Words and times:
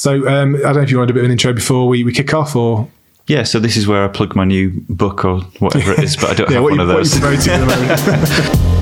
So 0.00 0.26
um, 0.26 0.56
I 0.56 0.60
don't 0.60 0.76
know 0.76 0.80
if 0.80 0.90
you 0.90 0.96
want 0.96 1.10
a 1.10 1.12
bit 1.12 1.20
of 1.20 1.24
an 1.26 1.30
intro 1.30 1.52
before 1.52 1.86
we, 1.86 2.04
we 2.04 2.12
kick 2.14 2.32
off, 2.32 2.56
or 2.56 2.88
Yeah, 3.26 3.42
so 3.42 3.60
this 3.60 3.76
is 3.76 3.86
where 3.86 4.02
I 4.02 4.08
plug 4.08 4.34
my 4.34 4.46
new 4.46 4.70
book 4.88 5.26
or 5.26 5.42
whatever 5.58 5.92
it 5.92 5.98
is, 5.98 6.16
but 6.16 6.30
I 6.30 6.34
don't 6.36 6.48
yeah, 6.50 6.54
have 6.54 6.62
one 6.62 6.76
you, 6.76 6.80
of 6.80 6.88
those. 6.88 7.20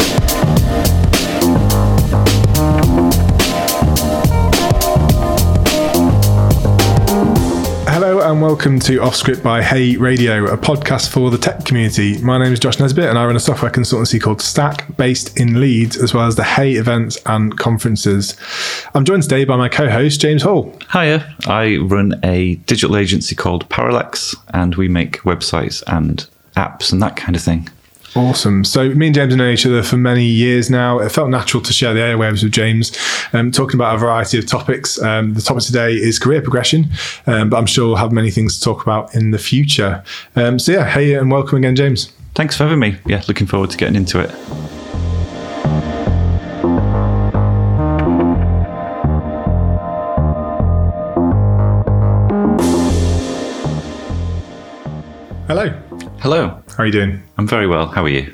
and 8.29 8.42
welcome 8.42 8.79
to 8.79 8.98
Off 8.98 9.16
Script 9.16 9.42
by 9.42 9.62
Hey 9.62 9.96
Radio, 9.96 10.44
a 10.52 10.58
podcast 10.58 11.08
for 11.08 11.30
the 11.30 11.38
tech 11.38 11.64
community. 11.64 12.20
My 12.20 12.36
name 12.36 12.52
is 12.52 12.61
Josh 12.61 12.79
Nesbitt 12.79 13.08
and 13.08 13.18
I 13.18 13.24
run 13.24 13.36
a 13.36 13.40
software 13.40 13.70
consultancy 13.70 14.20
called 14.20 14.43
Stack 14.43 14.94
based 14.98 15.40
in 15.40 15.62
Leeds, 15.62 15.96
as 15.96 16.12
well 16.12 16.26
as 16.26 16.36
the 16.36 16.44
Hey 16.44 16.72
events 16.72 17.16
and 17.25 17.56
conferences. 17.56 18.36
I'm 18.93 19.06
joined 19.06 19.22
today 19.22 19.46
by 19.46 19.56
my 19.56 19.70
co 19.70 19.88
host, 19.88 20.20
James 20.20 20.43
Hall. 20.43 20.76
Hiya, 20.93 21.36
I 21.46 21.79
run 21.79 22.20
a 22.22 22.56
digital 22.66 22.98
agency 22.98 23.34
called 23.34 23.67
Parallax, 23.70 24.36
and 24.53 24.75
we 24.75 24.89
make 24.89 25.20
websites 25.20 25.82
and 25.86 26.26
apps 26.54 26.92
and 26.92 27.00
that 27.00 27.17
kind 27.17 27.34
of 27.34 27.40
thing. 27.40 27.70
Awesome. 28.17 28.64
So, 28.64 28.89
me 28.90 29.07
and 29.07 29.14
James 29.14 29.32
have 29.32 29.39
known 29.39 29.53
each 29.53 29.67
other 29.67 29.82
for 29.82 29.96
many 29.96 30.25
years 30.25 30.71
now. 30.71 30.98
It 30.98 31.12
felt 31.12 31.29
natural 31.29 31.62
to 31.62 31.72
share 31.72 31.93
the 31.94 32.00
airwaves 32.00 32.42
with 32.42 32.53
James, 32.53 32.97
um, 33.33 33.50
talking 33.53 33.77
about 33.77 33.94
a 33.94 33.98
variety 33.98 34.39
of 34.39 34.47
topics. 34.47 35.00
Um, 35.00 35.34
the 35.34 35.42
topic 35.42 35.64
today 35.64 35.92
is 35.92 36.19
career 36.19 36.41
progression, 36.41 36.86
um, 37.27 37.50
but 37.50 37.58
I'm 37.58 37.67
sure 37.67 37.89
we'll 37.89 37.97
have 37.97 38.12
many 38.12 38.31
things 38.31 38.58
to 38.58 38.64
talk 38.64 38.83
about 38.83 39.14
in 39.14 39.31
the 39.31 39.39
future. 39.39 40.03
Um, 40.36 40.58
so, 40.58 40.72
yeah, 40.72 40.89
hey, 40.89 41.14
and 41.14 41.31
welcome 41.31 41.58
again, 41.58 41.77
James. 41.77 42.12
Thanks 42.34 42.56
for 42.56 42.64
having 42.64 42.78
me. 42.78 42.97
Yeah, 43.06 43.22
looking 43.28 43.47
forward 43.47 43.70
to 43.70 43.77
getting 43.77 43.97
into 43.97 44.20
it. 44.20 44.31
Hello. 55.48 55.88
Hello, 56.20 56.62
How 56.77 56.83
are 56.83 56.86
you 56.86 56.92
doing? 56.92 57.22
I'm 57.38 57.47
very 57.47 57.66
well. 57.69 57.86
How 57.86 58.05
are 58.05 58.08
you? 58.08 58.33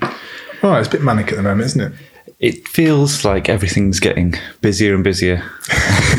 Oh, 0.63 0.73
it's 0.75 0.89
a 0.89 0.91
bit 0.91 1.03
manic 1.03 1.31
at 1.31 1.37
the 1.37 1.43
moment, 1.43 1.67
isn't 1.67 1.81
it? 1.81 1.93
It 2.41 2.67
feels 2.67 3.25
like 3.25 3.49
everything's 3.51 4.01
getting 4.01 4.35
busier 4.63 4.95
and 4.95 5.05
busier. 5.05 5.43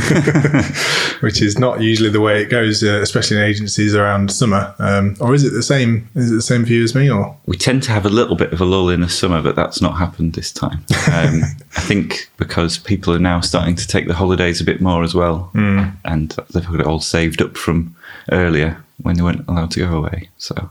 Which 1.21 1.41
is 1.41 1.57
not 1.57 1.81
usually 1.81 2.09
the 2.09 2.21
way 2.21 2.41
it 2.41 2.49
goes, 2.49 2.83
uh, 2.83 2.99
especially 3.01 3.37
in 3.37 3.43
agencies 3.43 3.95
around 3.95 4.31
summer. 4.31 4.73
Um, 4.79 5.15
or 5.19 5.33
is 5.33 5.43
it 5.43 5.51
the 5.51 5.63
same? 5.63 6.09
Is 6.15 6.31
it 6.31 6.35
the 6.35 6.41
same 6.41 6.65
for 6.65 6.71
you 6.71 6.83
as 6.83 6.93
me? 6.95 7.09
Or 7.09 7.35
We 7.45 7.57
tend 7.57 7.83
to 7.83 7.91
have 7.91 8.05
a 8.05 8.09
little 8.09 8.35
bit 8.35 8.53
of 8.53 8.61
a 8.61 8.65
lull 8.65 8.89
in 8.89 9.01
the 9.01 9.09
summer, 9.09 9.41
but 9.41 9.55
that's 9.55 9.81
not 9.81 9.97
happened 9.97 10.33
this 10.33 10.51
time. 10.51 10.83
Um, 11.11 11.43
I 11.77 11.81
think 11.81 12.29
because 12.37 12.77
people 12.77 13.13
are 13.13 13.19
now 13.19 13.39
starting 13.41 13.75
to 13.75 13.87
take 13.87 14.07
the 14.07 14.13
holidays 14.13 14.61
a 14.61 14.63
bit 14.63 14.81
more 14.81 15.03
as 15.03 15.15
well, 15.15 15.51
and 15.53 16.31
they've 16.53 16.65
got 16.65 16.79
it 16.79 16.85
all 16.85 16.99
saved 16.99 17.41
up 17.41 17.57
from 17.57 17.95
earlier 18.31 18.81
when 19.01 19.15
they 19.15 19.21
weren't 19.21 19.47
allowed 19.47 19.71
to 19.71 19.79
go 19.81 19.97
away. 19.97 20.29
So, 20.37 20.69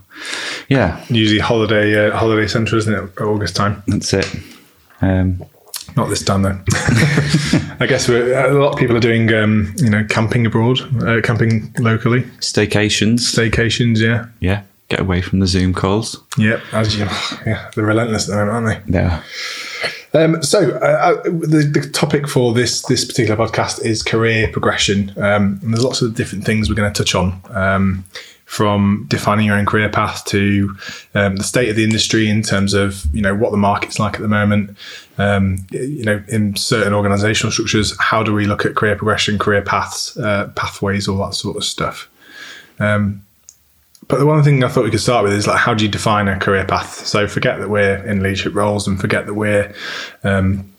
yeah, 0.68 1.05
usually 1.08 1.40
holiday 1.40 2.08
uh, 2.08 2.16
holiday 2.16 2.46
centre, 2.46 2.77
isn't 2.77 2.92
it? 2.94 3.20
August 3.20 3.56
time. 3.56 3.82
that's 3.86 4.12
it. 4.12 4.34
Um, 5.00 5.44
Not 5.96 6.08
this 6.08 6.24
time 6.24 6.42
though. 6.42 6.58
I 7.80 7.86
guess 7.88 8.08
we're, 8.08 8.46
a 8.46 8.52
lot 8.52 8.72
of 8.72 8.78
people 8.78 8.96
are 8.96 9.00
doing, 9.00 9.32
um, 9.32 9.72
you 9.78 9.90
know, 9.90 10.04
camping 10.08 10.44
abroad, 10.46 10.80
uh, 11.02 11.20
camping 11.22 11.72
locally, 11.78 12.22
staycations, 12.40 13.20
staycations. 13.20 13.98
Yeah, 13.98 14.26
yeah, 14.40 14.62
get 14.88 15.00
away 15.00 15.22
from 15.22 15.40
the 15.40 15.46
Zoom 15.46 15.72
calls. 15.72 16.20
yeah. 16.36 16.60
As 16.72 16.96
you, 16.96 17.04
yeah, 17.46 17.70
they're 17.74 17.84
relentless 17.84 18.28
at 18.28 18.32
the 18.36 18.44
moment, 18.44 18.66
aren't 18.66 18.86
they? 18.86 18.98
Yeah, 18.98 19.22
Um, 20.14 20.42
so 20.42 20.70
uh, 20.78 20.84
uh, 21.18 21.22
the, 21.24 21.70
the 21.72 21.90
topic 21.92 22.28
for 22.28 22.52
this 22.52 22.82
this 22.82 23.04
particular 23.04 23.36
podcast 23.36 23.84
is 23.84 24.02
career 24.02 24.48
progression. 24.52 25.12
Um, 25.16 25.58
and 25.62 25.72
there's 25.74 25.84
lots 25.84 26.02
of 26.02 26.14
different 26.14 26.44
things 26.44 26.68
we're 26.68 26.76
going 26.76 26.92
to 26.92 27.02
touch 27.02 27.14
on, 27.14 27.40
um, 27.50 28.04
from 28.55 29.05
defining 29.08 29.47
your 29.47 29.56
own 29.56 29.66
career 29.66 29.88
path 29.88 30.24
to 30.24 30.72
um, 31.16 31.34
the 31.34 31.42
state 31.42 31.69
of 31.69 31.74
the 31.74 31.83
industry 31.83 32.30
in 32.30 32.41
terms 32.41 32.72
of 32.72 33.05
you 33.12 33.20
know 33.20 33.34
what 33.34 33.50
the 33.50 33.56
market's 33.56 33.98
like 33.98 34.14
at 34.14 34.20
the 34.20 34.28
moment. 34.28 34.78
Um, 35.18 35.67
you 35.73 36.05
know, 36.05 36.23
in 36.28 36.55
certain 36.55 36.92
organisational 36.92 37.51
structures, 37.51 37.96
how 37.98 38.23
do 38.23 38.33
we 38.33 38.46
look 38.46 38.64
at 38.64 38.77
career 38.77 38.95
progression, 38.95 39.40
career 39.40 39.61
paths, 39.61 40.17
uh, 40.18 40.52
pathways, 40.55 41.08
all 41.08 41.18
that 41.27 41.34
sort 41.34 41.56
of 41.56 41.64
stuff. 41.64 42.08
Um, 42.78 43.24
but 44.06 44.20
the 44.20 44.27
one 44.27 44.45
thing 44.45 44.62
I 44.62 44.68
thought 44.68 44.84
we 44.84 44.90
could 44.92 45.01
start 45.01 45.24
with 45.24 45.33
is 45.33 45.48
like, 45.48 45.58
how 45.58 45.74
do 45.74 45.84
you 45.84 45.90
define 45.90 46.28
a 46.28 46.39
career 46.39 46.64
path? 46.64 47.05
So 47.07 47.27
forget 47.27 47.58
that 47.58 47.70
we're 47.70 48.05
in 48.07 48.23
leadership 48.23 48.55
roles 48.55 48.86
and 48.86 49.01
forget 49.01 49.27
that 49.27 49.34
we're, 49.34 49.74
um, 50.23 50.73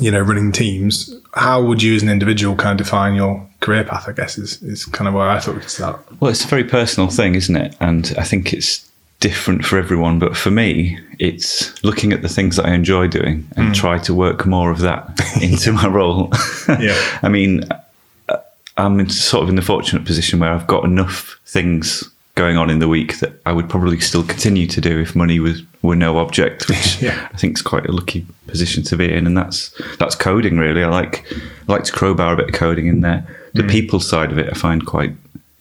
you 0.00 0.10
know, 0.10 0.20
running 0.20 0.52
teams. 0.52 1.14
How 1.34 1.62
would 1.62 1.82
you, 1.82 1.94
as 1.94 2.02
an 2.02 2.08
individual, 2.08 2.56
kind 2.56 2.80
of 2.80 2.86
define 2.86 3.14
your 3.14 3.46
career 3.60 3.84
path? 3.84 4.08
I 4.08 4.12
guess 4.12 4.38
is 4.38 4.62
is 4.62 4.84
kind 4.86 5.08
of 5.08 5.14
where 5.14 5.28
I 5.28 5.40
thought 5.40 5.54
we 5.54 5.60
could 5.60 5.70
start. 5.70 6.00
Well, 6.20 6.30
it's 6.30 6.44
a 6.44 6.48
very 6.48 6.64
personal 6.64 7.08
thing, 7.10 7.34
isn't 7.34 7.56
it? 7.56 7.76
And 7.80 8.14
I 8.18 8.24
think 8.24 8.52
it's 8.52 8.88
different 9.20 9.64
for 9.64 9.78
everyone. 9.78 10.18
But 10.18 10.36
for 10.36 10.50
me, 10.50 10.98
it's 11.18 11.82
looking 11.82 12.12
at 12.12 12.22
the 12.22 12.28
things 12.28 12.56
that 12.56 12.66
I 12.66 12.72
enjoy 12.72 13.08
doing 13.08 13.48
and 13.56 13.74
try 13.74 13.98
to 13.98 14.14
work 14.14 14.46
more 14.46 14.70
of 14.70 14.78
that 14.80 15.20
into 15.42 15.72
my 15.72 15.86
role. 15.88 16.30
Yeah. 16.68 17.18
I 17.22 17.28
mean, 17.28 17.64
uh, 18.28 18.36
I'm 18.76 19.00
in 19.00 19.10
sort 19.10 19.42
of 19.42 19.48
in 19.48 19.56
the 19.56 19.62
fortunate 19.62 20.04
position 20.04 20.38
where 20.38 20.52
I've 20.52 20.66
got 20.66 20.84
enough 20.84 21.40
things 21.46 22.08
going 22.38 22.56
on 22.56 22.70
in 22.70 22.78
the 22.78 22.86
week 22.86 23.18
that 23.18 23.32
I 23.44 23.52
would 23.52 23.68
probably 23.68 23.98
still 23.98 24.22
continue 24.22 24.68
to 24.68 24.80
do 24.80 25.00
if 25.00 25.16
money 25.16 25.40
was 25.40 25.60
were 25.82 25.96
no 25.96 26.18
object, 26.18 26.68
which 26.68 27.02
Yeah. 27.02 27.28
I 27.32 27.36
think 27.36 27.58
is 27.58 27.62
quite 27.62 27.84
a 27.86 27.92
lucky 27.92 28.24
position 28.46 28.84
to 28.84 28.96
be 28.96 29.12
in. 29.12 29.26
And 29.26 29.36
that's 29.36 29.74
that's 29.98 30.14
coding 30.14 30.56
really. 30.56 30.84
I 30.84 30.88
like 30.88 31.26
I 31.68 31.72
like 31.72 31.82
to 31.84 31.92
crowbar 31.92 32.34
a 32.34 32.36
bit 32.36 32.50
of 32.50 32.54
coding 32.54 32.86
in 32.86 33.00
there. 33.00 33.26
The 33.54 33.64
people 33.64 33.98
side 33.98 34.30
of 34.30 34.38
it 34.38 34.48
I 34.48 34.54
find 34.54 34.86
quite 34.86 35.14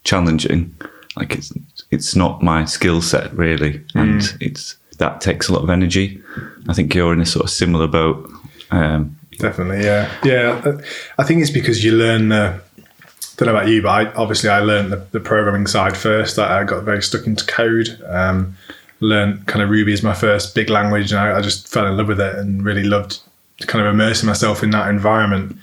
challenging. 0.03 0.71
Like 1.15 1.33
it's 1.33 1.51
it's 1.89 2.15
not 2.15 2.43
my 2.43 2.65
skill 2.65 3.01
set 3.01 3.33
really, 3.33 3.81
and 3.95 4.21
it's 4.39 4.77
that 4.99 5.19
takes 5.19 5.49
a 5.49 5.53
lot 5.53 5.63
of 5.63 5.71
energy. 5.71 6.21
I 6.69 6.73
think 6.73 6.93
you're 6.93 7.13
in 7.13 7.21
a 7.21 7.25
sort 7.25 7.45
of 7.45 7.49
similar 7.49 7.87
boat. 7.87 8.29
Um, 8.69 9.17
Definitely, 9.39 9.83
yeah, 9.85 10.11
yeah. 10.23 10.77
I 11.17 11.23
think 11.23 11.41
it's 11.41 11.51
because 11.51 11.83
you 11.83 11.93
learn. 11.93 12.31
Uh, 12.31 12.59
don't 13.37 13.47
know 13.47 13.55
about 13.55 13.69
you, 13.69 13.81
but 13.81 13.89
I, 13.89 14.13
obviously 14.13 14.49
I 14.49 14.59
learned 14.59 14.91
the, 14.91 14.97
the 15.11 15.19
programming 15.19 15.67
side 15.67 15.95
first. 15.95 16.37
I, 16.37 16.61
I 16.61 16.63
got 16.63 16.83
very 16.83 17.01
stuck 17.01 17.25
into 17.27 17.45
code. 17.45 18.01
Um, 18.07 18.57
learned 18.99 19.45
kind 19.45 19.61
of 19.61 19.69
Ruby 19.69 19.93
as 19.93 20.03
my 20.03 20.13
first 20.13 20.55
big 20.55 20.69
language, 20.69 21.11
and 21.11 21.19
I, 21.19 21.37
I 21.37 21.41
just 21.41 21.67
fell 21.67 21.85
in 21.85 21.95
love 21.97 22.07
with 22.07 22.19
it 22.19 22.35
and 22.35 22.63
really 22.63 22.83
loved 22.83 23.19
kind 23.61 23.85
of 23.85 23.93
immersing 23.93 24.27
myself 24.27 24.63
in 24.63 24.71
that 24.71 24.89
environment. 24.89 25.57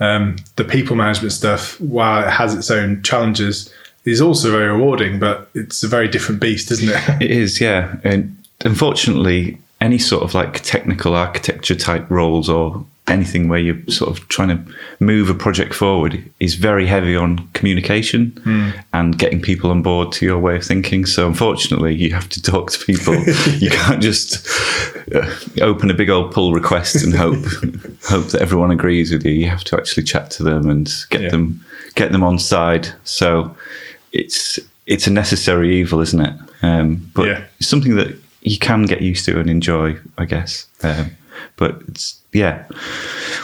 Um, 0.00 0.36
the 0.56 0.64
people 0.64 0.96
management 0.96 1.32
stuff, 1.32 1.80
while 1.80 2.26
it 2.26 2.30
has 2.30 2.54
its 2.54 2.70
own 2.70 3.02
challenges, 3.02 3.72
is 4.04 4.20
also 4.20 4.50
very 4.50 4.68
rewarding, 4.68 5.18
but 5.18 5.50
it's 5.54 5.82
a 5.82 5.88
very 5.88 6.08
different 6.08 6.40
beast, 6.40 6.70
isn't 6.70 6.88
it? 6.88 7.22
It 7.22 7.30
is, 7.30 7.60
yeah. 7.60 7.96
And 8.04 8.36
unfortunately, 8.64 9.58
any 9.80 9.98
sort 9.98 10.22
of 10.22 10.34
like 10.34 10.60
technical 10.60 11.14
architecture 11.14 11.74
type 11.74 12.08
roles 12.10 12.48
or 12.48 12.84
anything 13.10 13.48
where 13.48 13.58
you're 13.58 13.78
sort 13.88 14.10
of 14.10 14.28
trying 14.28 14.48
to 14.48 14.74
move 15.00 15.30
a 15.30 15.34
project 15.34 15.74
forward 15.74 16.22
is 16.40 16.54
very 16.54 16.86
heavy 16.86 17.16
on 17.16 17.46
communication 17.54 18.32
and 18.92 19.18
getting 19.18 19.40
people 19.40 19.70
on 19.70 19.82
board 19.82 20.12
to 20.12 20.26
your 20.26 20.38
way 20.38 20.56
of 20.56 20.64
thinking. 20.64 21.06
So 21.06 21.26
unfortunately, 21.26 21.94
you 21.94 22.12
have 22.12 22.28
to 22.30 22.42
talk 22.42 22.70
to 22.72 22.78
people. 22.84 23.14
You 23.58 23.70
can't 23.70 24.00
just 24.02 24.46
uh, 25.14 25.28
open 25.62 25.90
a 25.90 25.94
big 25.94 26.10
old 26.10 26.32
pull 26.32 26.52
request 26.52 27.02
and 27.04 27.14
hope 27.14 27.36
hope 28.04 28.26
that 28.28 28.38
everyone 28.40 28.70
agrees 28.70 29.10
with 29.12 29.24
you. 29.24 29.32
You 29.32 29.48
have 29.48 29.64
to 29.64 29.76
actually 29.76 30.04
chat 30.04 30.30
to 30.32 30.42
them 30.42 30.68
and 30.68 30.92
get 31.10 31.22
Yeah. 31.22 31.30
them 31.30 31.64
get 31.94 32.12
them 32.12 32.22
on 32.22 32.38
side. 32.38 32.88
So 33.04 33.56
it's 34.12 34.58
it's 34.86 35.06
a 35.06 35.10
necessary 35.10 35.76
evil, 35.76 36.00
isn't 36.00 36.20
it? 36.20 36.34
Um, 36.62 37.10
but 37.14 37.26
Yeah. 37.26 37.44
it's 37.58 37.68
something 37.68 37.96
that 37.96 38.16
you 38.42 38.58
can 38.58 38.84
get 38.84 39.00
used 39.02 39.24
to 39.26 39.38
and 39.40 39.50
enjoy, 39.50 39.96
I 40.16 40.24
guess. 40.24 40.66
Um, 40.82 41.10
but 41.56 41.82
it's 41.88 42.17
yeah, 42.32 42.64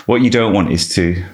what 0.07 0.23
you 0.23 0.31
don't 0.31 0.53
want 0.53 0.73
is 0.73 0.89
to 0.95 1.25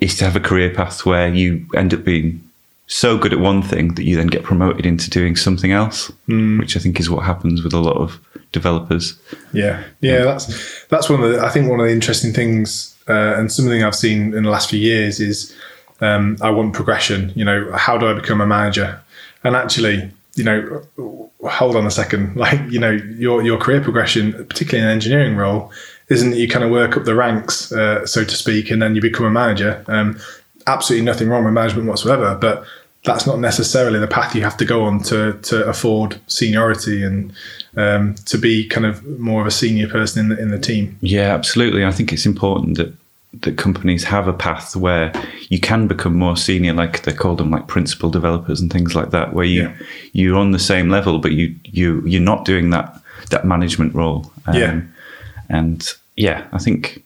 is 0.00 0.16
to 0.16 0.24
have 0.24 0.36
a 0.36 0.40
career 0.40 0.72
path 0.72 1.04
where 1.04 1.32
you 1.32 1.66
end 1.76 1.92
up 1.92 2.04
being 2.04 2.42
so 2.86 3.16
good 3.16 3.32
at 3.32 3.38
one 3.38 3.62
thing 3.62 3.94
that 3.94 4.04
you 4.04 4.16
then 4.16 4.26
get 4.26 4.42
promoted 4.42 4.84
into 4.84 5.08
doing 5.08 5.36
something 5.36 5.70
else, 5.70 6.10
which 6.26 6.76
I 6.76 6.80
think 6.80 6.98
is 6.98 7.08
what 7.08 7.24
happens 7.24 7.62
with 7.62 7.72
a 7.72 7.78
lot 7.78 7.96
of 7.96 8.18
developers. 8.50 9.18
Yeah, 9.52 9.84
yeah, 10.00 10.24
that's 10.24 10.84
that's 10.86 11.08
one 11.08 11.22
of 11.22 11.30
the. 11.30 11.40
I 11.40 11.50
think 11.50 11.70
one 11.70 11.80
of 11.80 11.86
the 11.86 11.92
interesting 11.92 12.32
things, 12.32 12.96
uh, 13.08 13.34
and 13.36 13.50
something 13.50 13.82
I've 13.82 13.94
seen 13.94 14.34
in 14.34 14.42
the 14.42 14.50
last 14.50 14.70
few 14.70 14.80
years 14.80 15.20
is, 15.20 15.54
um, 16.00 16.36
I 16.40 16.50
want 16.50 16.74
progression. 16.74 17.32
You 17.36 17.44
know, 17.44 17.70
how 17.76 17.96
do 17.96 18.08
I 18.08 18.14
become 18.14 18.40
a 18.40 18.46
manager? 18.46 19.00
And 19.44 19.54
actually, 19.54 20.10
you 20.34 20.44
know, 20.44 20.82
hold 21.48 21.76
on 21.76 21.86
a 21.86 21.90
second. 21.90 22.36
Like, 22.40 22.60
you 22.70 22.80
know, 22.80 22.90
your 22.90 23.42
your 23.42 23.58
career 23.58 23.80
progression, 23.80 24.32
particularly 24.32 24.82
in 24.82 24.88
an 24.88 24.94
engineering 24.94 25.36
role, 25.36 25.70
isn't 26.10 26.30
that 26.32 26.36
you 26.38 26.48
kind 26.48 26.64
of 26.64 26.70
work 26.70 26.96
up 26.96 27.04
the 27.04 27.14
ranks, 27.14 27.72
uh, 27.72 28.04
so 28.06 28.24
to 28.24 28.34
speak, 28.36 28.70
and 28.70 28.82
then 28.82 28.94
you 28.94 29.00
become 29.00 29.24
a 29.26 29.30
manager. 29.30 29.82
Um, 29.88 30.18
absolutely 30.66 31.04
nothing 31.06 31.28
wrong 31.28 31.44
with 31.44 31.54
management 31.54 31.88
whatsoever, 31.88 32.36
but 32.40 32.64
that's 33.04 33.26
not 33.26 33.38
necessarily 33.38 33.98
the 33.98 34.06
path 34.06 34.34
you 34.34 34.42
have 34.42 34.58
to 34.58 34.64
go 34.66 34.82
on 34.84 35.02
to 35.04 35.32
to 35.42 35.64
afford 35.66 36.20
seniority 36.26 37.02
and 37.02 37.32
um, 37.76 38.14
to 38.26 38.36
be 38.36 38.68
kind 38.68 38.84
of 38.84 39.02
more 39.18 39.40
of 39.40 39.46
a 39.46 39.50
senior 39.50 39.88
person 39.88 40.20
in 40.20 40.28
the 40.28 40.42
in 40.42 40.50
the 40.50 40.58
team. 40.58 40.98
Yeah, 41.00 41.32
absolutely. 41.34 41.84
I 41.84 41.92
think 41.92 42.12
it's 42.12 42.26
important 42.26 42.76
that 42.76 42.92
that 43.42 43.56
companies 43.56 44.02
have 44.04 44.26
a 44.26 44.32
path 44.32 44.74
where 44.74 45.12
you 45.50 45.60
can 45.60 45.86
become 45.86 46.14
more 46.16 46.36
senior, 46.36 46.72
like 46.74 47.02
they 47.04 47.12
call 47.12 47.36
them 47.36 47.48
like 47.52 47.68
principal 47.68 48.10
developers 48.10 48.60
and 48.60 48.72
things 48.72 48.94
like 48.96 49.10
that, 49.12 49.32
where 49.32 49.44
you 49.46 49.62
Yeah. 49.62 49.72
you're 50.12 50.36
on 50.36 50.50
the 50.50 50.58
same 50.58 50.90
level, 50.90 51.18
but 51.20 51.32
you 51.32 51.54
you 51.64 52.02
you're 52.04 52.20
not 52.20 52.44
doing 52.44 52.70
that 52.70 53.00
that 53.30 53.44
management 53.44 53.94
role. 53.94 54.30
Um, 54.46 54.54
Yeah. 54.56 54.80
and 55.48 55.94
yeah, 56.20 56.46
I 56.52 56.58
think 56.58 57.02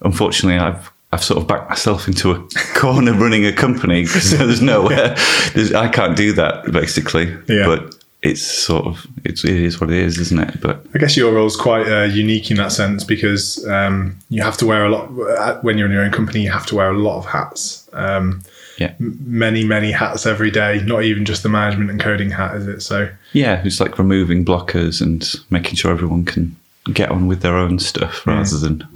unfortunately 0.00 0.58
I've 0.58 0.90
I've 1.12 1.22
sort 1.22 1.40
of 1.40 1.46
backed 1.46 1.68
myself 1.70 2.06
into 2.06 2.32
a 2.32 2.48
corner 2.74 3.12
running 3.12 3.44
a 3.46 3.52
company 3.52 4.02
because 4.02 4.30
there's 4.36 4.62
nowhere 4.62 5.16
there's, 5.54 5.72
I 5.72 5.88
can't 5.88 6.16
do 6.16 6.32
that 6.34 6.70
basically. 6.72 7.36
Yeah. 7.48 7.66
But 7.66 7.94
it's 8.20 8.42
sort 8.42 8.84
of 8.86 9.06
it's 9.24 9.44
it 9.44 9.56
is 9.56 9.80
what 9.80 9.90
it 9.90 9.96
is, 9.96 10.18
isn't 10.18 10.40
it? 10.40 10.60
But 10.60 10.84
I 10.94 10.98
guess 10.98 11.16
your 11.16 11.32
role's 11.32 11.56
quite 11.56 11.86
uh, 11.86 12.04
unique 12.04 12.50
in 12.50 12.56
that 12.56 12.72
sense 12.72 13.04
because 13.04 13.64
um, 13.68 14.18
you 14.28 14.42
have 14.42 14.56
to 14.58 14.66
wear 14.66 14.84
a 14.84 14.90
lot 14.90 15.08
uh, 15.38 15.60
when 15.60 15.78
you're 15.78 15.86
in 15.86 15.92
your 15.92 16.02
own 16.02 16.10
company. 16.10 16.42
You 16.42 16.50
have 16.50 16.66
to 16.66 16.74
wear 16.74 16.90
a 16.90 16.98
lot 16.98 17.18
of 17.18 17.26
hats. 17.26 17.88
Um, 17.92 18.42
yeah. 18.78 18.94
many 18.98 19.64
many 19.64 19.92
hats 19.92 20.26
every 20.26 20.50
day. 20.50 20.80
Not 20.84 21.02
even 21.02 21.24
just 21.24 21.42
the 21.42 21.48
management 21.48 21.90
and 21.90 22.00
coding 22.00 22.30
hat, 22.30 22.56
is 22.56 22.66
it? 22.66 22.80
So 22.80 23.08
Yeah, 23.32 23.62
it's 23.64 23.80
like 23.80 23.98
removing 23.98 24.44
blockers 24.44 25.00
and 25.00 25.32
making 25.50 25.76
sure 25.76 25.90
everyone 25.90 26.24
can 26.24 26.56
get 26.92 27.10
on 27.10 27.26
with 27.26 27.42
their 27.42 27.56
own 27.56 27.78
stuff 27.78 28.26
rather 28.26 28.58
than 28.58 28.86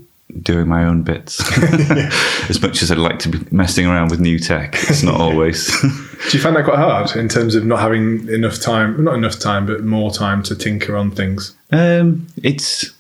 doing 0.41 0.69
my 0.69 0.85
own 0.85 1.03
bits. 1.03 1.41
as 2.51 2.61
much 2.63 2.83
as 2.83 2.91
I'd 2.91 2.99
like 2.99 3.19
to 3.21 3.29
be 3.29 3.39
messing 3.51 3.87
around 3.87 4.11
with 4.11 4.21
new 4.21 4.39
tech, 4.39 4.75
it's 4.89 5.03
not 5.03 5.21
always. 5.21 5.69
do 5.83 6.37
you 6.37 6.43
find 6.43 6.57
that 6.57 6.65
quite 6.65 6.79
hard 6.79 7.15
in 7.17 7.29
terms 7.29 7.55
of 7.55 7.65
not 7.65 7.81
having 7.81 8.29
enough 8.29 8.61
time? 8.61 9.03
Not 9.05 9.15
enough 9.15 9.39
time, 9.39 9.67
but 9.67 9.85
more 9.85 10.11
time 10.11 10.43
to 10.45 10.57
tinker 10.57 10.97
on 10.97 11.11
things. 11.11 11.55
um, 11.71 12.27
it's 12.43 12.91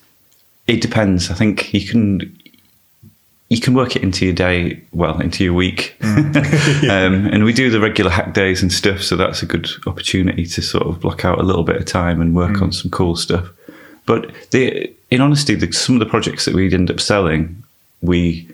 it 0.67 0.81
depends. 0.81 1.31
I 1.31 1.35
think 1.35 1.73
you 1.75 1.87
can 1.87 2.39
you 3.49 3.61
can 3.61 3.75
work 3.75 3.97
it 3.97 4.03
into 4.03 4.25
your 4.25 4.35
day, 4.35 4.81
well, 4.93 5.21
into 5.21 5.44
your 5.44 5.53
week. 5.53 5.94
um, 6.03 6.35
and 7.27 7.44
we 7.44 7.53
do 7.53 7.69
the 7.69 7.81
regular 7.81 8.11
hack 8.11 8.33
days 8.33 8.62
and 8.62 8.73
stuff, 8.73 9.03
so 9.03 9.15
that's 9.15 9.43
a 9.43 9.47
good 9.47 9.69
opportunity 9.87 10.47
to 10.47 10.62
sort 10.62 10.87
of 10.87 11.00
block 11.00 11.27
out 11.27 11.39
a 11.39 11.43
little 11.43 11.62
bit 11.62 11.77
of 11.77 11.85
time 11.85 12.23
and 12.23 12.35
work 12.35 12.62
on 12.62 12.73
some 12.73 12.91
cool 12.91 13.15
stuff. 13.15 13.50
But 14.06 14.50
the, 14.50 14.93
in 15.10 15.20
honesty, 15.20 15.54
the, 15.54 15.72
some 15.72 15.94
of 15.94 16.00
the 16.00 16.06
projects 16.06 16.44
that 16.44 16.54
we'd 16.54 16.75
end 16.75 16.90
up 16.90 17.00
selling, 17.00 17.62
we 18.00 18.49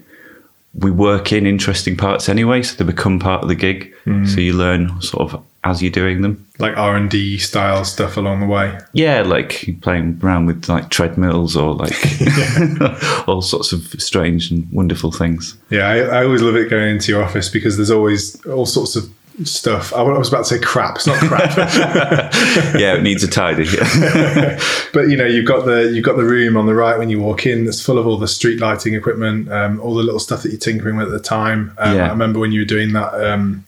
we 0.75 0.91
work 0.91 1.33
in 1.33 1.47
interesting 1.47 1.97
parts 1.97 2.29
anyway, 2.29 2.63
so 2.63 2.77
they 2.77 2.85
become 2.85 3.19
part 3.19 3.43
of 3.43 3.49
the 3.49 3.55
gig. 3.55 3.93
Mm. 4.05 4.29
So 4.29 4.41
you 4.41 4.53
learn 4.53 5.01
sort 5.01 5.33
of 5.33 5.43
as 5.65 5.83
you're 5.83 5.91
doing 5.91 6.23
them. 6.23 6.47
Like 6.59 6.77
R 6.77 6.97
and 6.97 7.11
D 7.11 7.39
style 7.39 7.85
stuff 7.85 8.17
along 8.17 8.41
the 8.41 8.47
way. 8.47 8.79
Yeah, 8.93 9.23
like 9.23 9.69
playing 9.83 10.21
around 10.23 10.47
with 10.47 10.69
like 10.69 10.91
treadmills 10.91 11.57
or 11.57 11.75
like 11.75 11.95
all 13.29 13.43
sorts 13.43 13.73
of 13.73 13.83
strange 14.01 14.51
and 14.51 14.71
wonderful 14.73 15.11
things. 15.11 15.57
Yeah, 15.71 15.89
I, 15.89 15.99
I 15.99 16.25
always 16.25 16.43
love 16.43 16.57
it 16.57 16.71
going 16.71 16.91
into 16.91 17.13
your 17.13 17.25
office 17.25 17.49
because 17.49 17.77
there's 17.77 17.91
always 17.91 18.45
all 18.47 18.67
sorts 18.67 18.97
of 18.97 19.11
stuff. 19.45 19.93
I 19.93 20.03
was 20.03 20.29
about 20.29 20.45
to 20.45 20.45
say 20.45 20.59
crap. 20.59 20.97
It's 20.97 21.07
not 21.07 21.17
crap. 21.19 21.55
Yeah, 22.79 22.95
it 22.95 23.03
needs 23.03 23.23
a 23.23 23.29
tidy. 23.29 23.65
but 24.93 25.09
you 25.09 25.17
know 25.17 25.25
you've 25.27 25.47
got 25.47 25.65
the 25.65 25.91
you've 25.95 26.05
got 26.05 26.17
the 26.17 26.25
room 26.25 26.57
on 26.57 26.67
the 26.67 26.75
right 26.75 26.99
when 26.99 27.09
you 27.11 27.21
walk 27.21 27.47
in 27.47 27.65
that's 27.65 27.81
full 27.85 27.99
of 27.99 28.07
all 28.07 28.17
the 28.19 28.29
street 28.29 28.59
lighting 28.61 28.95
equipment 28.95 29.51
um, 29.53 29.81
all 29.81 29.95
the 29.95 30.03
little 30.03 30.21
stuff 30.21 30.43
that 30.43 30.51
you're 30.51 30.59
tinkering 30.59 30.97
with 30.97 31.07
at 31.07 31.13
the 31.13 31.21
time 31.21 31.73
um, 31.79 31.97
Yeah. 31.97 32.07
i 32.07 32.09
remember 32.11 32.39
when 32.39 32.53
you 32.53 32.61
were 32.61 32.67
doing 32.67 32.93
that 32.93 33.15
um, 33.15 33.65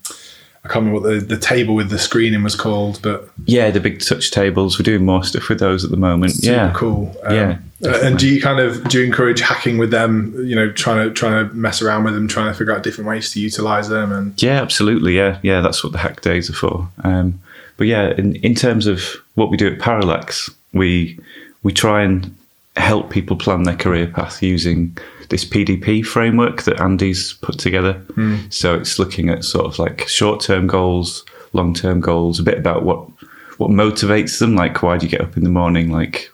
i 0.64 0.68
can't 0.68 0.84
remember 0.84 1.00
what 1.00 1.08
the, 1.08 1.20
the 1.20 1.40
table 1.40 1.74
with 1.74 1.90
the 1.90 1.98
screening 1.98 2.42
was 2.42 2.54
called 2.54 3.00
but 3.02 3.28
yeah, 3.46 3.70
the 3.70 3.80
big 3.80 4.00
touch 4.00 4.30
tables. 4.30 4.78
We're 4.78 4.84
doing 4.84 5.04
more 5.04 5.24
stuff 5.24 5.48
with 5.48 5.58
those 5.58 5.84
at 5.84 5.90
the 5.90 5.96
moment. 5.96 6.34
yeah, 6.40 6.72
cool 6.74 7.14
um, 7.24 7.34
Yeah, 7.34 7.58
uh, 7.84 8.00
and 8.02 8.18
do 8.18 8.28
you 8.28 8.40
kind 8.40 8.60
of 8.60 8.86
do 8.88 8.98
you 9.00 9.04
encourage 9.04 9.40
hacking 9.40 9.78
with 9.78 9.90
them 9.90 10.34
you 10.46 10.54
know 10.54 10.70
trying 10.70 11.08
to 11.08 11.14
trying 11.14 11.48
to 11.48 11.54
mess 11.54 11.80
around 11.82 12.04
with 12.04 12.14
them 12.14 12.28
trying 12.28 12.52
to 12.52 12.56
figure 12.56 12.74
out 12.74 12.82
different 12.82 13.08
ways 13.08 13.30
to 13.32 13.40
utilize 13.40 13.88
them 13.88 14.12
and 14.12 14.40
Yeah, 14.42 14.60
absolutely. 14.60 15.16
Yeah, 15.16 15.38
yeah, 15.42 15.60
that's 15.60 15.82
what 15.82 15.92
the 15.92 15.98
hack 15.98 16.20
days 16.20 16.50
are 16.50 16.54
for. 16.54 16.88
Um, 17.02 17.40
but 17.76 17.86
yeah, 17.86 18.12
in, 18.18 18.36
in 18.36 18.54
terms 18.54 18.86
of 18.86 19.02
what 19.34 19.50
we 19.50 19.56
do 19.56 19.66
at 19.72 19.78
Parallax, 19.78 20.50
we 20.74 21.18
we 21.62 21.72
try 21.72 22.02
and 22.02 22.36
help 22.76 23.10
people 23.10 23.36
plan 23.36 23.64
their 23.64 23.76
career 23.76 24.06
path 24.06 24.42
using 24.42 24.96
this 25.28 25.44
PDP 25.44 26.04
framework 26.04 26.62
that 26.62 26.80
Andy's 26.80 27.34
put 27.34 27.58
together. 27.58 27.94
Hmm. 28.14 28.36
So 28.50 28.74
it's 28.74 28.98
looking 28.98 29.28
at 29.28 29.44
sort 29.44 29.66
of 29.66 29.78
like 29.78 30.06
short 30.08 30.40
term 30.40 30.66
goals, 30.66 31.24
long 31.52 31.74
term 31.74 32.00
goals, 32.00 32.38
a 32.38 32.42
bit 32.42 32.58
about 32.58 32.84
what 32.84 33.08
what 33.58 33.70
motivates 33.70 34.38
them, 34.38 34.56
like 34.56 34.82
why 34.82 34.96
do 34.96 35.06
you 35.06 35.10
get 35.10 35.20
up 35.20 35.36
in 35.36 35.44
the 35.44 35.50
morning, 35.50 35.90
like 35.90 36.30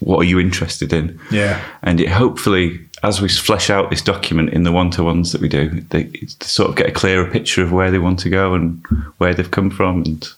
what 0.00 0.18
are 0.18 0.24
you 0.24 0.38
interested 0.38 0.92
in? 0.92 1.18
yeah 1.30 1.62
and 1.82 2.00
it 2.00 2.08
hopefully 2.08 2.78
as 3.06 3.20
we 3.20 3.28
flesh 3.28 3.70
out 3.70 3.90
this 3.90 4.02
document 4.02 4.50
in 4.50 4.62
the 4.64 4.72
one-to-ones 4.72 5.32
that 5.32 5.40
we 5.40 5.48
do 5.48 5.68
they, 5.90 6.04
they 6.04 6.26
sort 6.40 6.68
of 6.70 6.76
get 6.76 6.86
a 6.88 6.92
clearer 6.92 7.26
picture 7.30 7.62
of 7.62 7.70
where 7.72 7.90
they 7.90 7.98
want 7.98 8.18
to 8.18 8.28
go 8.28 8.54
and 8.54 8.84
where 9.18 9.32
they've 9.34 9.50
come 9.50 9.70
from 9.70 10.02
and 10.02 10.28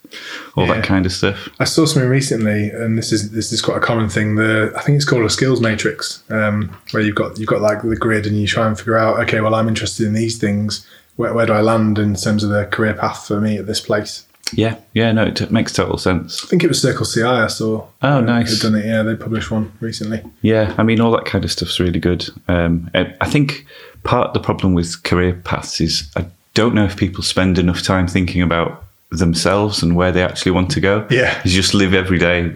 all 0.57 0.67
Yeah. 0.67 0.75
that 0.75 0.85
kind 0.85 1.07
of 1.07 1.13
stuff 1.13 1.49
I 1.61 1.65
saw 1.65 1.85
something 1.87 2.09
recently, 2.11 2.71
and 2.71 2.97
this 2.99 3.13
is 3.13 3.31
this 3.31 3.53
is 3.53 3.61
quite 3.61 3.77
a 3.77 3.81
common 3.81 4.09
thing. 4.09 4.35
The 4.37 4.73
I 4.77 4.83
think 4.83 4.97
it's 4.97 5.05
called 5.05 5.25
a 5.25 5.31
skills 5.31 5.61
matrix, 5.61 6.23
um, 6.31 6.71
where 6.93 7.03
you've 7.03 7.15
got 7.17 7.39
you've 7.39 7.49
got 7.49 7.61
like 7.61 7.83
the 7.83 7.97
grid, 7.97 8.27
and 8.27 8.41
you 8.41 8.47
try 8.47 8.67
and 8.67 8.77
figure 8.79 8.97
out, 8.99 9.19
okay, 9.21 9.41
well, 9.41 9.55
I'm 9.55 9.69
interested 9.69 10.07
in 10.07 10.15
these 10.15 10.39
things. 10.39 10.87
Where, 11.17 11.35
where 11.35 11.47
do 11.47 11.53
I 11.53 11.61
land 11.63 11.99
in 11.99 12.15
terms 12.15 12.45
of 12.45 12.51
the 12.51 12.65
career 12.67 12.95
path 12.95 13.27
for 13.27 13.41
me 13.41 13.59
at 13.59 13.67
this 13.67 13.81
place? 13.81 14.25
Yeah 14.53 14.77
yeah 14.95 15.13
no 15.13 15.25
it 15.27 15.37
t- 15.37 15.47
makes 15.51 15.73
total 15.73 15.99
sense 15.99 16.45
I 16.45 16.47
think 16.49 16.65
it 16.65 16.69
was 16.69 16.81
Circle 16.81 17.05
CI. 17.07 17.23
I 17.23 17.47
saw. 17.49 17.87
Oh, 18.03 18.19
uh, 18.19 18.21
nice. 18.21 18.59
Done 18.61 18.75
it. 18.77 18.87
Yeah, 18.87 19.03
they 19.03 19.15
published 19.17 19.51
one 19.51 19.71
recently. 19.81 20.23
yeah 20.43 20.75
i 20.79 20.83
mean 20.83 21.01
all 21.01 21.11
that 21.13 21.25
kind 21.27 21.45
of 21.45 21.51
stuff's 21.53 21.79
really 21.81 22.01
good 22.01 22.29
um, 22.49 22.91
I 22.95 23.15
I 23.21 23.29
think 23.31 23.67
part 24.05 24.29
of 24.29 24.35
the 24.35 24.41
problem 24.41 24.75
with 24.75 25.03
career 25.03 25.35
paths 25.45 25.81
is 25.81 26.11
i 26.17 26.25
don't 26.55 26.75
know 26.75 26.85
if 26.85 26.97
people 26.97 27.23
spend 27.23 27.59
enough 27.59 27.83
time 27.83 28.07
thinking 28.09 28.43
about 28.43 28.85
themselves 29.11 29.83
and 29.83 29.95
where 29.97 30.13
they 30.13 30.23
actually 30.23 30.53
want 30.53 30.71
to 30.73 30.81
go 30.81 31.07
Yeah. 31.11 31.41
you 31.45 31.51
just 31.51 31.75
live 31.75 31.95
every 31.95 32.19
day 32.19 32.53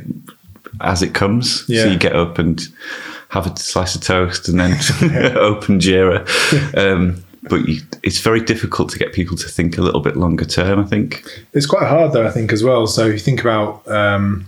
as 0.81 1.03
it 1.03 1.15
comes. 1.15 1.65
Yeah. 1.69 1.85
So 1.85 1.91
you 1.91 1.99
get 1.99 2.17
up 2.17 2.39
and 2.39 2.61
have 3.29 3.47
a 3.47 3.57
slice 3.57 3.95
of 3.95 4.03
toast 4.03 4.49
and 4.49 4.59
then 4.59 4.73
open 5.37 5.79
Jira. 5.79 6.27
Um, 6.77 7.23
but 7.45 7.69
you, 7.69 7.81
it's 8.03 8.21
very 8.21 8.41
difficult 8.41 8.91
to 8.91 8.99
get 8.99 9.13
people 9.13 9.37
to 9.37 9.49
think 9.49 9.77
a 9.77 9.83
little 9.83 10.01
bit 10.01 10.17
longer 10.17 10.45
term, 10.45 10.79
I 10.79 10.85
think. 10.85 11.25
It's 11.53 11.67
quite 11.67 11.87
hard 11.89 12.13
though, 12.13 12.27
I 12.27 12.31
think, 12.31 12.53
as 12.53 12.63
well. 12.63 12.87
So 12.87 13.07
if 13.07 13.13
you 13.15 13.19
think 13.19 13.41
about, 13.41 13.87
um, 13.89 14.47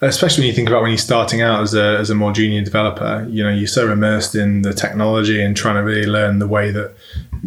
especially 0.00 0.42
when 0.42 0.48
you 0.48 0.54
think 0.54 0.68
about 0.68 0.82
when 0.82 0.90
you're 0.90 0.98
starting 0.98 1.40
out 1.40 1.62
as 1.62 1.74
a 1.74 1.98
as 1.98 2.10
a 2.10 2.14
more 2.14 2.32
junior 2.32 2.62
developer, 2.62 3.26
you 3.30 3.44
know, 3.44 3.50
you're 3.50 3.66
so 3.66 3.90
immersed 3.92 4.34
in 4.34 4.62
the 4.62 4.72
technology 4.72 5.42
and 5.42 5.56
trying 5.56 5.76
to 5.76 5.82
really 5.82 6.06
learn 6.06 6.40
the 6.40 6.48
way 6.48 6.70
that 6.72 6.94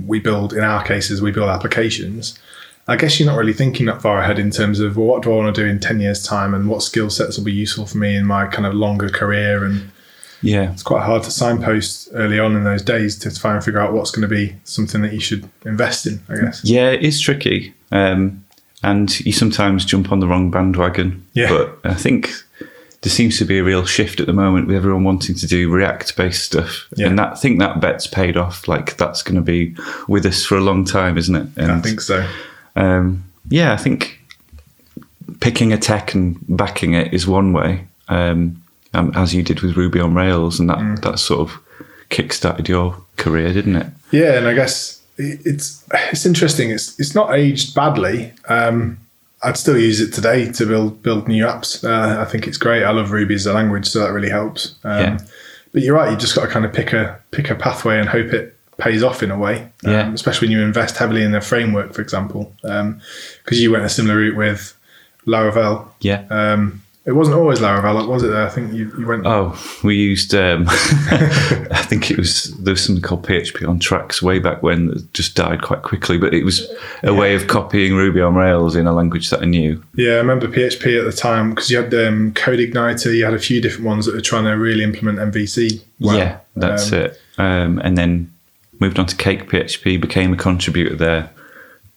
we 0.05 0.19
build. 0.19 0.53
In 0.53 0.63
our 0.63 0.83
cases, 0.83 1.21
we 1.21 1.31
build 1.31 1.49
applications. 1.49 2.39
I 2.87 2.95
guess 2.95 3.19
you're 3.19 3.29
not 3.29 3.37
really 3.37 3.53
thinking 3.53 3.85
that 3.85 4.01
far 4.01 4.19
ahead 4.19 4.39
in 4.39 4.49
terms 4.49 4.79
of 4.79 4.97
well, 4.97 5.07
what 5.07 5.23
do 5.23 5.31
I 5.31 5.35
want 5.35 5.55
to 5.55 5.61
do 5.61 5.67
in 5.67 5.79
ten 5.79 5.99
years' 5.99 6.25
time, 6.25 6.53
and 6.53 6.69
what 6.69 6.83
skill 6.83 7.09
sets 7.09 7.37
will 7.37 7.45
be 7.45 7.51
useful 7.51 7.85
for 7.85 7.97
me 7.97 8.15
in 8.15 8.25
my 8.25 8.47
kind 8.47 8.65
of 8.65 8.73
longer 8.73 9.09
career. 9.09 9.65
And 9.65 9.91
Yeah. 10.41 10.71
it's 10.71 10.83
quite 10.83 11.03
hard 11.03 11.23
to 11.23 11.31
signpost 11.31 12.09
early 12.13 12.39
on 12.39 12.55
in 12.55 12.63
those 12.63 12.81
days 12.81 13.17
to 13.19 13.33
try 13.33 13.53
and 13.53 13.63
figure 13.63 13.79
out 13.79 13.93
what's 13.93 14.11
going 14.11 14.23
to 14.23 14.27
be 14.27 14.55
something 14.63 15.01
that 15.01 15.13
you 15.13 15.19
should 15.19 15.49
invest 15.65 16.07
in. 16.07 16.19
I 16.29 16.35
guess. 16.35 16.63
Yeah, 16.63 16.89
it 16.89 17.03
is 17.03 17.19
tricky. 17.19 17.73
Um, 17.91 18.43
and 18.83 19.19
you 19.21 19.31
sometimes 19.31 19.85
jump 19.85 20.11
on 20.11 20.19
the 20.19 20.27
wrong 20.27 20.49
bandwagon. 20.49 21.25
Yeah. 21.33 21.49
But 21.49 21.79
I 21.83 21.93
think 21.93 22.31
there 23.01 23.11
seems 23.11 23.37
to 23.39 23.45
be 23.45 23.59
a 23.59 23.63
real 23.63 23.85
shift 23.85 24.19
at 24.19 24.27
the 24.27 24.33
moment 24.33 24.67
with 24.67 24.75
everyone 24.75 25.03
wanting 25.03 25.35
to 25.35 25.47
do 25.47 25.69
React 25.69 26.15
based 26.15 26.43
stuff. 26.43 26.87
Yeah. 26.95 27.07
And 27.07 27.19
that, 27.19 27.33
I 27.33 27.35
think 27.35 27.59
that 27.59 27.79
bet's 27.79 28.07
paid 28.07 28.37
off. 28.37 28.67
Like 28.67 28.97
that's 28.97 29.23
going 29.23 29.35
to 29.35 29.41
be 29.41 29.75
with 30.07 30.25
us 30.25 30.45
for 30.45 30.57
a 30.57 30.61
long 30.61 30.85
time, 30.85 31.17
isn't 31.17 31.35
it? 31.35 31.47
And, 31.57 31.71
I 31.71 31.79
think 31.79 32.01
so. 32.01 32.27
Um, 32.75 33.23
yeah, 33.49 33.73
I 33.73 33.77
think 33.77 34.19
picking 35.39 35.73
a 35.73 35.77
tech 35.77 36.13
and 36.13 36.37
backing 36.47 36.93
it 36.93 37.13
is 37.13 37.27
one 37.27 37.53
way, 37.53 37.87
um, 38.07 38.61
um, 38.93 39.11
as 39.15 39.33
you 39.33 39.43
did 39.43 39.61
with 39.61 39.75
Ruby 39.77 39.99
on 39.99 40.13
Rails, 40.13 40.59
and 40.59 40.69
that 40.69 40.77
Mm. 40.79 41.01
that 41.01 41.19
sort 41.19 41.41
of 41.49 41.59
kickstarted 42.09 42.67
your 42.67 42.97
career, 43.17 43.53
didn't 43.53 43.75
it? 43.77 43.87
Yeah, 44.11 44.37
and 44.37 44.47
I 44.47 44.53
guess 44.53 44.99
it's 45.17 45.83
it's 46.11 46.25
interesting. 46.25 46.69
It's 46.71 46.99
it's 46.99 47.15
not 47.15 47.33
aged 47.33 47.73
badly. 47.75 48.33
Um, 48.49 48.97
I'd 49.43 49.57
still 49.57 49.77
use 49.77 49.99
it 50.01 50.13
today 50.13 50.51
to 50.51 50.65
build 50.65 51.01
build 51.03 51.27
new 51.27 51.45
apps. 51.45 51.83
Uh, 51.83 52.21
I 52.21 52.25
think 52.25 52.47
it's 52.47 52.57
great. 52.57 52.83
I 52.83 52.91
love 52.91 53.11
Ruby 53.11 53.35
as 53.35 53.45
a 53.45 53.53
language, 53.53 53.87
so 53.87 53.99
that 53.99 54.11
really 54.11 54.29
helps. 54.29 54.75
Um, 54.83 54.99
Yeah. 54.99 55.17
But 55.73 55.83
you're 55.83 55.95
right. 55.95 56.11
You 56.11 56.17
just 56.17 56.35
got 56.35 56.41
to 56.41 56.47
kind 56.49 56.65
of 56.65 56.73
pick 56.73 56.91
a 56.93 57.17
pick 57.31 57.49
a 57.49 57.55
pathway 57.55 57.97
and 57.99 58.09
hope 58.09 58.33
it 58.33 58.57
pays 58.77 59.03
off 59.03 59.23
in 59.23 59.31
a 59.31 59.37
way. 59.37 59.61
Um, 59.85 59.91
Yeah. 59.91 60.13
Especially 60.13 60.47
when 60.49 60.57
you 60.57 60.63
invest 60.63 60.97
heavily 60.97 61.23
in 61.23 61.33
a 61.33 61.39
framework, 61.41 61.93
for 61.93 62.01
example, 62.01 62.53
because 62.61 63.61
you 63.61 63.71
went 63.71 63.85
a 63.85 63.89
similar 63.89 64.17
route 64.17 64.35
with 64.35 64.73
Laravel. 65.25 65.87
Yeah. 66.01 66.23
Um, 66.29 66.80
it 67.05 67.13
wasn't 67.13 67.35
always 67.37 67.59
Laravel, 67.59 68.07
was 68.07 68.21
it? 68.23 68.31
I 68.31 68.47
think 68.49 68.73
you, 68.73 68.93
you 68.97 69.07
went. 69.07 69.25
Oh, 69.25 69.57
we 69.83 69.95
used. 69.95 70.35
Um, 70.35 70.65
I 70.69 71.83
think 71.87 72.11
it 72.11 72.17
was 72.17 72.55
there 72.57 72.73
was 72.73 72.83
something 72.85 73.01
called 73.01 73.25
PHP 73.25 73.67
on 73.67 73.79
Trax 73.79 74.21
way 74.21 74.39
back 74.39 74.61
when 74.61 74.87
that 74.87 75.11
just 75.13 75.35
died 75.35 75.61
quite 75.61 75.81
quickly, 75.81 76.17
but 76.17 76.33
it 76.33 76.43
was 76.43 76.69
a 77.03 77.13
way 77.13 77.33
of 77.35 77.47
copying 77.47 77.95
Ruby 77.95 78.21
on 78.21 78.35
Rails 78.35 78.75
in 78.75 78.85
a 78.87 78.93
language 78.93 79.29
that 79.31 79.41
I 79.41 79.45
knew. 79.45 79.83
Yeah, 79.95 80.13
I 80.13 80.17
remember 80.17 80.47
PHP 80.47 80.99
at 80.99 81.05
the 81.05 81.15
time 81.15 81.49
because 81.51 81.69
you 81.71 81.77
had 81.81 81.93
um, 81.93 82.33
Code 82.33 82.59
Igniter, 82.59 83.15
you 83.15 83.25
had 83.25 83.33
a 83.33 83.39
few 83.39 83.61
different 83.61 83.85
ones 83.87 84.05
that 84.05 84.13
were 84.15 84.21
trying 84.21 84.45
to 84.45 84.51
really 84.51 84.83
implement 84.83 85.17
MVC. 85.19 85.81
well. 85.99 86.17
Yeah, 86.17 86.39
that's 86.55 86.91
Um, 86.93 86.99
it. 86.99 87.21
Um, 87.37 87.79
and 87.79 87.97
then 87.97 88.31
moved 88.79 88.99
on 88.99 89.05
to 89.07 89.15
Cake 89.15 89.49
PHP, 89.49 89.99
became 89.99 90.33
a 90.33 90.37
contributor 90.37 90.95
there, 90.95 91.29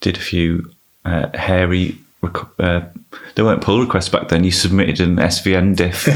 did 0.01 0.17
a 0.17 0.21
few 0.21 0.71
uh, 1.05 1.29
hairy. 1.37 1.99
Uh, 2.59 2.83
there 3.35 3.45
weren't 3.45 3.63
pull 3.63 3.81
requests 3.81 4.09
back 4.09 4.29
then. 4.29 4.45
You 4.45 4.51
submitted 4.51 5.01
an 5.01 5.17
SVN 5.17 5.77
diff 5.77 6.09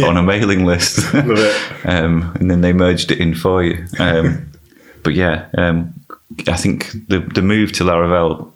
on 0.04 0.16
a 0.16 0.22
mailing 0.22 0.64
list, 0.64 1.12
Love 1.14 1.30
it. 1.30 1.56
um, 1.86 2.34
and 2.40 2.50
then 2.50 2.60
they 2.60 2.72
merged 2.72 3.10
it 3.10 3.18
in 3.20 3.34
for 3.34 3.62
you. 3.62 3.84
Um, 3.98 4.50
but 5.02 5.14
yeah, 5.14 5.46
um, 5.56 5.94
I 6.48 6.56
think 6.56 6.92
the 7.08 7.20
the 7.20 7.42
move 7.42 7.72
to 7.72 7.84
Laravel 7.84 8.50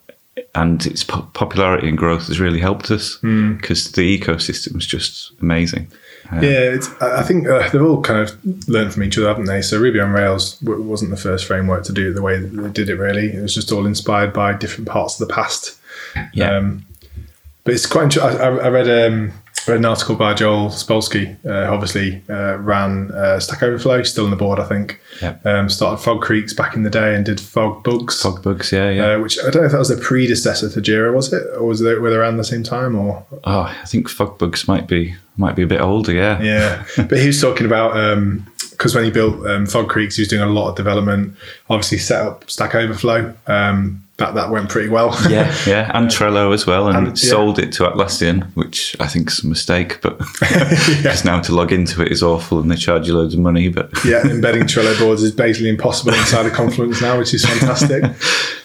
and 0.55 0.85
its 0.87 1.05
po- 1.05 1.29
popularity 1.35 1.89
and 1.89 1.97
growth 1.99 2.27
has 2.29 2.41
really 2.41 2.61
helped 2.61 2.91
us 2.91 3.17
because 3.17 3.93
the 3.93 4.19
ecosystem 4.19 4.77
is 4.79 4.87
just 4.87 5.33
amazing. 5.41 5.91
Uh, 6.33 6.37
Yeah, 6.41 6.75
it's, 6.75 6.89
I 7.01 7.23
think 7.23 7.47
uh, 7.49 7.69
they've 7.71 7.83
all 7.83 8.01
kind 8.03 8.21
of 8.21 8.69
learned 8.69 8.93
from 8.95 9.03
each 9.03 9.19
other, 9.19 9.29
haven't 9.29 9.45
they? 9.47 9.63
So 9.63 9.79
Ruby 9.79 10.01
on 10.01 10.11
Rails 10.13 10.57
w- 10.61 10.83
wasn't 10.83 11.11
the 11.11 11.17
first 11.17 11.45
framework 11.45 11.85
to 11.85 11.93
do 11.93 12.11
it 12.11 12.15
the 12.15 12.23
way 12.23 12.39
that 12.39 12.49
they 12.49 12.69
did 12.71 12.89
it. 12.89 12.97
Really, 12.97 13.33
it 13.33 13.43
was 13.43 13.55
just 13.55 13.71
all 13.73 13.85
inspired 13.87 14.33
by 14.33 14.53
different 14.55 14.89
parts 14.89 15.21
of 15.21 15.27
the 15.29 15.35
past. 15.35 15.77
Yeah. 16.33 16.57
Um, 16.57 16.85
but 17.65 17.75
it's 17.75 17.87
quite. 17.87 18.17
I, 18.19 18.29
I 18.29 18.69
read 18.69 18.89
um, 18.89 19.33
read 19.67 19.79
an 19.79 19.85
article 19.85 20.15
by 20.15 20.35
Joel 20.35 20.69
Spolsky. 20.69 21.37
Uh, 21.45 21.73
obviously, 21.73 22.23
uh, 22.29 22.57
ran 22.59 23.11
uh, 23.13 23.39
Stack 23.41 23.63
Overflow, 23.63 24.03
still 24.03 24.25
on 24.25 24.31
the 24.31 24.37
board, 24.37 24.59
I 24.59 24.65
think. 24.65 25.01
Yeah. 25.21 25.37
Um, 25.45 25.69
started 25.69 26.03
Fog 26.03 26.23
Creeks 26.23 26.53
back 26.53 26.75
in 26.75 26.83
the 26.83 26.91
day 26.91 27.15
and 27.15 27.25
did 27.25 27.39
FogBugz. 27.39 28.23
Fog 28.23 28.43
bugs, 28.43 28.73
yeah, 28.73 28.91
yeah. 28.91 29.13
Uh, 29.13 29.21
which 29.21 29.39
I 29.39 29.51
don't 29.51 29.63
know 29.63 29.67
if 29.67 29.73
that 29.73 29.79
was 29.79 29.89
the 29.89 29.97
predecessor 29.97 30.69
to 30.71 30.81
Jira, 30.81 31.15
was 31.15 31.33
it, 31.33 31.43
or 31.57 31.65
was 31.65 31.81
they 31.81 31.95
were 31.95 32.11
they 32.11 32.17
around 32.17 32.37
the 32.37 32.45
same 32.45 32.63
time? 32.63 32.97
Or 32.97 33.25
oh, 33.45 33.61
I 33.61 33.85
think 33.87 34.09
FogBugz 34.09 34.69
might 34.69 34.87
be 34.87 35.15
might 35.37 35.57
be 35.57 35.63
a 35.63 35.67
bit 35.67 35.81
older, 35.81 36.13
yeah. 36.13 36.41
Yeah, 36.43 36.85
but 37.09 37.19
he 37.19 37.27
was 37.27 37.41
talking 37.41 37.67
about 37.67 37.95
because 38.71 38.95
when 38.95 39.05
he 39.05 39.11
built 39.11 39.47
um, 39.47 39.67
Fog 39.67 39.89
Creeks, 39.89 40.17
he 40.17 40.23
was 40.23 40.29
doing 40.29 40.43
a 40.43 40.47
lot 40.47 40.71
of 40.71 40.77
development. 40.77 41.37
Obviously, 41.69 41.99
set 41.99 42.23
up 42.23 42.51
Stack 42.51 42.75
Overflow. 42.75 43.35
Um, 43.47 44.05
that 44.21 44.35
that 44.35 44.51
went 44.51 44.69
pretty 44.71 44.89
well. 44.89 45.15
yeah, 45.29 45.55
yeah, 45.67 45.91
and 45.97 46.09
Trello 46.09 46.55
as 46.55 46.67
well, 46.67 46.89
and, 46.89 46.97
And- 46.97 47.23
yeah. 47.23 47.31
sold 47.31 47.59
it 47.59 47.73
to 47.73 47.83
Atlassian, 47.83 48.45
which 48.55 48.97
I 49.01 49.07
think 49.09 49.29
is 49.31 49.43
a 49.45 49.47
mistake. 49.49 50.01
But 50.01 50.19
because 50.41 51.25
now 51.25 51.41
to 51.41 51.53
log 51.55 51.73
into 51.73 52.03
it 52.03 52.13
is 52.13 52.23
awful, 52.23 52.61
and 52.61 52.71
they 52.71 52.77
charge 52.77 53.07
you 53.09 53.15
loads 53.17 53.35
of 53.35 53.41
money. 53.41 53.69
But 53.69 53.91
yeah, 54.05 54.25
embedding 54.27 54.63
Trello 54.63 54.97
boards 54.99 55.23
is 55.23 55.33
basically 55.33 55.69
impossible 55.69 56.15
inside 56.15 56.47
of 56.47 56.53
Confluence 56.53 57.03
now, 57.03 57.19
which 57.19 57.35
is 57.35 57.45
fantastic. 57.45 58.05
Um, 58.05 58.13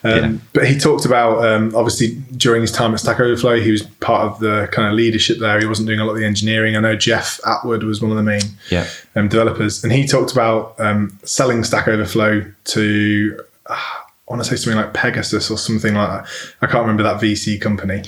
Yeah. 0.04 0.32
But 0.54 0.68
he 0.68 0.78
talked 0.78 1.06
about 1.06 1.44
um, 1.44 1.74
obviously 1.76 2.16
during 2.38 2.62
his 2.62 2.72
time 2.72 2.94
at 2.94 3.00
Stack 3.00 3.20
Overflow, 3.20 3.60
he 3.60 3.72
was 3.72 3.82
part 3.82 4.22
of 4.32 4.40
the 4.40 4.70
kind 4.72 4.88
of 4.88 4.94
leadership 4.94 5.40
there. 5.40 5.60
He 5.60 5.66
wasn't 5.66 5.88
doing 5.88 6.00
a 6.00 6.06
lot 6.06 6.12
of 6.12 6.20
the 6.20 6.26
engineering. 6.26 6.76
I 6.76 6.80
know 6.80 6.96
Jeff 6.96 7.40
Atwood 7.46 7.82
was 7.84 8.02
one 8.04 8.12
of 8.12 8.18
the 8.18 8.24
main 8.24 8.42
yeah, 8.70 8.88
um, 9.16 9.30
developers, 9.30 9.84
and 9.84 9.92
he 9.92 10.06
talked 10.06 10.32
about 10.32 10.80
um, 10.80 11.18
selling 11.24 11.64
Stack 11.64 11.88
Overflow 11.88 12.46
to, 12.66 13.40
uh, 13.66 13.78
I 14.28 14.34
want 14.34 14.44
to 14.44 14.50
say 14.50 14.56
something 14.56 14.82
like 14.82 14.94
Pegasus 14.94 15.52
or 15.52 15.58
something 15.58 15.94
like 15.94 16.10
that. 16.10 16.30
I 16.62 16.68
can't 16.68 16.82
remember 16.82 17.04
that 17.04 17.22
VC 17.22 17.62
company. 17.62 18.04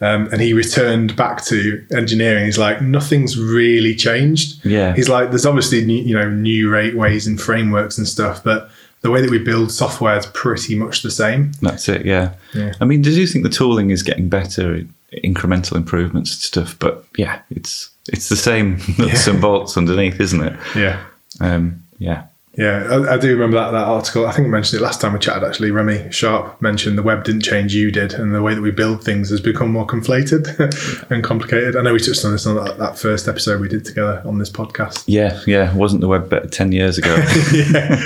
Um, 0.00 0.28
and 0.30 0.40
he 0.40 0.52
returned 0.52 1.16
back 1.16 1.44
to 1.46 1.84
engineering. 1.90 2.44
He's 2.44 2.58
like, 2.58 2.80
nothing's 2.80 3.36
really 3.36 3.96
changed. 3.96 4.64
Yeah. 4.64 4.94
He's 4.94 5.08
like, 5.08 5.30
there's 5.30 5.46
obviously 5.46 5.84
new, 5.84 6.00
you 6.02 6.14
know 6.14 6.30
new 6.30 6.70
rate 6.70 6.94
ways 6.96 7.26
and 7.26 7.40
frameworks 7.40 7.98
and 7.98 8.06
stuff, 8.06 8.44
but 8.44 8.70
the 9.00 9.10
way 9.10 9.20
that 9.20 9.30
we 9.30 9.38
build 9.38 9.72
software 9.72 10.16
is 10.16 10.26
pretty 10.26 10.76
much 10.76 11.02
the 11.02 11.10
same. 11.10 11.50
that's 11.60 11.88
it. 11.88 12.06
Yeah. 12.06 12.34
Yeah. 12.54 12.74
I 12.80 12.84
mean, 12.84 13.02
do 13.02 13.10
you 13.10 13.26
think 13.26 13.42
the 13.42 13.50
tooling 13.50 13.90
is 13.90 14.04
getting 14.04 14.28
better, 14.28 14.84
incremental 15.24 15.76
improvements 15.76 16.30
and 16.32 16.40
stuff? 16.40 16.78
But 16.78 17.04
yeah, 17.16 17.40
it's 17.50 17.90
it's 18.08 18.28
the 18.28 18.36
same 18.36 18.80
nuts 18.98 19.26
and 19.26 19.40
bolts 19.40 19.76
underneath, 19.76 20.20
isn't 20.20 20.42
it? 20.42 20.56
Yeah. 20.76 21.04
Um, 21.40 21.82
yeah, 21.98 22.26
Yeah, 22.58 22.88
I, 22.90 23.14
I 23.14 23.16
do 23.18 23.30
remember 23.30 23.56
that, 23.56 23.70
that 23.70 23.86
article. 23.86 24.26
I 24.26 24.32
think 24.32 24.48
I 24.48 24.50
mentioned 24.50 24.80
it 24.80 24.84
last 24.84 25.00
time 25.00 25.12
we 25.12 25.20
chatted. 25.20 25.44
Actually, 25.44 25.70
Remy 25.70 26.10
Sharp 26.10 26.60
mentioned 26.60 26.98
the 26.98 27.04
web 27.04 27.22
didn't 27.22 27.42
change, 27.42 27.72
you 27.72 27.92
did, 27.92 28.14
and 28.14 28.34
the 28.34 28.42
way 28.42 28.52
that 28.52 28.60
we 28.60 28.72
build 28.72 29.04
things 29.04 29.30
has 29.30 29.40
become 29.40 29.70
more 29.70 29.86
conflated 29.86 30.58
and 31.10 31.22
complicated. 31.22 31.76
I 31.76 31.82
know 31.82 31.92
we 31.92 32.00
touched 32.00 32.24
on 32.24 32.32
this 32.32 32.46
on 32.48 32.56
that, 32.56 32.78
that 32.78 32.98
first 32.98 33.28
episode 33.28 33.60
we 33.60 33.68
did 33.68 33.84
together 33.84 34.20
on 34.24 34.38
this 34.38 34.50
podcast. 34.50 35.04
yeah, 35.06 35.40
yeah. 35.46 35.72
Wasn't 35.76 36.00
the 36.00 36.08
web 36.08 36.28
better 36.28 36.48
ten 36.48 36.72
years 36.72 36.98
ago? 36.98 37.14
Yeah. 37.48 37.96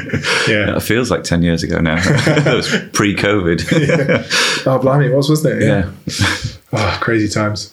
yeah. 0.49 0.77
It 0.77 0.83
feels 0.83 1.11
like 1.11 1.25
ten 1.25 1.43
years 1.43 1.63
ago 1.63 1.81
now. 1.81 1.97
that 2.25 2.55
was 2.55 2.69
pre-COVID. 2.93 4.67
Oh, 4.67 4.79
blimey, 4.79 5.07
it 5.07 5.15
was, 5.15 5.31
wasn't 5.31 5.63
it? 5.63 5.67
yeah. 5.67 5.91
Oh, 6.73 6.99
crazy 7.01 7.29
times. 7.29 7.73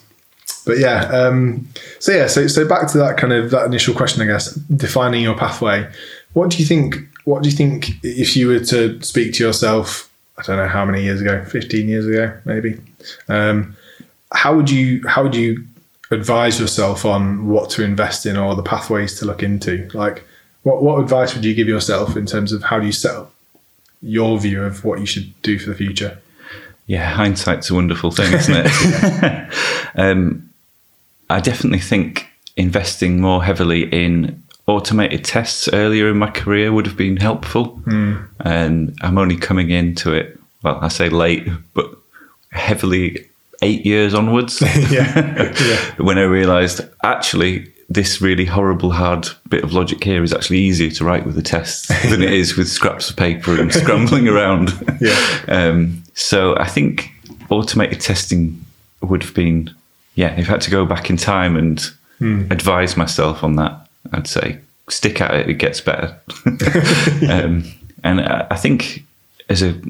But 0.66 0.78
yeah, 0.78 1.04
um, 1.06 1.68
so 1.98 2.12
yeah, 2.12 2.26
so 2.26 2.46
so 2.46 2.66
back 2.66 2.88
to 2.92 2.98
that 2.98 3.16
kind 3.16 3.32
of 3.32 3.50
that 3.50 3.66
initial 3.66 3.94
question, 3.94 4.22
I 4.22 4.26
guess, 4.26 4.54
defining 4.54 5.22
your 5.22 5.36
pathway. 5.36 5.88
What 6.32 6.50
do 6.50 6.58
you 6.58 6.64
think? 6.64 6.96
What 7.24 7.42
do 7.42 7.48
you 7.48 7.56
think 7.56 7.90
if 8.02 8.36
you 8.36 8.48
were 8.48 8.60
to 8.60 9.00
speak 9.02 9.34
to 9.34 9.44
yourself? 9.44 10.10
I 10.38 10.42
don't 10.42 10.56
know 10.56 10.68
how 10.68 10.84
many 10.84 11.02
years 11.02 11.20
ago, 11.20 11.44
fifteen 11.44 11.88
years 11.88 12.06
ago, 12.06 12.38
maybe. 12.44 12.78
Um, 13.28 13.76
how 14.32 14.54
would 14.54 14.70
you 14.70 15.06
how 15.06 15.22
would 15.22 15.34
you 15.34 15.64
advise 16.10 16.58
yourself 16.58 17.04
on 17.04 17.46
what 17.48 17.70
to 17.70 17.84
invest 17.84 18.26
in 18.26 18.36
or 18.36 18.54
the 18.54 18.62
pathways 18.62 19.18
to 19.18 19.24
look 19.24 19.42
into? 19.42 19.88
Like, 19.92 20.24
what 20.62 20.82
what 20.82 21.00
advice 21.00 21.34
would 21.34 21.44
you 21.44 21.54
give 21.54 21.68
yourself 21.68 22.16
in 22.16 22.26
terms 22.26 22.52
of 22.52 22.62
how 22.62 22.78
do 22.78 22.86
you 22.86 22.92
set 22.92 23.14
up 23.14 23.32
your 24.02 24.38
view 24.38 24.62
of 24.62 24.84
what 24.84 25.00
you 25.00 25.06
should 25.06 25.32
do 25.42 25.58
for 25.58 25.70
the 25.70 25.76
future? 25.76 26.18
Yeah, 26.86 27.08
hindsight's 27.08 27.70
a 27.70 27.74
wonderful 27.74 28.10
thing, 28.10 28.32
isn't 28.32 28.66
it? 28.66 29.52
um, 29.94 30.50
I 31.28 31.40
definitely 31.40 31.78
think 31.78 32.26
investing 32.56 33.20
more 33.20 33.44
heavily 33.44 33.84
in 33.84 34.42
automated 34.70 35.24
tests 35.24 35.68
earlier 35.72 36.08
in 36.08 36.18
my 36.18 36.30
career 36.30 36.72
would 36.72 36.86
have 36.86 36.96
been 36.96 37.16
helpful. 37.16 37.82
And 38.40 38.96
I'm 39.02 39.18
only 39.18 39.36
coming 39.36 39.70
into 39.70 40.12
it, 40.12 40.38
well, 40.62 40.78
I 40.80 40.88
say 40.88 41.08
late, 41.08 41.46
but 41.74 41.90
heavily 42.52 43.26
eight 43.62 43.84
years 43.84 44.14
onwards. 44.14 44.60
yeah, 44.90 45.52
yeah. 45.60 45.76
when 45.98 46.18
I 46.18 46.22
realised 46.22 46.80
actually 47.02 47.72
this 47.88 48.20
really 48.20 48.44
horrible 48.44 48.92
hard 48.92 49.28
bit 49.48 49.64
of 49.64 49.72
logic 49.72 50.02
here 50.04 50.22
is 50.22 50.32
actually 50.32 50.58
easier 50.58 50.90
to 50.90 51.04
write 51.04 51.26
with 51.26 51.36
a 51.36 51.42
test 51.42 51.88
than 52.08 52.22
it 52.22 52.32
is 52.42 52.56
with 52.56 52.68
scraps 52.68 53.10
of 53.10 53.16
paper 53.16 53.60
and 53.60 53.72
scrambling 53.74 54.28
around. 54.28 54.70
Yeah. 55.00 55.44
Um, 55.48 56.04
so 56.14 56.56
I 56.56 56.68
think 56.68 57.10
automated 57.50 58.00
testing 58.00 58.64
would 59.02 59.24
have 59.24 59.34
been, 59.34 59.74
yeah, 60.14 60.38
if 60.38 60.48
I 60.48 60.52
had 60.52 60.60
to 60.62 60.70
go 60.70 60.86
back 60.86 61.10
in 61.10 61.16
time 61.16 61.56
and 61.56 61.90
advise 62.52 62.96
myself 62.96 63.42
on 63.42 63.56
that, 63.56 63.88
I'd 64.12 64.26
say 64.26 64.58
stick 64.88 65.20
at 65.20 65.34
it, 65.34 65.48
it 65.48 65.54
gets 65.54 65.80
better. 65.80 66.18
um, 67.30 67.64
and 68.02 68.20
I 68.20 68.56
think 68.56 69.04
as 69.48 69.62
a 69.62 69.80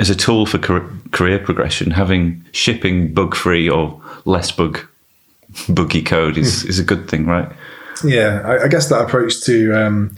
as 0.00 0.10
a 0.10 0.14
tool 0.16 0.46
for 0.46 0.58
career 0.58 1.38
progression, 1.38 1.92
having 1.92 2.44
shipping 2.52 3.14
bug 3.14 3.36
free 3.36 3.68
or 3.68 4.00
less 4.24 4.50
bug 4.50 4.80
buggy 5.68 6.02
code 6.02 6.36
is, 6.36 6.64
is 6.64 6.78
a 6.78 6.84
good 6.84 7.08
thing, 7.08 7.26
right? 7.26 7.50
Yeah, 8.04 8.42
I, 8.44 8.64
I 8.64 8.68
guess 8.68 8.88
that 8.88 9.02
approach 9.02 9.42
to, 9.42 9.72
um, 9.74 10.16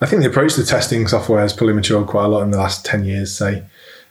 I 0.00 0.06
think 0.06 0.22
the 0.22 0.28
approach 0.28 0.54
to 0.54 0.64
testing 0.64 1.06
software 1.06 1.40
has 1.40 1.52
probably 1.52 1.74
matured 1.74 2.06
quite 2.06 2.24
a 2.24 2.28
lot 2.28 2.42
in 2.42 2.50
the 2.50 2.58
last 2.58 2.84
10 2.84 3.04
years, 3.04 3.34
say. 3.34 3.64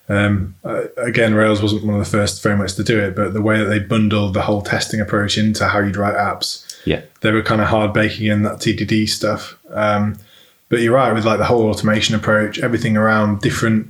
Um, 0.10 0.56
again, 0.96 1.36
Rails 1.36 1.62
wasn't 1.62 1.84
one 1.84 1.96
of 1.96 2.00
the 2.00 2.10
first 2.10 2.42
frameworks 2.42 2.74
to 2.76 2.84
do 2.84 2.98
it, 3.00 3.16
but 3.16 3.34
the 3.34 3.42
way 3.42 3.60
that 3.60 3.66
they 3.66 3.80
bundled 3.80 4.34
the 4.34 4.44
whole 4.44 4.62
testing 4.62 5.02
approach 5.02 5.38
into 5.38 5.68
how 5.68 5.80
you'd 5.80 5.98
write 5.98 6.16
apps, 6.16 6.64
Yeah. 6.86 7.02
they 7.22 7.32
were 7.32 7.42
kind 7.42 7.62
of 7.62 7.68
hard 7.68 7.92
baking 7.94 8.28
in 8.28 8.44
that 8.44 8.58
TDD 8.60 9.08
stuff. 9.10 9.58
Um, 9.72 10.18
but 10.70 10.80
you're 10.82 10.94
right 10.94 11.14
with 11.14 11.26
like 11.26 11.38
the 11.40 11.46
whole 11.46 11.70
automation 11.70 12.16
approach, 12.16 12.60
everything 12.60 12.98
around 12.98 13.42
different 13.42 13.88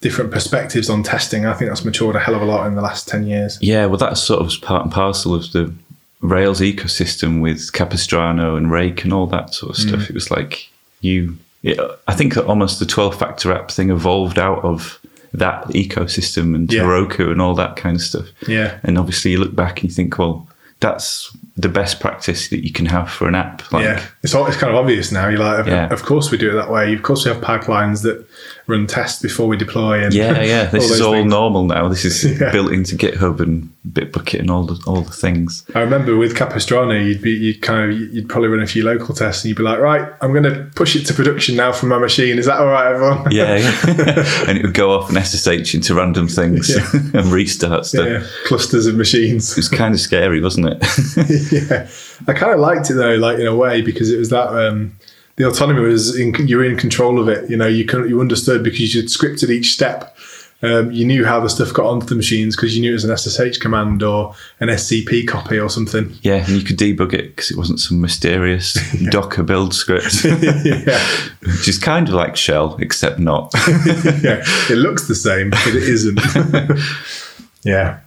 different 0.00 0.32
perspectives 0.32 0.90
on 0.90 1.02
testing. 1.04 1.46
I 1.46 1.52
think 1.52 1.70
that's 1.70 1.84
matured 1.84 2.16
a 2.16 2.18
hell 2.18 2.34
of 2.34 2.42
a 2.42 2.44
lot 2.44 2.66
in 2.66 2.74
the 2.74 2.82
last 2.82 3.06
10 3.06 3.24
years. 3.26 3.56
Yeah, 3.60 3.86
well, 3.86 3.98
that's 3.98 4.20
sort 4.20 4.40
of 4.40 4.60
part 4.60 4.82
and 4.82 4.92
parcel 4.92 5.32
of 5.34 5.52
the 5.52 5.72
Rails 6.20 6.60
ecosystem 6.60 7.40
with 7.40 7.72
Capistrano 7.72 8.56
and 8.56 8.70
Rake 8.70 9.04
and 9.04 9.12
all 9.12 9.26
that 9.28 9.54
sort 9.54 9.70
of 9.70 9.76
stuff. 9.76 10.08
It 10.10 10.14
was 10.14 10.28
like 10.30 10.68
you, 11.02 11.36
yeah, 11.62 11.74
I 12.08 12.14
think 12.14 12.34
that 12.34 12.46
almost 12.46 12.80
the 12.80 12.86
12 12.86 13.16
factor 13.16 13.52
app 13.52 13.70
thing 13.70 13.90
evolved 13.90 14.38
out 14.40 14.64
of 14.64 14.98
that 15.34 15.64
ecosystem 15.68 16.54
and 16.54 16.72
Yeah. 16.72 16.82
Heroku 16.82 17.30
and 17.30 17.40
all 17.40 17.54
that 17.54 17.76
kind 17.76 17.96
of 17.96 18.02
stuff. 18.02 18.26
Yeah. 18.48 18.78
And 18.82 18.98
obviously, 18.98 19.30
you 19.32 19.38
look 19.38 19.54
back 19.54 19.80
and 19.82 19.90
you 19.90 19.94
think, 19.94 20.18
well, 20.18 20.48
that's 20.80 21.30
the 21.56 21.68
best 21.68 22.00
practice 22.00 22.48
that 22.48 22.64
you 22.64 22.72
can 22.72 22.86
have 22.86 23.10
for 23.10 23.28
an 23.28 23.34
app. 23.34 23.70
Like, 23.72 23.84
yeah, 23.84 24.02
it's 24.22 24.34
all, 24.34 24.46
it's 24.46 24.56
kind 24.56 24.72
of 24.72 24.78
obvious 24.78 25.12
now. 25.12 25.28
You're 25.28 25.38
like, 25.40 25.58
of, 25.60 25.66
Yeah. 25.66 25.92
of 25.92 26.02
course 26.02 26.30
we 26.30 26.38
do 26.38 26.50
it 26.50 26.54
that 26.54 26.70
way. 26.70 26.94
Of 26.94 27.02
course 27.02 27.26
we 27.26 27.30
have 27.32 27.42
pipelines 27.42 28.02
that 28.04 28.26
run 28.68 28.86
tests 28.86 29.20
before 29.20 29.48
we 29.48 29.56
deploy. 29.58 30.02
And 30.02 30.14
Yeah, 30.14 30.40
yeah. 30.54 30.64
This 30.66 30.90
is 30.90 31.00
all 31.02 31.12
things. 31.12 31.28
normal 31.30 31.64
now. 31.64 31.88
This 31.88 32.04
is 32.06 32.24
Yeah. 32.40 32.50
built 32.52 32.72
into 32.72 32.96
GitHub 32.96 33.40
and 33.40 33.68
Bitbucket 33.86 34.38
and 34.40 34.50
all 34.50 34.64
the 34.64 34.80
all 34.86 35.02
the 35.02 35.10
things. 35.12 35.66
I 35.74 35.80
remember 35.80 36.16
with 36.16 36.36
Capistrano, 36.36 36.94
you'd 36.94 37.20
be 37.20 37.32
you'd 37.32 37.60
kind 37.60 37.92
of 37.92 37.98
you'd 38.14 38.28
probably 38.28 38.48
run 38.48 38.62
a 38.62 38.66
few 38.66 38.84
local 38.84 39.12
tests, 39.14 39.42
and 39.44 39.48
you'd 39.50 39.58
be 39.58 39.64
like, 39.64 39.80
right, 39.80 40.08
I'm 40.22 40.30
going 40.32 40.44
to 40.44 40.70
push 40.76 40.94
it 40.96 41.04
to 41.06 41.12
production 41.14 41.56
now 41.56 41.72
from 41.72 41.88
my 41.90 41.98
machine. 41.98 42.38
Is 42.38 42.46
that 42.46 42.60
all 42.60 42.66
right, 42.68 42.86
everyone? 42.94 43.26
Yeah, 43.32 43.56
yeah. 43.56 44.44
and 44.48 44.56
it 44.56 44.62
would 44.62 44.72
go 44.74 44.92
off 44.92 45.10
and 45.10 45.18
SSH 45.18 45.74
into 45.74 45.94
random 45.96 46.28
things 46.28 46.70
Yeah. 46.70 46.88
and 47.20 47.26
restart 47.32 47.84
stuff. 47.86 48.06
yeah, 48.06 48.22
clusters 48.46 48.86
of 48.86 48.94
machines. 48.94 49.50
It 49.50 49.56
was 49.58 49.68
kind 49.68 49.92
of 49.92 50.00
scary, 50.00 50.40
wasn't 50.40 50.68
it? 50.68 51.41
yeah, 51.52 51.88
I 52.26 52.32
kind 52.32 52.52
of 52.52 52.60
liked 52.60 52.90
it 52.90 52.94
though, 52.94 53.14
like 53.16 53.38
in 53.38 53.46
a 53.46 53.56
way, 53.56 53.82
because 53.82 54.10
it 54.10 54.18
was 54.18 54.30
that 54.30 54.48
um, 54.48 54.96
the 55.36 55.48
autonomy 55.48 55.80
was 55.80 56.18
in, 56.18 56.34
you 56.46 56.58
were 56.58 56.64
in 56.64 56.76
control 56.76 57.20
of 57.20 57.28
it. 57.28 57.48
You 57.50 57.56
know, 57.56 57.66
you 57.66 57.84
could 57.84 58.08
you 58.08 58.20
understood 58.20 58.62
because 58.62 58.94
you'd 58.94 59.06
scripted 59.06 59.50
each 59.50 59.72
step. 59.72 60.16
Um, 60.64 60.92
you 60.92 61.04
knew 61.04 61.24
how 61.24 61.40
the 61.40 61.48
stuff 61.48 61.74
got 61.74 61.86
onto 61.86 62.06
the 62.06 62.14
machines 62.14 62.54
because 62.54 62.76
you 62.76 62.82
knew 62.82 62.90
it 62.90 63.02
was 63.02 63.04
an 63.04 63.16
SSH 63.16 63.58
command 63.58 64.04
or 64.04 64.32
an 64.60 64.68
SCP 64.68 65.26
copy 65.26 65.58
or 65.58 65.68
something. 65.68 66.14
Yeah, 66.22 66.36
and 66.36 66.50
you 66.50 66.62
could 66.62 66.78
debug 66.78 67.12
it 67.14 67.34
because 67.34 67.50
it 67.50 67.56
wasn't 67.56 67.80
some 67.80 68.00
mysterious 68.00 68.78
Docker 69.10 69.42
build 69.42 69.74
script, 69.74 70.24
yeah, 70.24 71.04
which 71.40 71.66
is 71.66 71.78
kind 71.78 72.06
of 72.06 72.14
like 72.14 72.36
Shell, 72.36 72.76
except 72.80 73.18
not. 73.18 73.52
yeah, 74.22 74.44
it 74.70 74.78
looks 74.78 75.08
the 75.08 75.16
same, 75.16 75.50
but 75.50 75.66
it 75.66 75.82
isn't. 75.82 76.20
yeah. 77.64 77.98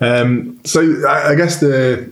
Um, 0.00 0.60
so 0.64 1.04
I, 1.08 1.30
I 1.30 1.34
guess 1.34 1.58
the 1.58 2.08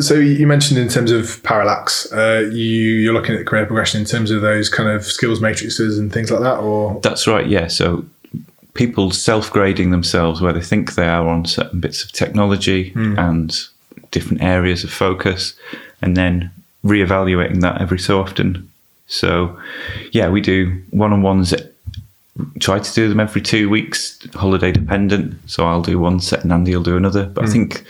so 0.00 0.14
you 0.14 0.46
mentioned 0.46 0.78
in 0.78 0.88
terms 0.88 1.10
of 1.10 1.42
parallax, 1.42 2.10
uh, 2.12 2.48
you 2.52 2.80
you're 3.00 3.14
looking 3.14 3.34
at 3.34 3.46
career 3.46 3.66
progression 3.66 4.00
in 4.00 4.06
terms 4.06 4.30
of 4.30 4.42
those 4.42 4.68
kind 4.68 4.88
of 4.88 5.04
skills 5.04 5.40
matrices 5.40 5.98
and 5.98 6.12
things 6.12 6.30
like 6.30 6.40
that, 6.40 6.58
or 6.58 7.00
That's 7.00 7.26
right, 7.26 7.46
yeah. 7.46 7.68
So 7.68 8.04
people 8.74 9.10
self 9.10 9.50
grading 9.50 9.90
themselves 9.90 10.40
where 10.40 10.52
they 10.52 10.60
think 10.60 10.94
they 10.94 11.06
are 11.06 11.28
on 11.28 11.44
certain 11.44 11.80
bits 11.80 12.04
of 12.04 12.12
technology 12.12 12.92
and 13.18 13.58
different 14.10 14.42
areas 14.42 14.84
of 14.84 14.90
focus, 14.90 15.54
and 16.02 16.16
then 16.16 16.50
re-evaluating 16.82 17.60
that 17.60 17.80
every 17.80 17.98
so 17.98 18.20
often. 18.20 18.68
So, 19.06 19.58
yeah, 20.12 20.28
we 20.30 20.40
do 20.40 20.80
one 20.90 21.12
on 21.12 21.22
ones. 21.22 21.52
Try 22.60 22.78
to 22.78 22.94
do 22.94 23.08
them 23.08 23.20
every 23.20 23.42
two 23.42 23.68
weeks, 23.68 24.18
holiday 24.34 24.72
dependent. 24.72 25.36
So 25.50 25.66
I'll 25.66 25.82
do 25.82 25.98
one 25.98 26.20
set 26.20 26.42
and 26.44 26.52
Andy 26.52 26.74
will 26.74 26.82
do 26.82 26.96
another. 26.96 27.26
But 27.26 27.44
I 27.44 27.48
think 27.48 27.84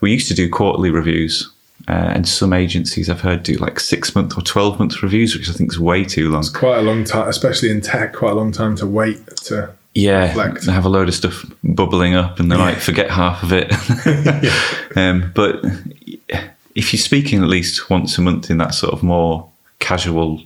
we 0.00 0.12
used 0.12 0.28
to 0.28 0.34
do 0.34 0.48
quarterly 0.48 0.90
reviews. 0.90 1.50
Uh, 1.88 2.10
and 2.14 2.26
some 2.26 2.52
agencies 2.52 3.08
I've 3.08 3.20
heard 3.20 3.42
do 3.44 3.54
like 3.54 3.78
six 3.78 4.14
month 4.14 4.36
or 4.36 4.40
12 4.40 4.78
month 4.78 5.02
reviews, 5.02 5.36
which 5.36 5.48
I 5.48 5.52
think 5.52 5.70
is 5.70 5.78
way 5.78 6.04
too 6.04 6.30
long. 6.30 6.40
It's 6.40 6.48
quite 6.48 6.78
a 6.78 6.82
long 6.82 7.04
time, 7.04 7.28
especially 7.28 7.70
in 7.70 7.80
tech, 7.80 8.12
quite 8.14 8.32
a 8.32 8.34
long 8.34 8.50
time 8.50 8.74
to 8.76 8.86
wait 8.86 9.24
to. 9.44 9.72
yeah, 9.94 10.28
reflect. 10.28 10.66
have 10.66 10.84
a 10.84 10.88
load 10.88 11.06
of 11.06 11.14
stuff 11.14 11.44
bubbling 11.62 12.14
up, 12.14 12.40
and 12.40 12.50
they 12.50 12.56
might 12.56 12.78
forget 12.78 13.10
half 13.10 13.42
of 13.42 13.52
it. 13.52 13.72
um, 14.96 15.30
but 15.34 15.64
if 16.74 16.92
you're 16.92 16.98
speaking 16.98 17.42
at 17.42 17.48
least 17.48 17.88
once 17.88 18.18
a 18.18 18.22
month 18.22 18.50
in 18.50 18.58
that 18.58 18.74
sort 18.74 18.92
of 18.92 19.02
more 19.04 19.48
casual 19.78 20.40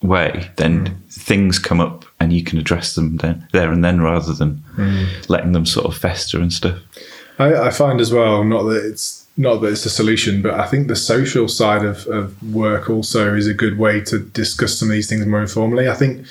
way, 0.00 0.50
then 0.56 1.02
things 1.10 1.58
come 1.58 1.80
up 1.80 2.04
and 2.20 2.32
you 2.32 2.42
can 2.42 2.58
address 2.58 2.94
them 2.94 3.16
then, 3.18 3.46
there 3.52 3.72
and 3.72 3.84
then, 3.84 4.00
rather 4.00 4.32
than 4.32 4.62
letting 5.28 5.52
them 5.52 5.66
sort 5.66 5.86
of 5.86 5.96
fester 5.96 6.40
and 6.40 6.52
stuff. 6.52 6.78
I, 7.38 7.68
I 7.68 7.70
find 7.70 8.00
as 8.00 8.12
well, 8.12 8.44
not 8.44 8.64
that 8.64 8.84
it's 8.84 9.26
not 9.36 9.60
that 9.60 9.68
it's 9.68 9.86
a 9.86 9.90
solution, 9.90 10.42
but 10.42 10.54
I 10.54 10.66
think 10.66 10.88
the 10.88 10.96
social 10.96 11.46
side 11.46 11.84
of, 11.84 12.06
of 12.08 12.42
work 12.52 12.90
also 12.90 13.34
is 13.34 13.46
a 13.46 13.54
good 13.54 13.78
way 13.78 14.00
to 14.02 14.18
discuss 14.18 14.78
some 14.78 14.88
of 14.88 14.92
these 14.92 15.08
things 15.08 15.24
more 15.26 15.40
informally. 15.40 15.88
I 15.88 15.94
think 15.94 16.26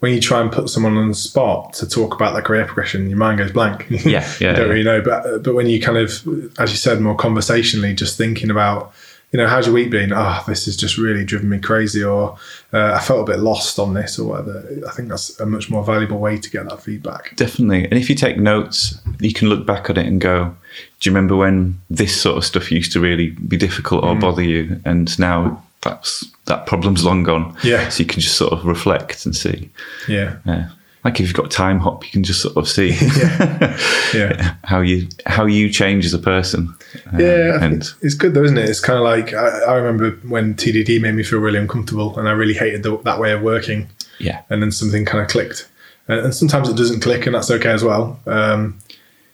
when 0.00 0.12
you 0.12 0.20
try 0.20 0.40
and 0.42 0.52
put 0.52 0.68
someone 0.68 0.96
on 0.96 1.08
the 1.08 1.14
spot 1.14 1.72
to 1.74 1.88
talk 1.88 2.14
about 2.14 2.34
their 2.34 2.42
career 2.42 2.66
progression, 2.66 3.08
your 3.08 3.18
mind 3.18 3.38
goes 3.38 3.52
blank. 3.52 3.86
Yeah, 3.88 4.00
yeah 4.04 4.50
you 4.50 4.56
don't 4.56 4.56
yeah. 4.56 4.72
really 4.72 4.84
know. 4.84 5.00
But 5.00 5.42
but 5.42 5.54
when 5.54 5.68
you 5.68 5.80
kind 5.80 5.96
of, 5.96 6.10
as 6.58 6.70
you 6.70 6.76
said, 6.76 7.00
more 7.00 7.16
conversationally, 7.16 7.94
just 7.94 8.18
thinking 8.18 8.50
about, 8.50 8.92
you 9.32 9.38
know, 9.38 9.46
how's 9.46 9.66
your 9.66 9.74
week 9.74 9.90
been? 9.90 10.12
Oh, 10.12 10.42
this 10.46 10.64
has 10.64 10.76
just 10.76 10.98
really 10.98 11.24
driven 11.24 11.48
me 11.48 11.58
crazy, 11.58 12.02
or 12.02 12.36
uh, 12.72 12.94
I 12.94 13.00
felt 13.00 13.28
a 13.28 13.32
bit 13.32 13.40
lost 13.40 13.78
on 13.78 13.94
this, 13.94 14.18
or 14.18 14.28
whatever. 14.28 14.64
I 14.88 14.90
think 14.90 15.08
that's 15.08 15.38
a 15.38 15.46
much 15.46 15.70
more 15.70 15.84
valuable 15.84 16.18
way 16.18 16.38
to 16.38 16.50
get 16.50 16.68
that 16.68 16.82
feedback. 16.82 17.36
Definitely. 17.36 17.84
And 17.84 17.94
if 17.94 18.10
you 18.10 18.16
take 18.16 18.38
notes, 18.38 19.00
you 19.20 19.32
can 19.32 19.48
look 19.48 19.66
back 19.66 19.88
at 19.88 19.98
it 19.98 20.06
and 20.06 20.20
go, 20.20 20.56
do 20.98 21.08
you 21.08 21.14
remember 21.14 21.36
when 21.36 21.80
this 21.88 22.20
sort 22.20 22.36
of 22.38 22.44
stuff 22.44 22.72
used 22.72 22.92
to 22.92 23.00
really 23.00 23.30
be 23.30 23.56
difficult 23.56 24.04
or 24.04 24.14
bother 24.16 24.42
you? 24.42 24.80
And 24.84 25.16
now 25.18 25.62
that's 25.82 26.24
that 26.46 26.66
problem's 26.66 27.04
long 27.04 27.22
gone. 27.22 27.56
Yeah. 27.62 27.88
So 27.88 28.02
you 28.02 28.06
can 28.06 28.20
just 28.20 28.36
sort 28.36 28.52
of 28.52 28.64
reflect 28.66 29.24
and 29.26 29.34
see. 29.34 29.70
Yeah, 30.08 30.36
Yeah. 30.44 30.70
Like 31.04 31.18
if 31.18 31.26
you've 31.26 31.36
got 31.36 31.50
Timehop, 31.50 32.04
you 32.04 32.10
can 32.10 32.22
just 32.22 32.42
sort 32.42 32.56
of 32.56 32.68
see 32.68 32.90
yeah. 34.14 34.56
how 34.64 34.80
you 34.80 35.08
how 35.26 35.46
you 35.46 35.70
change 35.70 36.04
as 36.04 36.12
a 36.12 36.18
person. 36.18 36.74
Um, 37.12 37.20
Yeah, 37.20 37.62
and 37.64 37.82
it's 38.02 38.14
good 38.14 38.34
though, 38.34 38.44
isn't 38.44 38.58
it? 38.58 38.68
It's 38.68 38.80
kind 38.80 38.98
of 38.98 39.04
like 39.04 39.32
I, 39.32 39.60
I 39.60 39.74
remember 39.76 40.10
when 40.28 40.54
TDD 40.54 41.00
made 41.00 41.14
me 41.14 41.22
feel 41.22 41.38
really 41.38 41.58
uncomfortable, 41.58 42.18
and 42.18 42.28
I 42.28 42.32
really 42.32 42.54
hated 42.54 42.82
the, 42.82 42.98
that 42.98 43.18
way 43.18 43.32
of 43.32 43.42
working. 43.42 43.88
yeah, 44.18 44.42
And 44.50 44.62
then 44.62 44.70
something 44.72 45.04
kind 45.06 45.22
of 45.24 45.30
clicked, 45.30 45.68
and, 46.08 46.20
and 46.20 46.34
sometimes 46.34 46.68
it 46.68 46.76
doesn't 46.76 47.00
click, 47.00 47.24
and 47.26 47.34
that's 47.34 47.50
okay 47.50 47.70
as 47.70 47.82
well. 47.82 48.20
Um, 48.26 48.78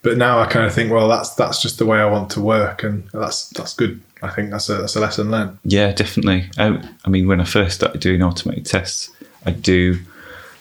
but 0.02 0.16
now 0.16 0.38
I 0.38 0.46
kind 0.46 0.64
of 0.66 0.72
think, 0.72 0.92
well, 0.92 1.08
that's 1.08 1.34
that's 1.34 1.60
just 1.60 1.78
the 1.78 1.86
way 1.86 1.98
I 1.98 2.06
want 2.06 2.30
to 2.30 2.40
work, 2.40 2.84
and 2.84 3.08
that's 3.12 3.48
that's 3.48 3.74
good. 3.74 4.00
I 4.22 4.30
think 4.30 4.50
that's 4.50 4.68
a 4.68 4.74
that's 4.76 4.94
a 4.94 5.00
lesson 5.00 5.32
learned. 5.32 5.58
yeah, 5.64 5.90
definitely. 5.90 6.48
I, 6.58 6.80
I 7.04 7.10
mean, 7.10 7.26
when 7.26 7.40
I 7.40 7.44
first 7.44 7.74
started 7.74 8.00
doing 8.00 8.22
automated 8.22 8.66
tests, 8.66 9.10
I'd 9.44 9.62
do 9.62 9.98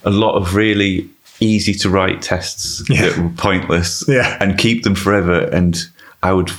a 0.05 0.11
lot 0.11 0.35
of 0.35 0.55
really 0.55 1.09
easy 1.41 1.73
to 1.73 1.89
write 1.89 2.21
tests 2.21 2.81
Yeah. 2.89 3.09
that 3.09 3.17
were 3.17 3.29
pointless 3.29 4.03
Yeah. 4.07 4.37
and 4.39 4.57
keep 4.57 4.83
them 4.83 4.95
forever. 4.95 5.41
And 5.51 5.77
I 6.23 6.31
would 6.31 6.51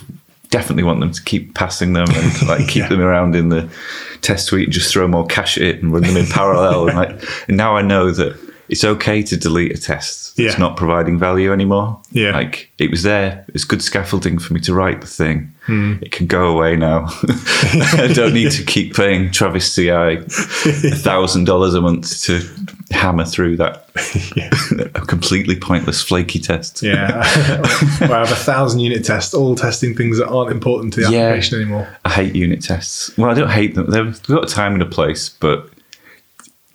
definitely 0.50 0.82
want 0.84 1.00
them 1.00 1.10
to 1.12 1.22
keep 1.22 1.54
passing 1.54 1.92
them 1.94 2.06
and 2.10 2.42
like 2.48 2.68
keep 2.68 2.82
Yeah. 2.82 2.88
them 2.88 3.00
around 3.00 3.34
in 3.34 3.48
the 3.48 3.68
test 4.20 4.46
suite 4.46 4.64
and 4.64 4.72
just 4.72 4.92
throw 4.92 5.08
more 5.08 5.26
cash 5.26 5.56
at 5.56 5.62
it 5.64 5.82
and 5.82 5.92
run 5.92 6.02
them 6.02 6.16
in 6.16 6.26
parallel. 6.26 6.88
And 6.88 6.96
like, 6.98 7.24
and 7.48 7.56
now 7.56 7.76
I 7.76 7.82
know 7.82 8.10
that 8.10 8.36
it's 8.68 8.82
okay 8.84 9.22
to 9.22 9.36
delete 9.36 9.72
a 9.78 9.80
test 9.80 10.36
that's 10.36 10.54
Yeah. 10.54 10.58
not 10.58 10.76
providing 10.76 11.18
value 11.18 11.52
anymore. 11.52 11.98
Yeah. 12.12 12.32
Like 12.32 12.70
it 12.78 12.90
was 12.90 13.02
there. 13.02 13.44
It's 13.54 13.64
good 13.64 13.80
scaffolding 13.80 14.38
for 14.38 14.52
me 14.52 14.60
to 14.60 14.74
write 14.74 15.00
the 15.00 15.06
thing. 15.06 15.52
Hmm. 15.66 15.94
It 16.02 16.10
can 16.12 16.26
go 16.26 16.48
away 16.48 16.76
now. 16.76 17.06
I 18.02 18.10
don't 18.12 18.34
need 18.34 18.50
to 18.52 18.62
keep 18.64 18.94
paying 18.94 19.30
Travis 19.30 19.74
CI 19.74 19.88
a 19.90 20.20
thousand 20.96 21.44
dollars 21.44 21.74
a 21.74 21.80
month 21.80 22.22
to 22.24 22.42
hammer 22.90 23.24
through 23.24 23.56
that 23.56 23.88
a 24.94 25.00
completely 25.06 25.56
pointless 25.56 26.02
flaky 26.02 26.38
test. 26.38 26.82
Yeah, 26.82 27.18
well, 28.00 28.12
I 28.12 28.18
have 28.20 28.32
a 28.32 28.36
thousand 28.36 28.80
unit 28.80 29.04
tests, 29.04 29.34
all 29.34 29.54
testing 29.56 29.94
things 29.94 30.18
that 30.18 30.28
aren't 30.28 30.52
important 30.52 30.94
to 30.94 31.04
the 31.04 31.10
Yeah. 31.10 31.18
application 31.28 31.60
anymore. 31.60 31.88
I 32.04 32.10
hate 32.10 32.34
unit 32.36 32.62
tests. 32.62 33.16
Well, 33.18 33.30
I 33.30 33.34
don't 33.34 33.50
hate 33.50 33.74
them. 33.74 33.90
They've 33.90 34.22
got 34.24 34.44
a 34.44 34.54
time 34.54 34.74
and 34.74 34.82
a 34.82 34.86
place, 34.86 35.28
but 35.28 35.68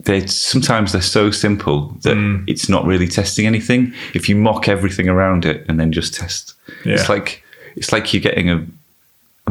they 0.04 0.26
sometimes 0.26 0.92
they're 0.92 1.00
so 1.00 1.30
simple 1.30 1.96
that 2.02 2.16
Mm. 2.16 2.44
it's 2.48 2.68
not 2.68 2.84
really 2.84 3.06
testing 3.06 3.46
anything. 3.46 3.92
If 4.14 4.28
you 4.28 4.34
mock 4.36 4.68
everything 4.68 5.08
around 5.08 5.44
it 5.44 5.64
and 5.68 5.78
then 5.78 5.92
just 5.92 6.12
test, 6.14 6.54
Yeah. 6.84 6.94
it's 6.94 7.08
like 7.08 7.42
it's 7.76 7.90
like 7.92 8.12
you're 8.12 8.20
getting 8.20 8.50
a 8.50 8.66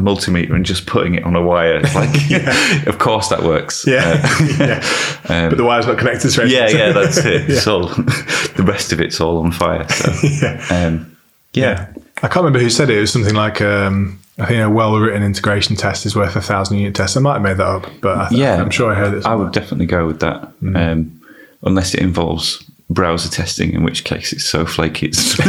multimeter 0.02 0.52
and 0.54 0.64
just 0.66 0.86
putting 0.86 1.14
it 1.14 1.24
on 1.24 1.34
a 1.36 1.42
wire. 1.42 1.80
It's 1.82 1.94
Like, 1.94 2.10
of 2.86 2.98
course 2.98 3.28
that 3.28 3.42
works. 3.42 3.84
Yeah, 3.86 4.20
Uh, 4.22 4.56
yeah. 5.28 5.48
but 5.48 5.56
the 5.56 5.64
wire's 5.64 5.86
not 5.86 5.98
connected 5.98 6.30
straight. 6.30 6.50
yeah, 6.50 6.68
yeah, 6.68 6.92
that's 6.92 7.18
it. 7.18 7.48
It's 7.50 7.66
all 7.66 7.86
the 7.88 8.64
rest 8.66 8.92
of 8.92 9.00
it's 9.00 9.20
all 9.20 9.38
on 9.38 9.52
fire. 9.52 9.88
So, 9.88 10.12
yeah. 10.42 10.66
um, 10.70 11.16
yeah, 11.54 11.92
I 12.18 12.28
can't 12.28 12.36
remember 12.36 12.58
who 12.60 12.70
said 12.70 12.90
it. 12.90 12.96
It 12.96 13.00
was 13.00 13.12
something 13.12 13.34
like, 13.34 13.60
um, 13.60 14.18
I 14.38 14.46
think 14.46 14.60
a 14.62 14.70
well-written 14.70 15.22
integration 15.22 15.76
test 15.76 16.06
is 16.06 16.16
worth 16.16 16.34
a 16.36 16.40
thousand 16.40 16.78
unit 16.78 16.94
tests. 16.94 17.16
I 17.16 17.20
might 17.20 17.34
have 17.34 17.42
made 17.42 17.58
that 17.58 17.66
up, 17.66 17.86
but 18.00 18.16
I 18.18 18.28
th- 18.30 18.40
yeah. 18.40 18.56
I'm 18.60 18.70
sure 18.70 18.90
I 18.90 18.94
heard 18.94 19.14
it. 19.14 19.26
I 19.26 19.34
would 19.34 19.52
definitely 19.52 19.86
go 19.86 20.06
with 20.06 20.20
that, 20.20 20.50
um, 20.62 21.20
unless 21.62 21.92
it 21.94 22.00
involves 22.00 22.64
browser 22.92 23.30
testing, 23.30 23.72
in 23.72 23.82
which 23.82 24.04
case 24.04 24.32
it's 24.32 24.44
so 24.44 24.66
flaky 24.66 25.06
it's 25.06 25.36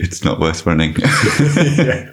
it's 0.00 0.24
not 0.24 0.40
worth 0.40 0.66
running. 0.66 0.94
yeah. 0.98 2.10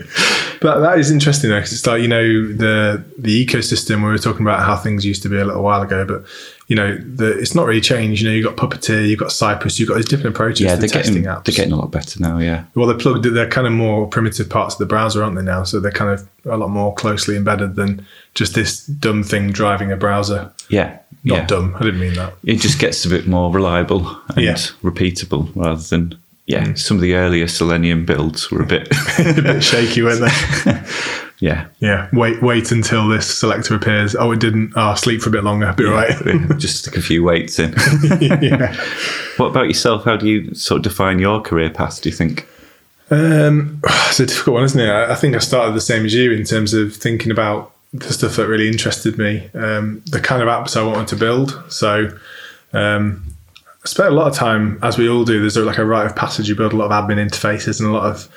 But 0.60 0.80
that 0.80 0.98
is 0.98 1.12
interesting 1.12 1.50
though, 1.50 1.58
because 1.58 1.74
it's 1.74 1.86
like 1.86 2.02
you 2.02 2.08
know 2.08 2.24
the 2.54 3.04
the 3.18 3.46
ecosystem. 3.46 3.98
We 3.98 4.10
were 4.10 4.18
talking 4.18 4.42
about 4.42 4.62
how 4.62 4.76
things 4.76 5.06
used 5.06 5.24
to 5.24 5.30
be 5.30 5.38
a 5.38 5.46
little 5.46 5.64
while 5.64 5.82
ago, 5.82 6.06
but 6.06 6.24
you 6.68 6.76
know 6.76 6.98
the, 6.98 7.38
it's 7.38 7.54
not 7.54 7.66
really 7.66 7.82
changed. 7.82 8.22
You 8.22 8.30
know, 8.30 8.36
you've 8.36 8.46
got 8.46 8.58
Puppeteer, 8.58 9.08
you've 9.08 9.20
got 9.20 9.32
Cypress, 9.32 9.80
you've 9.80 9.90
got 9.90 9.96
these 9.96 10.06
different 10.06 10.36
approaches 10.36 10.66
yeah, 10.66 10.76
to 10.76 10.82
they're 10.82 10.90
testing 10.90 11.24
getting 11.24 11.30
apps. 11.30 11.46
they're 11.46 11.56
getting 11.56 11.74
a 11.74 11.78
lot 11.78 11.92
better 11.92 12.20
now. 12.20 12.40
Yeah, 12.40 12.66
well, 12.76 12.88
they're 12.88 12.98
plugged. 12.98 13.24
They're 13.26 13.50
kind 13.50 13.68
of 13.68 13.74
more 13.74 14.08
primitive 14.08 14.50
parts 14.50 14.76
of 14.76 14.80
the 14.80 14.86
browser, 14.86 15.24
aren't 15.24 15.36
they 15.36 15.44
now? 15.44 15.64
So 15.64 15.80
they're 15.80 15.92
kind 15.92 16.12
of 16.12 16.28
a 16.46 16.58
lot 16.58 16.70
more 16.70 16.94
closely 16.94 17.36
embedded 17.36 17.76
than 17.76 18.06
just 18.34 18.56
this 18.56 18.86
dumb 18.86 19.24
thing 19.24 19.52
driving 19.52 19.92
a 19.92 19.98
browser. 19.98 20.52
yeah, 20.70 21.00
Not 21.24 21.36
yeah. 21.36 21.46
dumb. 21.48 21.76
I 21.76 21.84
didn't 21.84 22.00
mean 22.00 22.14
that. 22.14 22.34
It 22.44 22.56
just 22.58 22.80
gets 22.80 23.04
a 23.06 23.10
bit 23.10 23.28
more 23.28 23.52
reliable 23.52 24.08
and 24.36 24.46
Yeah. 24.46 24.54
Mm. 24.54 24.74
repeatable 24.82 25.50
rather 25.56 25.82
than 25.82 26.18
yeah. 26.46 26.76
Some 26.76 26.96
of 26.96 27.02
the 27.02 27.16
earlier 27.16 27.46
Selenium 27.50 28.06
builds 28.06 28.50
were 28.50 28.62
a 28.62 28.66
bit 28.66 28.88
a 29.20 29.42
bit 29.42 29.62
shaky, 29.62 30.02
weren't 30.02 30.22
they? 30.22 30.82
yeah. 31.40 31.68
Yeah. 31.80 32.08
Wait, 32.14 32.42
wait 32.42 32.72
until 32.72 33.10
this 33.10 33.38
selector 33.38 33.76
appears. 33.76 34.16
Oh, 34.16 34.32
it 34.32 34.40
didn't. 34.40 34.72
Oh, 34.78 34.96
sleep 34.96 35.22
for 35.22 35.28
a 35.28 35.32
bit 35.34 35.44
longer. 35.44 35.74
Be 35.74 35.84
right. 35.84 36.16
just 36.58 36.80
stick 36.80 36.96
a 36.96 37.02
few 37.02 37.22
weights 37.22 37.60
in. 37.60 37.74
yeah. 38.22 38.74
What 39.36 39.48
about 39.48 39.68
yourself? 39.68 40.06
How 40.06 40.16
do 40.16 40.26
you 40.26 40.56
sort 40.56 40.78
of 40.78 40.84
define 40.84 41.20
your 41.20 41.42
career 41.42 41.70
path? 41.70 42.02
Do 42.02 42.08
you 42.08 42.16
think? 42.16 42.48
Um, 43.12 43.82
it's 44.08 44.22
a 44.22 44.26
difficult 44.26 44.54
one, 44.54 44.64
isn't 44.64 44.80
it? 44.80 44.90
I 44.90 45.12
I 45.12 45.16
think 45.16 45.36
I 45.36 45.40
started 45.40 45.76
the 45.76 45.82
same 45.82 46.06
as 46.06 46.14
you 46.14 46.32
in 46.32 46.46
terms 46.46 46.74
of 46.74 46.96
thinking 46.96 47.30
about 47.32 47.74
the 47.94 48.14
stuff 48.14 48.36
that 48.36 48.48
really 48.48 48.68
interested 48.68 49.18
me, 49.18 49.50
um, 49.54 50.02
the 50.06 50.20
kind 50.20 50.42
of 50.42 50.48
apps 50.48 50.76
I 50.76 50.84
wanted 50.84 51.08
to 51.10 51.16
build. 51.16 51.64
So, 51.70 52.10
um, 52.74 53.24
I 53.84 53.88
spent 53.88 54.10
a 54.10 54.16
lot 54.16 54.28
of 54.28 54.36
time, 54.36 54.80
as 54.82 54.98
we 54.98 55.08
all 55.08 55.24
do. 55.24 55.40
There's 55.40 55.58
like 55.58 55.78
a 55.78 55.86
rite 55.86 56.06
of 56.06 56.16
passage. 56.16 56.50
You 56.50 56.56
build 56.56 56.74
a 56.74 56.76
lot 56.76 56.92
of 56.92 56.92
admin 56.92 57.26
interfaces 57.26 57.80
and 57.80 57.90
a 57.90 57.92
lot 57.94 58.06
of 58.06 58.30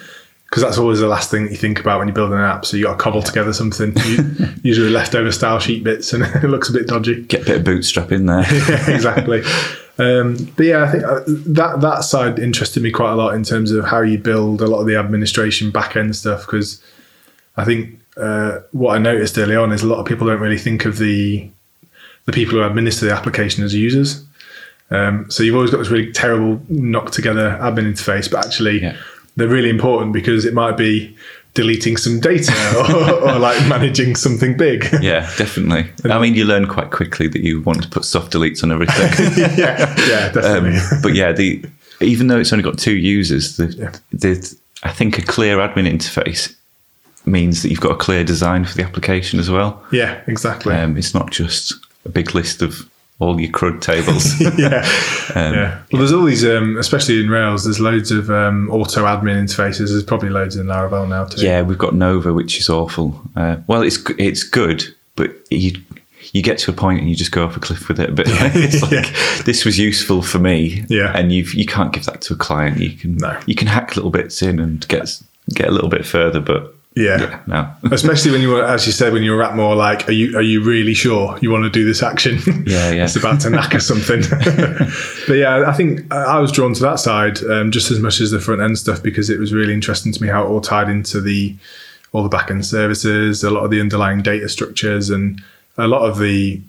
because 0.50 0.64
that's 0.64 0.78
always 0.78 0.98
the 0.98 1.06
last 1.06 1.30
thing 1.30 1.44
that 1.44 1.52
you 1.52 1.56
think 1.56 1.78
about 1.78 2.00
when 2.00 2.08
you're 2.08 2.14
building 2.14 2.36
an 2.36 2.44
app. 2.44 2.66
So 2.66 2.76
you 2.76 2.84
got 2.84 2.98
to 2.98 2.98
cobble 2.98 3.22
together 3.22 3.52
something, 3.52 3.94
you, 4.04 4.48
usually 4.64 4.90
leftover 4.90 5.30
style 5.30 5.60
sheet 5.60 5.84
bits, 5.84 6.12
and 6.12 6.24
it 6.42 6.48
looks 6.48 6.68
a 6.68 6.72
bit 6.72 6.88
dodgy. 6.88 7.22
Get 7.22 7.42
a 7.42 7.44
bit 7.44 7.56
of 7.58 7.64
bootstrap 7.64 8.10
in 8.10 8.26
there. 8.26 8.42
yeah, 8.68 8.90
exactly. 8.90 9.42
Um, 9.98 10.52
but 10.56 10.66
yeah, 10.66 10.82
I 10.82 10.90
think 10.90 11.04
uh, 11.04 11.20
that 11.26 11.80
that 11.82 12.02
side 12.02 12.40
interested 12.40 12.82
me 12.82 12.90
quite 12.90 13.12
a 13.12 13.14
lot 13.14 13.34
in 13.34 13.44
terms 13.44 13.70
of 13.70 13.84
how 13.84 14.00
you 14.00 14.18
build 14.18 14.60
a 14.60 14.66
lot 14.66 14.80
of 14.80 14.86
the 14.88 14.96
administration 14.96 15.70
back 15.70 15.94
end 15.94 16.16
stuff. 16.16 16.46
Because 16.46 16.82
I 17.56 17.64
think 17.64 17.99
uh, 18.16 18.60
what 18.72 18.94
I 18.94 18.98
noticed 18.98 19.38
early 19.38 19.56
on 19.56 19.72
is 19.72 19.82
a 19.82 19.86
lot 19.86 19.98
of 20.00 20.06
people 20.06 20.26
don't 20.26 20.40
really 20.40 20.58
think 20.58 20.84
of 20.84 20.98
the 20.98 21.48
the 22.26 22.32
people 22.32 22.54
who 22.54 22.62
administer 22.62 23.06
the 23.06 23.12
application 23.12 23.64
as 23.64 23.74
users. 23.74 24.24
Um, 24.90 25.30
so 25.30 25.42
you've 25.42 25.54
always 25.54 25.70
got 25.70 25.78
this 25.78 25.88
really 25.88 26.12
terrible 26.12 26.60
knock 26.68 27.12
together 27.12 27.58
admin 27.60 27.90
interface, 27.92 28.30
but 28.30 28.44
actually 28.44 28.82
Yeah. 28.82 28.96
they're 29.36 29.48
really 29.48 29.70
important 29.70 30.12
because 30.12 30.44
it 30.44 30.52
might 30.52 30.76
be 30.76 31.16
deleting 31.54 31.96
some 31.96 32.20
data 32.20 32.52
or, 33.24 33.30
or 33.30 33.38
like 33.38 33.66
managing 33.68 34.16
something 34.16 34.56
big. 34.56 34.84
yeah, 35.00 35.20
definitely. 35.38 35.90
I 36.10 36.18
mean, 36.20 36.34
you 36.34 36.44
learn 36.44 36.66
quite 36.66 36.90
quickly 36.90 37.26
that 37.28 37.42
you 37.42 37.60
want 37.62 37.82
to 37.82 37.88
put 37.88 38.04
soft 38.04 38.32
deletes 38.32 38.62
on 38.62 38.70
everything. 38.70 39.32
yeah, 39.56 39.94
yeah, 40.08 40.26
um, 40.26 40.32
definitely. 40.34 40.98
but 41.02 41.14
yeah, 41.14 41.32
the 41.32 41.64
even 42.00 42.26
though 42.28 42.38
it's 42.38 42.52
only 42.52 42.62
got 42.62 42.78
two 42.78 42.96
users, 42.96 43.56
the, 43.56 43.66
Yeah. 43.66 43.92
the 44.12 44.56
I 44.82 44.90
think 44.92 45.18
a 45.18 45.22
clear 45.22 45.56
admin 45.58 45.88
interface 45.90 46.54
means 47.30 47.62
that 47.62 47.70
you've 47.70 47.80
got 47.80 47.92
a 47.92 47.96
clear 47.96 48.24
design 48.24 48.64
for 48.64 48.74
the 48.74 48.82
application 48.82 49.38
as 49.38 49.50
well. 49.50 49.82
yeah, 49.92 50.20
exactly. 50.26 50.74
Um, 50.74 50.96
it's 50.96 51.14
not 51.14 51.30
just 51.30 51.74
a 52.04 52.08
big 52.08 52.34
list 52.34 52.62
of 52.62 52.88
all 53.18 53.38
your 53.40 53.50
CRUD 53.52 53.82
tables. 53.82 54.40
yeah. 54.58 54.78
Um, 55.34 55.54
yeah. 55.54 55.82
Well, 55.92 55.98
there's 56.00 56.12
all 56.12 56.24
these, 56.24 56.44
um, 56.44 56.78
especially 56.78 57.20
in 57.20 57.28
Rails, 57.28 57.64
there's 57.64 57.78
loads 57.80 58.10
of 58.10 58.30
um, 58.30 58.70
auto 58.70 59.04
admin 59.04 59.42
interfaces. 59.44 59.88
There's 59.90 60.02
probably 60.04 60.30
loads 60.30 60.56
in 60.56 60.66
Laravel 60.66 61.08
now 61.08 61.24
too. 61.26 61.44
Yeah, 61.44 61.60
we've 61.62 61.76
got 61.78 61.94
Nova, 61.94 62.32
which 62.32 62.58
is 62.58 62.68
awful. 62.70 63.20
Uh, 63.36 63.56
well, 63.66 63.82
it's 63.82 63.98
it's 64.18 64.42
good, 64.42 64.84
but 65.16 65.30
you 65.50 65.72
you 66.32 66.42
get 66.42 66.58
to 66.58 66.70
a 66.70 66.74
point 66.74 67.00
and 67.00 67.08
you 67.10 67.14
just 67.16 67.32
go 67.32 67.44
off 67.44 67.56
a 67.56 67.60
cliff 67.60 67.88
with 67.88 68.00
it. 68.00 68.14
But 68.14 68.26
it's 68.30 68.80
like 68.82 68.92
Yeah. 68.92 69.42
this 69.44 69.64
was 69.66 69.78
useful 69.78 70.22
for 70.22 70.38
me, 70.38 70.84
Yeah. 70.88 71.12
and 71.14 71.30
you 71.30 71.42
you 71.52 71.66
can't 71.66 71.92
give 71.92 72.06
that 72.06 72.22
to 72.22 72.32
a 72.32 72.36
client. 72.36 72.78
You 72.78 72.92
can 72.92 73.16
No. 73.18 73.38
you 73.46 73.54
can 73.54 73.66
hack 73.68 73.96
little 73.96 74.10
bits 74.10 74.40
in 74.40 74.58
and 74.60 74.86
get 74.88 75.20
get 75.52 75.68
a 75.68 75.72
little 75.72 75.90
bit 75.90 76.06
further, 76.06 76.40
but 76.40 76.74
Yeah. 77.00 77.40
no. 77.46 77.72
Especially 77.92 78.30
when 78.30 78.40
you 78.40 78.50
were, 78.50 78.64
as 78.64 78.86
you 78.86 78.92
said, 78.92 79.12
when 79.12 79.22
you 79.22 79.32
were 79.32 79.42
at 79.42 79.56
more 79.56 79.74
like, 79.74 80.08
are 80.08 80.12
you 80.12 80.36
are 80.36 80.42
you 80.42 80.62
really 80.62 80.94
sure 80.94 81.38
you 81.40 81.50
want 81.50 81.64
to 81.64 81.70
do 81.70 81.84
this 81.84 82.02
action? 82.02 82.38
Yeah, 82.66 82.90
yeah. 82.92 83.04
it's 83.04 83.16
about 83.16 83.40
to 83.42 83.48
knacker 83.48 83.80
something. 83.80 84.20
but 85.26 85.34
yeah, 85.34 85.64
I 85.68 85.72
think 85.72 86.12
I 86.12 86.38
was 86.38 86.52
drawn 86.52 86.74
to 86.74 86.82
that 86.82 87.00
side 87.00 87.42
um, 87.44 87.70
just 87.70 87.90
as 87.90 88.00
much 88.00 88.20
as 88.20 88.30
the 88.30 88.40
front 88.40 88.60
end 88.60 88.78
stuff 88.78 89.02
because 89.02 89.30
it 89.30 89.38
was 89.38 89.52
really 89.52 89.74
interesting 89.74 90.12
to 90.12 90.22
me 90.22 90.28
how 90.28 90.44
it 90.44 90.48
all 90.48 90.60
tied 90.60 90.88
into 90.88 91.20
the 91.20 91.56
all 92.12 92.22
the 92.22 92.28
back 92.28 92.50
end 92.50 92.66
services, 92.66 93.44
a 93.44 93.50
lot 93.50 93.64
of 93.64 93.70
the 93.70 93.80
underlying 93.80 94.22
data 94.22 94.48
structures, 94.48 95.10
and 95.10 95.40
a 95.78 95.86
lot 95.86 96.02
of 96.02 96.18
the 96.18 96.60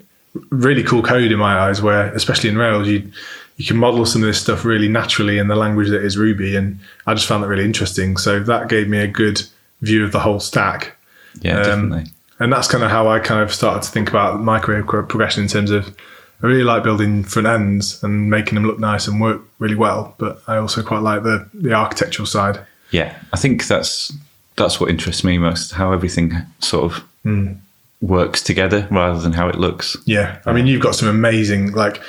really 0.50 0.84
cool 0.84 1.02
code 1.02 1.32
in 1.32 1.40
my 1.40 1.60
eyes. 1.60 1.82
Where 1.82 2.14
especially 2.14 2.50
in 2.50 2.58
Rails, 2.58 2.88
you 2.88 3.12
you 3.58 3.66
can 3.66 3.78
model 3.78 4.06
some 4.06 4.24
of 4.24 4.28
this 4.28 4.42
stuff 4.42 4.66
really 4.66 4.88
naturally 4.88 5.38
in 5.38 5.48
the 5.48 5.56
language 5.56 5.90
that 5.90 6.04
is 6.04 6.18
Ruby, 6.18 6.56
and 6.56 6.80
I 7.06 7.14
just 7.14 7.28
found 7.28 7.44
that 7.44 7.48
really 7.48 7.66
interesting. 7.66 8.18
So 8.18 8.40
that 8.40 8.70
gave 8.70 8.88
me 8.88 9.00
a 9.00 9.08
good 9.08 9.42
view 9.82 10.04
of 10.04 10.12
the 10.12 10.20
whole 10.20 10.40
stack. 10.40 10.96
yeah, 11.42 11.58
Um, 11.58 11.64
definitely. 11.90 12.12
And 12.40 12.52
that's 12.52 12.68
kind 12.68 12.84
of 12.84 12.90
how 12.90 13.08
I 13.08 13.20
kind 13.20 13.42
of 13.42 13.54
started 13.54 13.84
to 13.84 13.92
think 13.92 14.10
about 14.10 14.42
my 14.42 14.60
career 14.60 14.84
progression 14.84 15.44
in 15.44 15.50
terms 15.50 15.70
of 15.72 15.96
I 16.44 16.48
really 16.48 16.64
like 16.64 16.82
building 16.84 17.24
front 17.24 17.48
ends 17.48 18.04
and 18.04 18.30
making 18.32 18.56
them 18.56 18.66
look 18.66 18.80
nice 18.80 19.08
and 19.08 19.22
work 19.22 19.42
really 19.60 19.76
well, 19.76 20.16
but 20.18 20.42
I 20.48 20.58
also 20.58 20.82
quite 20.82 21.04
like 21.04 21.22
the 21.24 21.48
the 21.54 21.74
architectural 21.74 22.26
side. 22.26 22.60
Yeah, 22.90 23.16
I 23.32 23.38
think 23.38 23.68
that's 23.68 24.12
that's 24.56 24.80
what 24.80 24.90
interests 24.90 25.24
me 25.24 25.38
most. 25.38 25.74
How 25.74 25.94
everything 25.94 26.34
sort 26.60 26.92
of 26.92 27.04
Hmm. 27.24 27.54
works 28.02 28.42
together 28.42 28.88
rather 28.90 29.20
than 29.22 29.34
how 29.34 29.48
it 29.50 29.56
looks. 29.60 29.96
Yeah, 30.06 30.40
I 30.48 30.52
mean 30.54 30.66
you've 30.66 30.82
got 30.82 30.96
some 30.96 31.08
amazing 31.10 31.74
like 31.74 32.02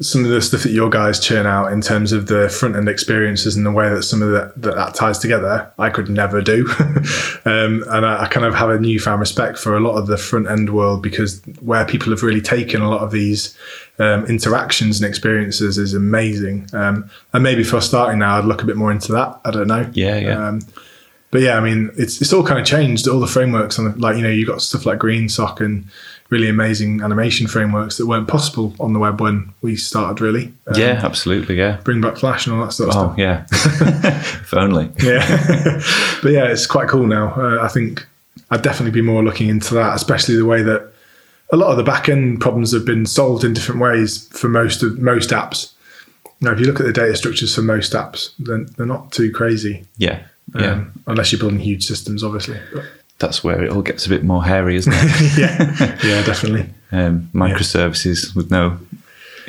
some 0.00 0.24
of 0.24 0.30
the 0.30 0.40
stuff 0.40 0.62
that 0.62 0.70
your 0.70 0.88
guys 0.88 1.18
churn 1.18 1.44
out 1.44 1.72
in 1.72 1.80
terms 1.80 2.12
of 2.12 2.28
the 2.28 2.48
front 2.48 2.76
end 2.76 2.88
experiences 2.88 3.56
and 3.56 3.66
the 3.66 3.72
way 3.72 3.88
that 3.88 4.04
some 4.04 4.22
of 4.22 4.30
that 4.30 4.60
that, 4.62 4.76
that 4.76 4.94
ties 4.94 5.18
together, 5.18 5.72
I 5.76 5.90
could 5.90 6.08
never 6.08 6.40
do. 6.40 6.68
um, 7.44 7.84
and 7.88 8.06
I, 8.06 8.24
I 8.24 8.28
kind 8.28 8.46
of 8.46 8.54
have 8.54 8.70
a 8.70 8.78
newfound 8.78 9.18
respect 9.18 9.58
for 9.58 9.76
a 9.76 9.80
lot 9.80 9.96
of 9.96 10.06
the 10.06 10.16
front 10.16 10.48
end 10.48 10.72
world 10.72 11.02
because 11.02 11.42
where 11.60 11.84
people 11.84 12.10
have 12.10 12.22
really 12.22 12.40
taken 12.40 12.80
a 12.80 12.88
lot 12.88 13.00
of 13.00 13.10
these 13.10 13.58
um, 13.98 14.24
interactions 14.26 15.00
and 15.00 15.08
experiences 15.08 15.78
is 15.78 15.94
amazing. 15.94 16.68
Um, 16.72 17.10
and 17.32 17.42
maybe 17.42 17.64
for 17.64 17.80
starting 17.80 18.20
now, 18.20 18.38
I'd 18.38 18.44
look 18.44 18.62
a 18.62 18.66
bit 18.66 18.76
more 18.76 18.92
into 18.92 19.10
that. 19.12 19.40
I 19.44 19.50
don't 19.50 19.66
know. 19.66 19.90
Yeah, 19.94 20.18
yeah. 20.18 20.48
Um, 20.48 20.60
but 21.30 21.42
yeah, 21.42 21.58
I 21.58 21.60
mean, 21.60 21.90
it's 21.96 22.22
it's 22.22 22.32
all 22.32 22.42
kind 22.42 22.58
of 22.58 22.66
changed. 22.66 23.06
All 23.06 23.20
the 23.20 23.26
frameworks 23.26 23.78
on 23.78 23.84
the, 23.84 23.98
like 23.98 24.16
you 24.16 24.22
know, 24.22 24.30
you 24.30 24.46
got 24.46 24.62
stuff 24.62 24.86
like 24.86 24.98
GreenSock 24.98 25.60
and 25.60 25.86
really 26.30 26.48
amazing 26.48 27.00
animation 27.00 27.46
frameworks 27.46 27.96
that 27.96 28.06
weren't 28.06 28.28
possible 28.28 28.74
on 28.78 28.92
the 28.92 28.98
web 28.98 29.20
when 29.20 29.52
we 29.62 29.76
started. 29.76 30.20
Really, 30.22 30.52
Um, 30.66 30.74
yeah, 30.78 31.00
absolutely. 31.02 31.56
Yeah. 31.56 31.78
bring 31.84 32.00
back 32.00 32.16
Flash 32.18 32.46
and 32.46 32.54
all 32.56 32.64
that 32.66 32.72
sort 32.72 32.90
of 32.90 32.96
Oh, 32.96 33.04
stuff. 33.14 33.18
yeah. 33.18 33.46
if 34.42 34.52
only. 34.54 34.90
Yeah, 35.02 35.26
but 36.22 36.32
yeah, 36.32 36.44
it's 36.44 36.66
quite 36.66 36.88
cool 36.88 37.06
now. 37.06 37.32
Uh, 37.34 37.62
I 37.62 37.68
think 37.68 38.06
I'd 38.50 38.62
definitely 38.62 38.92
be 38.92 39.02
more 39.02 39.22
looking 39.24 39.48
into 39.48 39.74
that, 39.74 39.94
especially 39.94 40.36
the 40.36 40.44
way 40.44 40.62
that 40.62 40.90
a 41.50 41.56
lot 41.56 41.70
of 41.70 41.76
the 41.78 41.82
back 41.82 42.08
end 42.10 42.40
problems 42.42 42.72
have 42.72 42.84
been 42.84 43.06
solved 43.06 43.42
in 43.44 43.54
different 43.54 43.80
ways 43.80 44.28
for 44.32 44.48
most 44.48 44.82
of 44.82 44.98
most 44.98 45.30
apps. 45.30 45.72
Now, 46.42 46.52
if 46.52 46.60
you 46.60 46.66
look 46.66 46.78
at 46.78 46.86
the 46.86 46.92
data 46.92 47.16
structures 47.16 47.54
for 47.54 47.62
most 47.62 47.94
apps, 47.94 48.30
then 48.38 48.68
they're 48.76 48.86
not 48.86 49.12
too 49.12 49.32
crazy. 49.32 49.86
Yeah. 49.96 50.22
Yeah. 50.54 50.72
Um, 50.72 50.92
unless 51.06 51.32
you're 51.32 51.38
building 51.38 51.58
huge 51.58 51.84
systems, 51.86 52.22
obviously. 52.22 52.58
But- 52.72 52.84
That's 53.18 53.42
where 53.42 53.64
it 53.64 53.70
all 53.70 53.82
gets 53.82 54.06
a 54.06 54.08
bit 54.08 54.22
more 54.22 54.44
hairy, 54.44 54.76
isn't 54.76 54.92
it? 54.94 55.38
yeah, 55.38 55.98
yeah, 56.04 56.24
definitely. 56.24 56.68
um, 56.92 57.28
microservices 57.34 58.34
with 58.36 58.50
no 58.50 58.78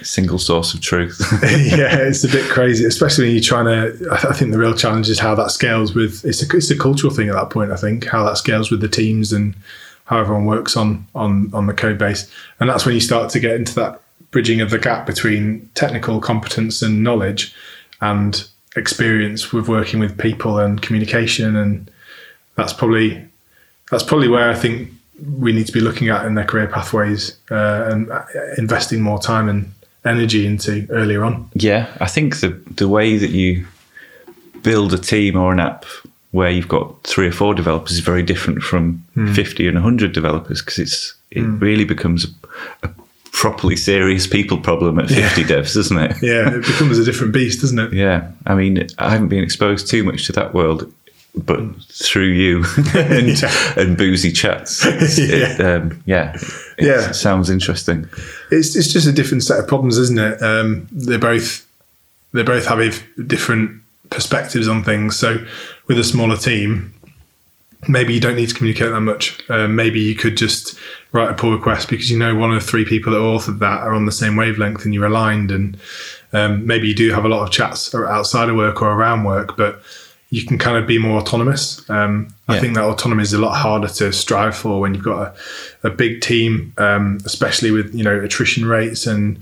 single 0.03 0.39
source 0.39 0.73
of 0.73 0.81
truth. 0.81 1.19
yeah, 1.43 1.97
it's 1.97 2.23
a 2.23 2.29
bit 2.29 2.49
crazy, 2.49 2.85
especially 2.85 3.25
when 3.25 3.33
you're 3.33 3.43
trying 3.43 3.65
to. 3.65 4.09
I 4.11 4.33
think 4.33 4.51
the 4.51 4.57
real 4.57 4.73
challenge 4.73 5.09
is 5.09 5.19
how 5.19 5.35
that 5.35 5.51
scales 5.51 5.93
with. 5.93 6.23
It's 6.25 6.41
a 6.41 6.57
it's 6.57 6.71
a 6.71 6.77
cultural 6.77 7.13
thing 7.13 7.29
at 7.29 7.35
that 7.35 7.49
point. 7.49 7.71
I 7.71 7.75
think 7.75 8.05
how 8.05 8.23
that 8.25 8.37
scales 8.37 8.71
with 8.71 8.81
the 8.81 8.89
teams 8.89 9.31
and 9.31 9.55
how 10.05 10.19
everyone 10.19 10.45
works 10.45 10.75
on 10.75 11.05
on 11.15 11.51
on 11.53 11.67
the 11.67 11.73
code 11.73 11.97
base, 11.97 12.29
and 12.59 12.69
that's 12.69 12.85
when 12.85 12.95
you 12.95 13.01
start 13.01 13.29
to 13.31 13.39
get 13.39 13.55
into 13.55 13.75
that 13.75 14.01
bridging 14.31 14.61
of 14.61 14.69
the 14.69 14.79
gap 14.79 15.05
between 15.05 15.69
technical 15.73 16.19
competence 16.19 16.81
and 16.81 17.03
knowledge, 17.03 17.53
and 18.01 18.47
experience 18.75 19.51
with 19.51 19.67
working 19.67 19.99
with 19.99 20.17
people 20.17 20.59
and 20.59 20.81
communication, 20.81 21.55
and 21.55 21.91
that's 22.55 22.73
probably 22.73 23.25
that's 23.89 24.03
probably 24.03 24.27
where 24.27 24.49
I 24.49 24.55
think 24.55 24.89
we 25.37 25.51
need 25.51 25.65
to 25.67 25.73
be 25.73 25.81
looking 25.81 26.09
at 26.09 26.25
in 26.25 26.35
their 26.35 26.45
career 26.45 26.67
pathways 26.67 27.37
uh, 27.51 27.89
and 27.91 28.09
uh, 28.11 28.23
investing 28.57 29.01
more 29.01 29.19
time 29.19 29.49
and 29.49 29.73
energy 30.05 30.45
into 30.45 30.87
earlier 30.91 31.23
on. 31.25 31.49
yeah, 31.53 31.87
I 31.99 32.07
think 32.07 32.39
the 32.39 32.49
the 32.75 32.87
way 32.87 33.17
that 33.17 33.31
you 33.31 33.67
build 34.63 34.93
a 34.93 34.97
team 34.97 35.35
or 35.37 35.51
an 35.51 35.59
app 35.59 35.85
where 36.31 36.49
you've 36.51 36.67
got 36.67 37.03
three 37.03 37.27
or 37.27 37.31
four 37.31 37.53
developers 37.55 37.93
is 37.93 37.99
very 37.99 38.21
different 38.21 38.61
from 38.61 39.03
50 39.33 39.67
and 39.67 39.75
100 39.75 40.11
developers 40.13 40.61
because 40.61 40.77
it's 40.77 41.15
it 41.31 41.41
really 41.41 41.85
becomes 41.85 42.25
a, 42.25 42.87
a 42.87 42.91
properly 43.31 43.75
serious 43.75 44.27
people 44.27 44.57
problem 44.57 44.99
at 44.99 45.07
50 45.09 45.43
devs, 45.43 45.73
doesn't 45.75 45.97
it? 45.97 46.15
Yeah, 46.21 46.53
it 46.55 46.65
becomes 46.65 46.97
a 46.97 47.05
different 47.05 47.33
beast, 47.33 47.61
doesn't 47.61 47.79
it? 47.79 47.93
Yeah, 47.93 48.31
I 48.45 48.55
mean, 48.55 48.87
I 48.97 49.09
haven't 49.09 49.29
been 49.29 49.43
exposed 49.43 49.87
too 49.87 50.03
much 50.03 50.25
to 50.25 50.31
that 50.33 50.53
world, 50.53 50.91
but 51.45 51.59
through 51.91 52.27
you 52.27 52.63
and, 52.95 53.41
Yeah. 53.41 53.73
and 53.77 53.97
boozy 53.97 54.31
chats, 54.31 54.85
it, 54.87 55.59
um, 55.61 56.01
yeah, 56.05 56.35
it 56.77 56.85
Yeah. 56.85 57.11
sounds 57.11 57.49
interesting. 57.49 58.07
It's 58.51 58.75
it's 58.75 58.91
just 58.91 59.07
a 59.07 59.11
different 59.11 59.43
set 59.43 59.59
of 59.59 59.67
problems, 59.67 59.97
isn't 59.97 60.19
it? 60.19 60.41
Um, 60.41 60.87
they're 60.91 61.19
both 61.19 61.65
they 62.33 62.43
both 62.43 62.65
have 62.67 63.03
different 63.27 63.81
perspectives 64.09 64.67
on 64.67 64.83
things. 64.83 65.15
So 65.17 65.37
with 65.87 65.97
a 65.99 66.03
smaller 66.03 66.37
team, 66.37 66.93
maybe 67.87 68.13
you 68.13 68.19
don't 68.19 68.35
need 68.35 68.49
to 68.49 68.55
communicate 68.55 68.91
that 68.91 69.01
much. 69.01 69.39
Uh, 69.49 69.67
maybe 69.67 69.99
you 69.99 70.15
could 70.15 70.37
just 70.37 70.77
write 71.11 71.29
a 71.29 71.33
pull 71.33 71.51
request 71.51 71.89
because 71.89 72.09
you 72.11 72.17
know 72.19 72.35
one 72.35 72.51
of 72.53 72.61
the 72.61 72.67
three 72.67 72.85
people 72.85 73.11
that 73.13 73.19
authored 73.19 73.59
that 73.59 73.81
are 73.81 73.93
on 73.93 74.05
the 74.05 74.11
same 74.11 74.35
wavelength 74.35 74.85
and 74.85 74.93
you're 74.93 75.05
aligned. 75.05 75.49
And 75.51 75.77
um, 76.33 76.65
maybe 76.67 76.87
you 76.87 76.93
do 76.95 77.11
have 77.11 77.25
a 77.25 77.29
lot 77.29 77.43
of 77.43 77.51
chats 77.51 77.93
outside 77.95 78.49
of 78.49 78.55
work 78.55 78.81
or 78.81 78.91
around 78.91 79.23
work, 79.23 79.57
but 79.57 79.81
you 80.31 80.45
can 80.45 80.57
kind 80.59 80.77
of 80.77 80.85
be 80.85 80.99
more 80.99 81.17
autonomous. 81.19 81.87
Um, 81.89 82.27
I 82.47 82.53
Yeah. 82.55 82.61
think 82.61 82.75
that 82.75 82.83
autonomy 82.83 83.23
is 83.23 83.33
a 83.33 83.39
lot 83.39 83.55
harder 83.55 83.87
to 83.87 84.13
strive 84.13 84.55
for 84.55 84.79
when 84.79 84.93
you've 84.93 85.03
got 85.03 85.35
a, 85.83 85.87
a 85.87 85.89
big 85.89 86.21
team, 86.21 86.71
um, 86.77 87.17
especially 87.25 87.71
with 87.71 87.93
you 87.95 88.03
know 88.03 88.19
attrition 88.19 88.65
rates 88.65 89.07
and 89.07 89.39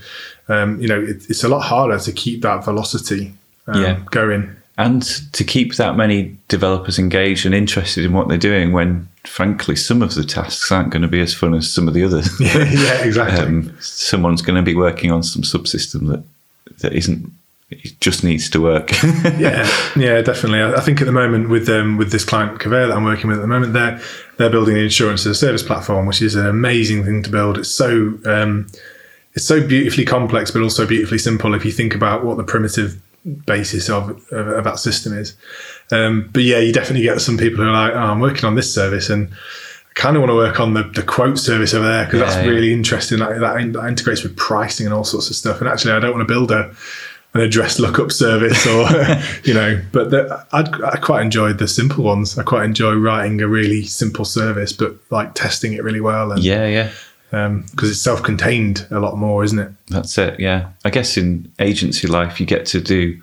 um, 0.48 0.80
you 0.80 0.88
know 0.88 1.02
it, 1.02 1.30
it's 1.30 1.44
a 1.44 1.50
lot 1.50 1.60
harder 1.62 2.00
to 2.00 2.12
keep 2.14 2.42
that 2.44 2.64
velocity 2.64 3.34
um, 3.68 3.82
Yeah. 3.82 4.00
going. 4.12 4.50
And 4.80 5.02
to 5.34 5.44
keep 5.44 5.76
that 5.78 5.98
many 5.98 6.38
developers 6.50 7.00
engaged 7.00 7.48
and 7.48 7.56
interested 7.56 8.06
in 8.06 8.14
what 8.14 8.28
they're 8.30 8.38
doing 8.38 8.74
when, 8.74 9.08
frankly, 9.26 9.76
some 9.76 10.04
of 10.04 10.14
the 10.14 10.24
tasks 10.24 10.72
aren't 10.72 10.92
going 10.92 11.02
to 11.02 11.08
be 11.08 11.20
as 11.20 11.34
fun 11.34 11.56
as 11.56 11.70
some 11.72 11.88
of 11.88 11.96
the 11.96 12.04
others. 12.04 12.30
yeah, 12.40 13.04
exactly. 13.04 13.40
um, 13.44 13.76
someone's 13.82 14.44
going 14.44 14.56
to 14.56 14.62
be 14.62 14.76
working 14.76 15.12
on 15.12 15.24
some 15.24 15.42
subsystem 15.42 16.08
that 16.10 16.24
that 16.82 16.94
isn't 16.94 17.32
it 17.70 18.00
just 18.00 18.24
needs 18.24 18.50
to 18.52 18.62
work. 18.62 18.92
yeah, 19.38 19.70
yeah, 19.96 20.22
definitely. 20.22 20.62
I, 20.62 20.76
I 20.76 20.80
think 20.80 21.02
at 21.02 21.06
the 21.06 21.12
moment 21.12 21.50
with 21.50 21.68
um, 21.70 21.98
with 21.98 22.12
this 22.12 22.24
client 22.24 22.60
Conveyor 22.60 22.88
that 22.88 22.96
I'm 22.96 23.04
working 23.04 23.28
with 23.30 23.40
at 23.40 23.42
the 23.42 23.48
moment, 23.48 23.74
they're 23.74 24.00
they're 24.38 24.50
building 24.50 24.76
an 24.76 24.84
insurance 24.84 25.26
as 25.26 25.32
a 25.32 25.36
service 25.36 25.64
platform, 25.64 26.06
which 26.06 26.22
is 26.22 26.36
an 26.36 26.46
amazing 26.46 27.04
thing 27.04 27.24
to 27.24 27.30
build. 27.30 27.58
It's 27.58 27.72
so 27.72 28.18
um, 28.26 28.68
it's 29.34 29.46
so 29.46 29.66
beautifully 29.66 30.06
complex, 30.06 30.50
but 30.50 30.62
also 30.62 30.88
beautifully 30.88 31.18
simple 31.18 31.54
if 31.54 31.66
you 31.66 31.72
think 31.72 31.94
about 31.94 32.24
what 32.24 32.38
the 32.38 32.44
primitive 32.44 33.02
basis 33.46 33.90
of, 33.90 34.10
of, 34.32 34.48
of 34.48 34.64
that 34.64 34.80
system 34.80 35.18
is. 35.18 35.36
Um, 35.92 36.30
but 36.34 36.44
yeah, 36.44 36.60
you 36.60 36.72
definitely 36.72 37.04
get 37.04 37.20
some 37.22 37.38
people 37.38 37.64
who 37.64 37.70
are 37.70 37.74
like, 37.74 37.94
oh, 37.94 38.00
I'm 38.00 38.20
working 38.20 38.46
on 38.46 38.56
this 38.56 38.74
service 38.74 39.10
and 39.10 39.30
I 39.30 39.94
kind 40.00 40.16
of 40.16 40.22
want 40.22 40.32
to 40.32 40.36
work 40.36 40.60
on 40.60 40.74
the, 40.74 40.84
the 40.84 41.04
quote 41.04 41.38
service 41.38 41.74
over 41.74 41.86
there 41.86 42.06
because 42.06 42.20
Yeah, 42.20 42.26
that's 42.26 42.46
yeah. 42.46 42.52
really 42.52 42.74
interesting. 42.74 43.20
That, 43.20 43.40
that, 43.40 43.74
that 43.74 43.88
integrates 43.88 44.24
with 44.24 44.36
pricing 44.38 44.86
and 44.86 44.94
all 44.96 45.04
sorts 45.04 45.30
of 45.30 45.36
stuff. 45.36 45.60
And 45.60 45.70
actually, 45.70 45.94
I 45.94 46.00
don't 46.00 46.16
want 46.16 46.28
to 46.28 46.34
build 46.34 46.52
a 46.52 46.74
an 47.38 47.46
address 47.46 47.80
lookup 47.80 48.12
service 48.12 48.66
or 48.68 48.88
you 49.44 49.54
know 49.54 49.82
but 49.92 50.12
the, 50.12 50.46
I'd, 50.52 50.70
I 50.82 50.98
quite 50.98 51.22
enjoyed 51.22 51.58
the 51.58 51.68
simple 51.68 52.04
ones 52.04 52.38
I 52.38 52.44
quite 52.44 52.66
enjoy 52.66 52.94
writing 52.96 53.42
a 53.42 53.48
really 53.48 53.84
simple 53.84 54.26
service 54.26 54.74
but 54.74 54.96
like 55.12 55.34
testing 55.34 55.74
it 55.74 55.84
really 55.84 56.02
well 56.02 56.32
and 56.32 56.44
yeah, 56.44 56.66
yeah. 56.68 56.92
Um, 57.34 57.66
because 57.72 57.90
it's 57.92 58.02
self-contained 58.02 58.88
a 58.90 59.00
lot 59.02 59.18
more 59.18 59.44
isn't 59.44 59.60
it 59.60 59.72
That's 59.90 60.18
it. 60.18 60.40
Yeah. 60.40 60.70
I 60.86 60.90
guess 60.90 61.18
in 61.18 61.52
agency 61.60 62.08
life, 62.08 62.40
you 62.40 62.46
get 62.46 62.66
to 62.68 62.80
do 62.80 63.22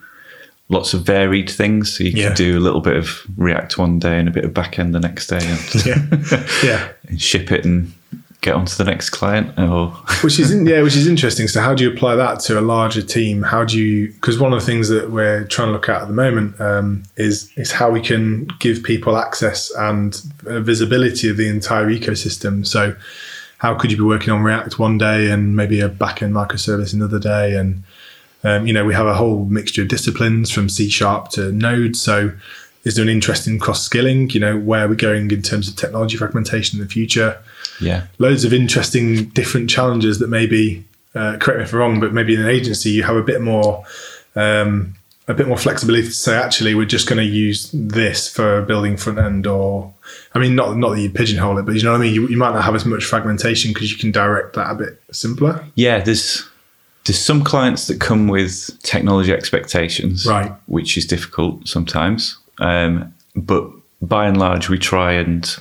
lots 0.68 0.92
of 0.94 1.03
varied 1.03 1.48
things. 1.50 1.96
So 1.96 2.05
you 2.05 2.11
can 2.12 2.20
Yeah. 2.20 2.35
do 2.35 2.59
a 2.59 2.61
little 2.61 2.81
bit 2.83 2.96
of 2.96 3.09
React 3.38 3.79
one 3.79 3.98
day 3.98 4.18
and 4.18 4.29
a 4.29 4.31
bit 4.31 4.44
of 4.44 4.53
backend 4.53 4.92
the 4.92 5.00
next 5.00 5.29
day 5.29 5.38
and, 5.40 5.74
yeah 5.87 6.46
yeah 6.64 6.88
and 7.09 7.20
ship 7.20 7.50
it 7.50 7.64
and 7.64 7.92
get 8.44 8.54
on 8.54 8.66
to 8.66 8.78
the 8.78 8.85
next 8.85 9.11
client. 9.11 9.59
Or 9.59 9.88
which 10.22 10.38
is 10.38 10.54
yeah, 10.68 10.83
which 10.83 10.96
is 10.96 11.07
interesting. 11.07 11.48
So, 11.48 11.61
how 11.61 11.74
do 11.74 11.83
you 11.83 11.90
apply 11.90 12.14
that 12.16 12.40
to 12.40 12.61
a 12.61 12.62
larger 12.62 13.02
team? 13.02 13.42
How 13.42 13.64
do 13.64 13.78
you? 13.78 14.12
Because 14.12 14.38
one 14.38 14.52
of 14.52 14.61
the 14.61 14.66
things 14.66 14.88
that 14.90 15.11
we're 15.11 15.44
trying 15.46 15.68
to 15.68 15.72
look 15.72 15.88
at 15.88 16.02
at 16.02 16.09
the 16.09 16.14
moment 16.14 16.61
um, 16.61 17.02
is 17.16 17.50
is 17.57 17.72
how 17.72 17.90
we 17.90 18.00
can 18.00 18.46
give 18.61 18.83
people 18.83 19.16
access 19.16 19.74
and 19.74 20.22
uh, 20.46 20.61
visibility 20.61 21.28
of 21.28 21.37
the 21.37 21.48
entire 21.48 21.87
ecosystem. 21.87 22.66
So, 22.66 22.94
how 23.59 23.74
could 23.74 23.90
you 23.90 23.96
be 23.96 24.04
working 24.04 24.33
on 24.33 24.42
React 24.42 24.78
one 24.78 24.98
day 24.98 25.30
and 25.30 25.57
maybe 25.57 25.80
a 25.80 25.88
backend 25.88 26.33
microservice 26.33 26.92
another 26.92 27.18
day? 27.18 27.57
And 27.57 27.83
um, 28.44 28.66
you 28.66 28.74
know, 28.74 28.85
we 28.85 28.94
have 28.94 29.07
a 29.07 29.14
whole 29.14 29.46
mixture 29.46 29.83
of 29.83 29.88
disciplines 29.88 30.50
from 30.50 30.68
C 30.68 30.88
sharp 30.90 31.30
to 31.30 31.50
Node. 31.50 31.96
So, 31.96 32.33
is 32.85 32.96
there 32.96 33.02
an 33.02 33.09
interest 33.09 33.46
in 33.46 33.59
cross 33.59 33.83
skilling? 33.83 34.28
You 34.30 34.40
know, 34.40 34.59
where 34.59 34.85
are 34.85 34.88
we 34.88 34.96
going 34.96 35.30
in 35.30 35.40
terms 35.40 35.66
of 35.66 35.76
technology 35.76 36.18
fragmentation 36.18 36.78
in 36.78 36.87
the 36.87 36.92
future? 36.92 37.38
Yeah, 37.81 38.07
loads 38.18 38.44
of 38.44 38.53
interesting 38.53 39.27
different 39.31 39.70
challenges 39.70 40.18
that 40.18 40.29
maybe 40.29 40.85
uh, 41.14 41.37
correct 41.38 41.59
me 41.59 41.64
if 41.64 41.72
I'm 41.72 41.79
wrong, 41.79 42.00
but 42.00 42.12
maybe 42.12 42.35
in 42.35 42.40
an 42.40 42.48
agency 42.48 42.90
you 42.90 43.03
have 43.03 43.16
a 43.16 43.22
bit 43.22 43.40
more 43.40 43.85
um, 44.37 44.94
a 45.27 45.35
bit 45.35 45.48
more 45.48 45.57
flexibility 45.57 46.07
to 46.07 46.12
say 46.12 46.37
actually 46.37 46.74
we're 46.74 46.85
just 46.85 47.09
going 47.09 47.18
to 47.18 47.24
use 47.24 47.70
this 47.72 48.29
for 48.29 48.62
building 48.62 48.96
front 48.96 49.18
end 49.18 49.46
or 49.46 49.92
I 50.35 50.38
mean 50.38 50.55
not 50.55 50.77
not 50.77 50.90
that 50.90 51.00
you 51.00 51.11
pigeonhole 51.11 51.59
it, 51.59 51.62
but 51.64 51.74
you 51.74 51.83
know 51.83 51.92
what 51.92 52.00
I 52.00 52.05
mean. 52.05 52.14
You, 52.14 52.29
you 52.29 52.37
might 52.37 52.53
not 52.53 52.64
have 52.64 52.74
as 52.74 52.85
much 52.85 53.05
fragmentation 53.05 53.72
because 53.72 53.90
you 53.90 53.98
can 53.98 54.11
direct 54.11 54.55
that 54.55 54.70
a 54.70 54.74
bit 54.74 55.03
simpler. 55.12 55.64
yeah. 55.77 56.00
There's 56.00 56.46
there's 57.05 57.18
some 57.18 57.44
clients 57.44 57.87
that 57.88 58.00
come 58.00 58.29
with 58.29 58.70
technology 58.83 59.33
expectations, 59.33 60.27
Right. 60.27 60.50
Which 60.66 60.96
is 60.96 61.07
difficult 61.07 61.68
sometimes. 61.68 62.38
Um, 62.59 63.14
but 63.37 63.70
by 64.00 64.27
and 64.27 64.38
large, 64.38 64.68
we 64.70 64.79
try 64.79 65.12
and 65.12 65.55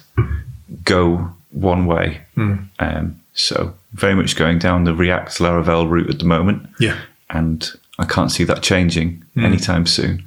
go 0.86 1.30
one 1.54 1.86
way. 1.86 2.22
Um, 2.38 3.20
so 3.34 3.74
very 3.94 4.13
much 4.16 4.36
going 4.36 4.60
down 4.60 4.84
the 4.84 4.94
React 4.94 5.39
Laravel 5.39 5.89
route 5.89 6.10
at 6.10 6.20
the 6.20 6.26
moment. 6.26 6.68
Yeah, 6.80 7.00
and 7.30 7.68
I 7.98 8.06
can't 8.06 8.32
see 8.32 8.44
that 8.44 8.62
changing 8.62 9.24
anytime 9.38 9.86
soon. 9.86 10.24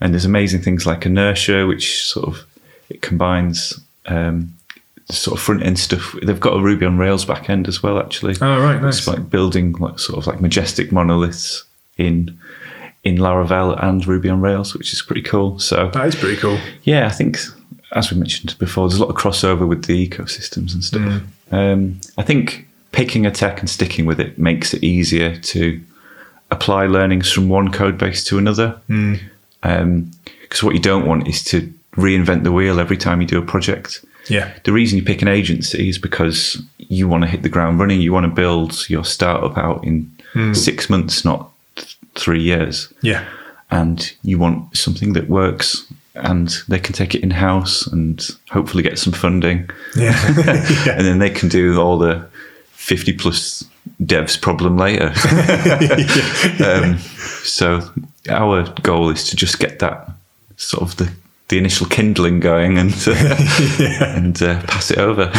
And 0.00 0.14
there's 0.14 0.24
amazing 0.24 0.62
things 0.62 0.86
like 0.86 1.04
Inertia, 1.04 1.66
which 1.66 2.04
sort 2.04 2.26
of 2.28 2.46
it 2.88 3.02
combines 3.02 3.78
um, 4.06 4.54
sort 5.10 5.38
of 5.38 5.44
front 5.44 5.62
end 5.62 5.78
stuff. 5.78 6.16
They've 6.22 6.40
got 6.40 6.56
a 6.56 6.60
Ruby 6.62 6.86
on 6.86 6.98
Rails 6.98 7.24
back 7.24 7.50
end 7.50 7.68
as 7.68 7.82
well, 7.82 7.98
actually. 7.98 8.34
Oh, 8.40 8.60
right, 8.60 8.80
nice. 8.80 8.98
It's 8.98 9.06
like 9.08 9.28
building 9.28 9.72
like 9.72 9.98
sort 9.98 10.18
of 10.18 10.26
like 10.26 10.40
majestic 10.40 10.90
monoliths 10.90 11.64
in 11.98 12.38
in 13.04 13.16
Laravel 13.16 13.82
and 13.82 14.06
Ruby 14.06 14.28
on 14.28 14.40
Rails, 14.40 14.74
which 14.74 14.92
is 14.92 15.02
pretty 15.02 15.22
cool. 15.22 15.58
So 15.58 15.90
that 15.90 16.06
is 16.06 16.14
pretty 16.16 16.36
cool. 16.36 16.58
yeah, 16.82 17.06
I 17.06 17.10
think 17.10 17.38
as 17.92 18.10
we 18.10 18.18
mentioned 18.18 18.56
before, 18.58 18.88
there's 18.88 19.00
a 19.00 19.04
lot 19.04 19.10
of 19.10 19.16
crossover 19.16 19.66
with 19.66 19.84
the 19.84 20.08
ecosystems 20.08 20.74
and 20.74 20.84
stuff. 20.84 21.22
Um, 21.50 22.00
I 22.16 22.22
think 22.22 22.68
picking 22.92 23.26
a 23.26 23.30
tech 23.30 23.60
and 23.60 23.68
sticking 23.68 24.06
with 24.06 24.20
it 24.20 24.38
makes 24.38 24.74
it 24.74 24.82
easier 24.84 25.36
to 25.36 25.80
apply 26.50 26.86
learnings 26.86 27.30
from 27.30 27.48
one 27.48 27.70
code 27.70 27.98
base 27.98 28.24
to 28.24 28.38
another. 28.38 28.80
Hmm. 28.86 29.14
Um, 29.62 30.10
because 30.42 30.62
what 30.62 30.74
you 30.74 30.80
don't 30.80 31.06
want 31.06 31.28
is 31.28 31.44
to 31.44 31.72
reinvent 31.92 32.44
the 32.44 32.52
wheel 32.52 32.80
every 32.80 32.96
time 32.96 33.20
you 33.20 33.26
do 33.26 33.38
a 33.38 33.42
project. 33.42 34.04
Yeah, 34.28 34.52
The 34.64 34.72
reason 34.72 34.98
you 34.98 35.04
pick 35.04 35.22
an 35.22 35.28
agency 35.28 35.88
is 35.88 35.98
because 35.98 36.62
you 36.78 37.08
want 37.08 37.24
to 37.24 37.28
hit 37.28 37.42
the 37.42 37.48
ground 37.48 37.80
running. 37.80 38.00
You 38.00 38.12
want 38.12 38.24
to 38.24 38.30
build 38.30 38.88
your 38.88 39.04
startup 39.04 39.56
out 39.56 39.84
in 39.84 40.10
hmm. 40.32 40.52
six 40.52 40.90
months, 40.90 41.24
not 41.24 41.50
th- 41.76 41.96
three 42.14 42.42
years 42.42 42.92
yeah, 43.02 43.24
and 43.70 44.12
you 44.22 44.38
want 44.38 44.76
something 44.76 45.14
that 45.14 45.28
works 45.28 45.86
and 46.22 46.48
they 46.68 46.78
can 46.78 46.94
take 46.94 47.14
it 47.14 47.22
in 47.22 47.30
house 47.30 47.86
and 47.86 48.28
hopefully 48.50 48.82
get 48.82 48.98
some 48.98 49.12
funding. 49.12 49.68
Yeah, 49.96 50.18
yeah. 50.86 50.96
and 50.96 51.06
then 51.06 51.18
they 51.18 51.30
can 51.30 51.48
do 51.48 51.80
all 51.80 51.98
the 51.98 52.26
50 52.72 53.12
plus 53.14 53.64
devs 54.02 54.40
problem 54.40 54.76
later. 54.76 55.12
Um, 56.60 56.98
so 56.98 57.80
our 58.28 58.68
goal 58.82 59.08
is 59.08 59.24
to 59.30 59.36
just 59.36 59.58
get 59.58 59.78
that 59.78 60.10
sort 60.56 60.82
of 60.82 60.96
the 60.96 61.10
the 61.50 61.58
initial 61.58 61.86
kindling 61.86 62.38
going 62.38 62.78
and 62.78 62.94
uh, 63.06 63.36
and 64.00 64.40
uh, 64.42 64.62
pass 64.62 64.90
it 64.90 64.98
over. 64.98 65.30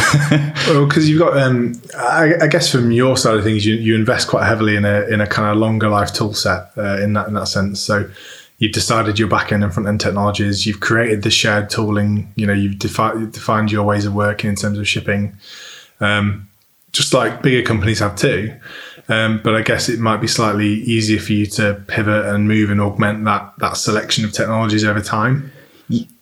Well, 0.68 0.86
because 0.86 1.08
you've 1.08 1.18
got, 1.18 1.36
um, 1.38 1.80
I, 1.96 2.34
I 2.42 2.46
guess 2.48 2.70
from 2.70 2.90
your 2.90 3.16
side 3.16 3.36
of 3.36 3.44
things, 3.44 3.64
you, 3.64 3.74
you 3.74 3.94
invest 3.94 4.28
quite 4.28 4.46
heavily 4.46 4.76
in 4.76 4.84
a 4.84 5.06
in 5.06 5.20
a 5.20 5.26
kind 5.26 5.50
of 5.50 5.56
longer 5.56 5.88
life 5.88 6.12
tool 6.12 6.34
set 6.34 6.70
uh, 6.76 7.00
in 7.00 7.14
that 7.14 7.28
in 7.28 7.34
that 7.34 7.48
sense. 7.48 7.80
So 7.80 8.10
you've 8.62 8.70
decided 8.72 9.18
your 9.18 9.26
back 9.26 9.50
end 9.50 9.64
and 9.64 9.74
front 9.74 9.88
end 9.88 10.00
technologies. 10.00 10.66
You've 10.66 10.78
created 10.78 11.22
the 11.22 11.30
shared 11.32 11.68
tooling. 11.68 12.32
You 12.36 12.46
know, 12.46 12.52
you've 12.52 12.78
defi- 12.78 13.26
defined 13.32 13.72
your 13.72 13.82
ways 13.82 14.06
of 14.06 14.14
working 14.14 14.48
in 14.50 14.54
terms 14.54 14.78
of 14.78 14.86
shipping, 14.86 15.36
um, 15.98 16.48
just 16.92 17.12
like 17.12 17.42
bigger 17.42 17.66
companies 17.66 17.98
have 17.98 18.14
too. 18.14 18.54
Um, 19.08 19.40
but 19.42 19.56
I 19.56 19.62
guess 19.62 19.88
it 19.88 19.98
might 19.98 20.18
be 20.20 20.28
slightly 20.28 20.68
easier 20.68 21.18
for 21.18 21.32
you 21.32 21.44
to 21.46 21.82
pivot 21.88 22.24
and 22.26 22.46
move 22.46 22.70
and 22.70 22.80
augment 22.80 23.24
that 23.24 23.52
that 23.58 23.76
selection 23.76 24.24
of 24.24 24.32
technologies 24.32 24.84
over 24.84 25.00
time. 25.00 25.50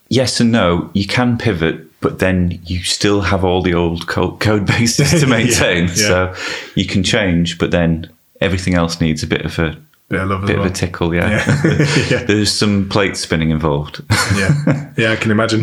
yes 0.09 0.41
and 0.41 0.51
no. 0.51 0.89
You 0.95 1.07
can 1.07 1.37
pivot, 1.37 2.01
but 2.01 2.21
then 2.21 2.59
you 2.65 2.83
still 2.85 3.21
have 3.21 3.45
all 3.45 3.61
the 3.61 3.75
old 3.75 4.07
co- 4.07 4.39
code 4.39 4.65
bases 4.65 5.21
to 5.21 5.27
maintain. 5.39 5.89
yeah. 5.89 5.95
So 5.95 6.35
you 6.75 6.87
can 6.87 7.03
change, 7.03 7.59
but 7.59 7.71
then 7.71 8.09
everything 8.41 8.75
else 8.75 8.99
needs 8.99 9.23
a 9.23 9.27
bit 9.27 9.45
of 9.45 9.59
a 9.59 9.77
Bit 10.11 10.21
of 10.23 10.29
love 10.29 10.47
bit 10.47 10.57
well. 10.59 10.67
of 10.67 10.73
a 10.73 10.75
tickle. 10.75 11.15
Yeah, 11.15 11.31
Yeah. 11.31 11.87
Yeah. 12.11 12.25
there's 12.25 12.53
some 12.53 12.89
plate 12.89 13.17
spinning 13.17 13.51
involved. 13.51 14.03
yeah, 14.37 14.91
yeah, 14.99 15.13
I 15.13 15.17
can 15.17 15.31
imagine. 15.31 15.61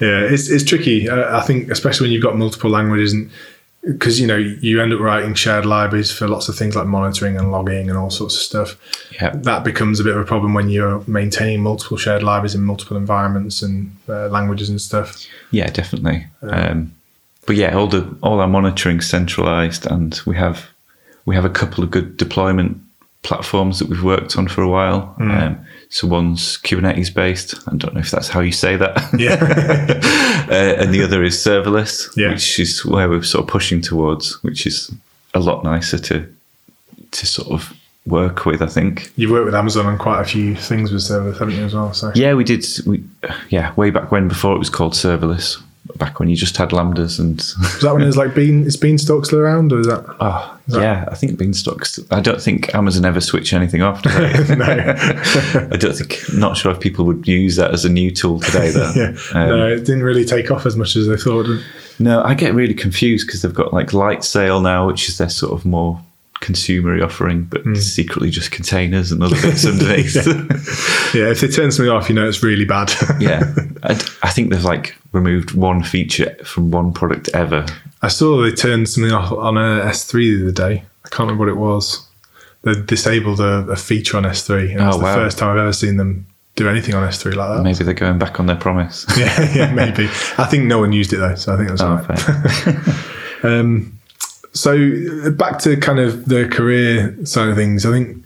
yeah, 0.00 0.20
it's 0.30 0.48
it's 0.50 0.64
tricky. 0.64 1.08
Uh, 1.08 1.36
I 1.36 1.40
think, 1.42 1.70
especially 1.70 2.04
when 2.06 2.12
you've 2.12 2.22
got 2.22 2.36
multiple 2.36 2.70
languages, 2.70 3.12
and 3.12 3.30
because 3.84 4.20
you 4.20 4.26
know 4.26 4.36
you 4.36 4.80
end 4.82 4.92
up 4.92 5.00
writing 5.00 5.32
shared 5.34 5.64
libraries 5.64 6.12
for 6.12 6.28
lots 6.28 6.48
of 6.50 6.56
things 6.56 6.76
like 6.76 6.86
monitoring 6.86 7.38
and 7.38 7.50
logging 7.50 7.88
and 7.88 7.98
all 7.98 8.10
sorts 8.10 8.34
of 8.36 8.42
stuff. 8.42 8.76
yeah, 9.12 9.30
That 9.34 9.64
becomes 9.64 9.98
a 10.00 10.04
bit 10.04 10.14
of 10.14 10.20
a 10.20 10.26
problem 10.26 10.52
when 10.52 10.68
you're 10.68 11.02
maintaining 11.06 11.62
multiple 11.62 11.96
shared 11.96 12.22
libraries 12.22 12.54
in 12.54 12.60
multiple 12.62 12.96
environments 12.98 13.62
and 13.62 13.96
uh, 14.08 14.28
languages 14.28 14.68
and 14.68 14.78
stuff. 14.80 15.24
yeah, 15.50 15.70
definitely. 15.70 16.26
Um, 16.42 16.92
but 17.46 17.56
yeah, 17.56 17.74
all 17.74 17.86
the 17.86 18.14
all 18.22 18.40
our 18.40 18.46
monitoring 18.48 19.00
centralized, 19.00 19.86
and 19.86 20.20
we 20.26 20.36
have 20.36 20.66
we 21.24 21.34
have 21.34 21.46
a 21.46 21.50
couple 21.50 21.82
of 21.82 21.90
good 21.90 22.18
deployment 22.18 22.78
platforms 23.22 23.78
that 23.78 23.88
we've 23.88 24.02
worked 24.02 24.36
on 24.36 24.48
for 24.48 24.62
a 24.62 24.68
while. 24.68 25.00
Hmm. 25.18 25.30
Um, 25.30 25.66
so 25.90 26.06
one's 26.06 26.56
Kubernetes 26.58 27.12
based. 27.12 27.54
I 27.68 27.74
don't 27.76 27.94
know 27.94 28.00
if 28.00 28.10
that's 28.10 28.28
how 28.28 28.40
you 28.40 28.52
say 28.52 28.76
that. 28.76 28.96
Yeah, 29.18 29.34
uh, 30.48 30.82
and 30.82 30.94
the 30.94 31.02
other 31.02 31.22
is 31.24 31.36
serverless, 31.36 32.08
Yeah. 32.16 32.30
which 32.32 32.58
is 32.60 32.84
where 32.84 33.08
we're 33.08 33.22
sort 33.24 33.42
of 33.44 33.48
pushing 33.48 33.80
towards, 33.80 34.42
which 34.42 34.66
is 34.66 34.90
a 35.34 35.40
lot 35.40 35.64
nicer 35.64 35.98
to 35.98 36.32
to 37.12 37.26
sort 37.26 37.50
of 37.50 37.72
work 38.06 38.46
with. 38.46 38.62
I 38.62 38.66
think. 38.66 39.12
you've 39.16 39.32
worked 39.32 39.46
with 39.46 39.54
Amazon 39.54 39.86
on 39.86 39.98
quite 39.98 40.20
a 40.20 40.24
few 40.24 40.54
things 40.54 40.92
with 40.92 41.02
serverless, 41.02 41.38
haven't 41.40 41.56
you, 41.56 41.64
as 41.64 41.74
well? 41.74 41.92
So 41.92 42.12
Yeah, 42.14 42.34
we 42.34 42.44
did. 42.44 42.64
We, 42.86 43.02
yeah, 43.48 43.74
way 43.74 43.90
back 43.90 44.12
when, 44.12 44.28
before 44.28 44.54
it 44.54 44.58
was 44.58 44.70
called 44.70 44.92
serverless. 44.94 45.60
Back 45.96 46.18
when 46.20 46.28
you 46.28 46.36
just 46.36 46.56
had 46.56 46.70
lambdas 46.70 47.18
and 47.18 47.36
was 47.36 47.80
that 47.82 47.92
when 47.92 48.02
there's 48.02 48.16
like 48.16 48.34
bean 48.34 48.64
is 48.64 48.76
Beanstalk 48.76 49.26
still 49.26 49.38
around, 49.40 49.72
or 49.72 49.80
is 49.80 49.86
that? 49.86 50.04
oh 50.20 50.58
yeah, 50.68 51.04
I 51.10 51.14
think 51.14 51.38
Beanstalks. 51.38 51.98
I 52.10 52.20
don't 52.20 52.40
think 52.40 52.74
Amazon 52.74 53.04
ever 53.04 53.20
switch 53.20 53.52
anything 53.52 53.82
off. 53.82 54.00
I 54.06 55.76
don't 55.78 55.94
think. 55.94 56.20
Not 56.34 56.56
sure 56.56 56.72
if 56.72 56.80
people 56.80 57.04
would 57.06 57.26
use 57.26 57.56
that 57.56 57.72
as 57.72 57.84
a 57.84 57.88
new 57.88 58.10
tool 58.10 58.40
today. 58.40 58.70
Though. 58.70 58.92
yeah, 58.94 59.16
Um, 59.32 59.48
no, 59.48 59.68
it 59.68 59.80
didn't 59.80 60.02
really 60.02 60.24
take 60.24 60.50
off 60.50 60.66
as 60.66 60.76
much 60.76 60.96
as 60.96 61.06
they 61.06 61.16
thought. 61.16 61.46
No, 61.98 62.22
I 62.22 62.34
get 62.34 62.54
really 62.54 62.74
confused 62.74 63.26
because 63.26 63.42
they've 63.42 63.54
got 63.54 63.72
like 63.72 63.92
Light 63.92 64.24
Sail 64.24 64.60
now, 64.60 64.86
which 64.86 65.08
is 65.08 65.18
their 65.18 65.28
sort 65.28 65.52
of 65.52 65.64
more 65.66 66.00
consumery 66.40 67.04
offering, 67.04 67.44
but 67.44 67.62
secretly 67.76 68.30
just 68.30 68.50
containers 68.50 69.12
and 69.12 69.22
other 69.22 69.36
bits 69.42 69.66
underneath. 69.66 70.14
Yeah, 71.14 71.30
if 71.30 71.40
they 71.40 71.48
turn 71.48 71.70
something 71.70 71.90
off, 71.90 72.08
you 72.08 72.14
know 72.14 72.26
it's 72.26 72.42
really 72.42 72.64
bad. 72.64 72.90
yeah, 73.20 73.42
I, 73.82 73.92
I 74.22 74.30
think 74.30 74.50
they've 74.50 74.64
like 74.64 74.96
removed 75.12 75.52
one 75.54 75.82
feature 75.82 76.36
from 76.44 76.70
one 76.70 76.92
product 76.92 77.28
ever. 77.34 77.66
I 78.02 78.08
saw 78.08 78.40
they 78.42 78.52
turned 78.52 78.88
something 78.88 79.12
off 79.12 79.32
on 79.32 79.56
a 79.56 79.82
S3 79.86 80.12
the 80.12 80.42
other 80.44 80.52
day. 80.72 80.84
I 81.04 81.08
can't 81.08 81.28
remember 81.30 81.44
what 81.44 81.48
it 81.50 81.56
was. 81.56 82.06
They 82.62 82.74
disabled 82.80 83.40
a, 83.40 83.66
a 83.70 83.76
feature 83.76 84.16
on 84.16 84.24
S3, 84.24 84.72
and 84.72 84.80
Oh, 84.82 84.88
it's 84.88 84.96
the 84.98 85.02
wow. 85.04 85.14
first 85.14 85.38
time 85.38 85.50
I've 85.50 85.58
ever 85.58 85.72
seen 85.72 85.96
them 85.96 86.26
do 86.56 86.68
anything 86.68 86.94
on 86.94 87.08
S3 87.08 87.34
like 87.34 87.56
that. 87.56 87.62
Maybe 87.62 87.84
they're 87.84 87.94
going 87.94 88.18
back 88.18 88.38
on 88.38 88.46
their 88.46 88.56
promise. 88.56 89.06
yeah, 89.18 89.54
yeah, 89.54 89.72
maybe. 89.72 90.04
I 90.38 90.44
think 90.44 90.64
no 90.64 90.78
one 90.78 90.92
used 90.92 91.12
it 91.12 91.16
though, 91.16 91.34
so 91.36 91.54
I 91.54 91.56
think 91.56 91.68
that's 91.70 91.82
was 91.82 92.06
Oh. 92.66 93.06
Um, 93.42 93.98
so 94.52 95.30
back 95.30 95.58
to 95.60 95.76
kind 95.78 95.98
of 95.98 96.26
the 96.26 96.46
career 96.48 97.16
side 97.24 97.48
of 97.48 97.56
things, 97.56 97.86
I 97.86 97.90
think 97.92 98.22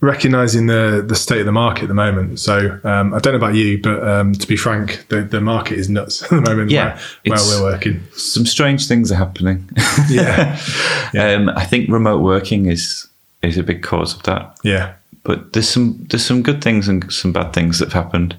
recognizing 0.00 0.66
the 0.66 1.02
the 1.06 1.14
state 1.16 1.40
of 1.40 1.46
the 1.46 1.52
market 1.52 1.84
at 1.84 1.88
the 1.88 1.94
moment. 1.94 2.38
So 2.40 2.78
um, 2.84 3.14
I 3.14 3.18
don't 3.18 3.32
know 3.32 3.38
about 3.38 3.54
you, 3.54 3.80
but 3.80 4.06
um, 4.06 4.32
to 4.34 4.46
be 4.46 4.56
frank, 4.56 5.06
the, 5.08 5.22
the 5.22 5.40
market 5.40 5.78
is 5.78 5.88
nuts 5.88 6.22
at 6.24 6.30
the 6.30 6.40
moment 6.42 6.70
Yeah, 6.70 6.98
where, 7.24 7.38
where 7.38 7.60
we're 7.62 7.72
working. 7.72 8.02
Some 8.14 8.46
strange 8.46 8.86
things 8.86 9.10
are 9.10 9.16
happening. 9.16 9.68
Yeah, 10.08 10.58
Um, 11.14 11.48
I 11.50 11.64
think 11.64 11.88
remote 11.90 12.20
working 12.20 12.66
is 12.66 13.06
is 13.42 13.56
a 13.58 13.62
big 13.62 13.82
cause 13.82 14.14
of 14.14 14.22
that. 14.24 14.56
yeah, 14.64 14.94
But 15.22 15.52
there's 15.52 15.68
some 15.68 16.04
there's 16.10 16.24
some 16.24 16.42
good 16.42 16.62
things 16.62 16.88
and 16.88 17.10
some 17.12 17.32
bad 17.32 17.52
things 17.52 17.78
that 17.78 17.92
have 17.92 18.04
happened. 18.04 18.36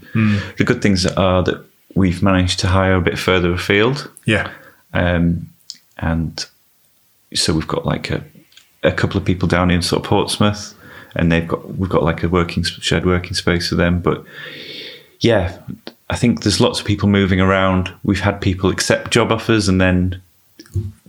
The 0.58 0.63
good 0.63 0.82
things 0.82 1.06
are 1.06 1.43
that 1.43 1.63
we've 1.96 2.22
managed 2.22 2.60
to 2.60 2.67
hire 2.67 2.96
a 2.96 3.02
bit 3.02 3.17
further 3.17 3.52
afield, 3.54 4.10
yeah, 4.26 4.52
um, 4.93 5.50
and 5.98 6.46
so 7.34 7.54
we've 7.54 7.67
got 7.67 7.86
like 7.86 8.12
a, 8.12 8.24
a 8.84 8.91
couple 8.91 9.17
of 9.17 9.26
people 9.26 9.48
down 9.48 9.72
in 9.72 9.82
sort 9.82 10.04
of 10.04 10.10
Portsmouth, 10.10 10.74
and 11.15 11.32
they've 11.32 11.48
got 11.48 11.78
we've 11.78 11.89
got 11.89 12.04
like 12.04 12.24
a 12.24 12.30
working 12.30 12.63
shared 12.63 13.06
working 13.06 13.34
space 13.34 13.70
for 13.70 13.76
them. 13.76 14.00
But 14.00 14.24
yeah, 15.20 15.58
I 16.10 16.15
think 16.15 16.43
there's 16.43 16.62
lots 16.62 16.80
of 16.80 16.86
people 16.86 17.10
moving 17.10 17.41
around. 17.41 17.93
We've 18.04 18.20
had 18.20 18.39
people 18.41 18.70
accept 18.70 19.12
job 19.12 19.32
offers 19.32 19.67
and 19.67 19.82
then 19.82 20.22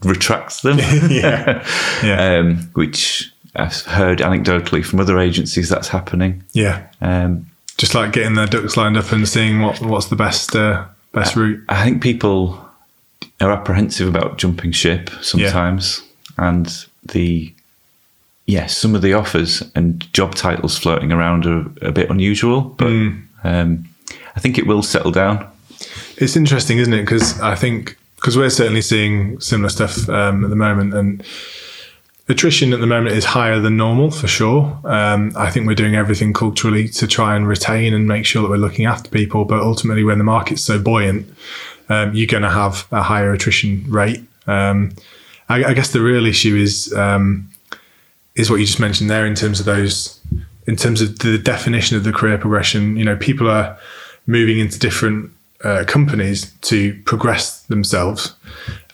retract 0.02 0.62
them. 0.62 0.78
yeah, 1.10 1.64
yeah, 2.02 2.38
um, 2.38 2.70
which 2.74 3.32
I've 3.54 3.82
heard 3.82 4.18
anecdotally 4.18 4.84
from 4.84 5.00
other 5.00 5.18
agencies 5.18 5.68
that's 5.68 5.88
happening. 5.88 6.42
yeah. 6.52 6.86
Um, 7.00 7.46
Just 7.76 7.94
like 7.94 8.12
getting 8.12 8.34
their 8.34 8.46
ducks 8.46 8.76
lined 8.76 8.96
up 8.96 9.12
and 9.12 9.28
seeing 9.28 9.60
what 9.60 9.80
what's 9.80 10.06
the 10.06 10.16
best 10.16 10.54
uh, 10.56 10.84
best 11.12 11.36
route. 11.36 11.62
I 11.68 11.84
think 11.84 12.02
people 12.02 12.64
are 13.40 13.52
apprehensive 13.52 14.08
about 14.08 14.38
jumping 14.38 14.72
ship 14.72 15.10
sometimes, 15.20 16.02
and 16.38 16.86
the 17.04 17.52
yeah, 18.48 18.64
some 18.64 18.94
of 18.94 19.02
the 19.02 19.12
offers 19.12 19.62
and 19.74 20.10
job 20.14 20.34
titles 20.34 20.78
floating 20.78 21.12
around 21.12 21.44
are 21.44 21.70
a 21.82 21.92
bit 21.92 22.08
unusual, 22.08 22.62
but 22.62 22.86
um, 23.44 23.86
I 24.34 24.40
think 24.40 24.56
it 24.56 24.66
will 24.66 24.82
settle 24.82 25.12
down. 25.12 25.46
It's 26.16 26.34
interesting, 26.34 26.78
isn't 26.78 26.94
it? 26.94 27.02
Because 27.02 27.38
I 27.42 27.54
think 27.54 27.98
because 28.16 28.38
we're 28.38 28.48
certainly 28.48 28.80
seeing 28.80 29.38
similar 29.38 29.68
stuff 29.68 30.08
um, 30.08 30.44
at 30.44 30.50
the 30.50 30.56
moment, 30.56 30.94
and 30.94 31.22
attrition 32.30 32.72
at 32.72 32.80
the 32.80 32.86
moment 32.86 33.14
is 33.14 33.26
higher 33.26 33.60
than 33.60 33.76
normal 33.76 34.10
for 34.10 34.26
sure. 34.26 34.80
Um, 34.82 35.32
I 35.36 35.50
think 35.50 35.66
we're 35.66 35.74
doing 35.74 35.94
everything 35.94 36.32
culturally 36.32 36.88
to 36.88 37.06
try 37.06 37.36
and 37.36 37.46
retain 37.46 37.92
and 37.92 38.08
make 38.08 38.24
sure 38.24 38.40
that 38.40 38.48
we're 38.48 38.56
looking 38.56 38.86
after 38.86 39.10
people. 39.10 39.44
But 39.44 39.60
ultimately, 39.60 40.04
when 40.04 40.16
the 40.16 40.24
market's 40.24 40.62
so 40.62 40.78
buoyant, 40.78 41.26
um, 41.90 42.14
you're 42.14 42.26
going 42.26 42.44
to 42.44 42.50
have 42.50 42.88
a 42.92 43.02
higher 43.02 43.30
attrition 43.30 43.84
rate. 43.88 44.22
Um, 44.46 44.92
I, 45.50 45.64
I 45.64 45.74
guess 45.74 45.92
the 45.92 46.00
real 46.00 46.24
issue 46.24 46.56
is 46.56 46.94
um, 46.94 47.50
is 48.38 48.50
what 48.50 48.60
you 48.60 48.66
just 48.66 48.80
mentioned 48.80 49.10
there 49.10 49.26
in 49.26 49.34
terms 49.34 49.60
of 49.60 49.66
those, 49.66 50.18
in 50.66 50.76
terms 50.76 51.02
of 51.02 51.18
the 51.18 51.36
definition 51.36 51.96
of 51.96 52.04
the 52.04 52.12
career 52.12 52.38
progression. 52.38 52.96
You 52.96 53.04
know, 53.04 53.16
people 53.16 53.50
are 53.50 53.76
moving 54.26 54.58
into 54.58 54.78
different 54.78 55.32
uh, 55.64 55.84
companies 55.86 56.52
to 56.62 56.94
progress 57.04 57.62
themselves. 57.64 58.34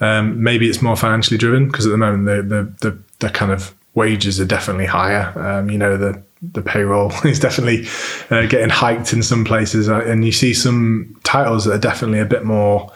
Um, 0.00 0.42
maybe 0.42 0.68
it's 0.68 0.80
more 0.80 0.96
financially 0.96 1.37
driven 1.37 1.66
because 1.66 1.87
at 1.87 1.90
the 1.90 1.98
moment 1.98 2.24
the, 2.24 2.42
the 2.42 2.90
the 2.90 2.98
the 3.20 3.30
kind 3.30 3.52
of 3.52 3.74
wages 3.94 4.40
are 4.40 4.46
definitely 4.46 4.87
higher. 4.87 5.33
Um, 5.38 5.70
you 5.70 5.78
know 5.78 5.96
the 5.96 6.22
the 6.42 6.62
payroll 6.62 7.12
is 7.24 7.38
definitely 7.38 7.87
uh, 8.30 8.46
getting 8.46 8.70
hiked 8.70 9.12
in 9.12 9.22
some 9.22 9.44
places, 9.44 9.88
uh, 9.88 10.00
and 10.00 10.24
you 10.24 10.33
see 10.33 10.54
some 10.54 11.20
titles 11.22 11.66
that 11.66 11.74
are 11.74 11.78
definitely 11.78 12.20
a 12.20 12.24
bit 12.24 12.44
more. 12.44 12.90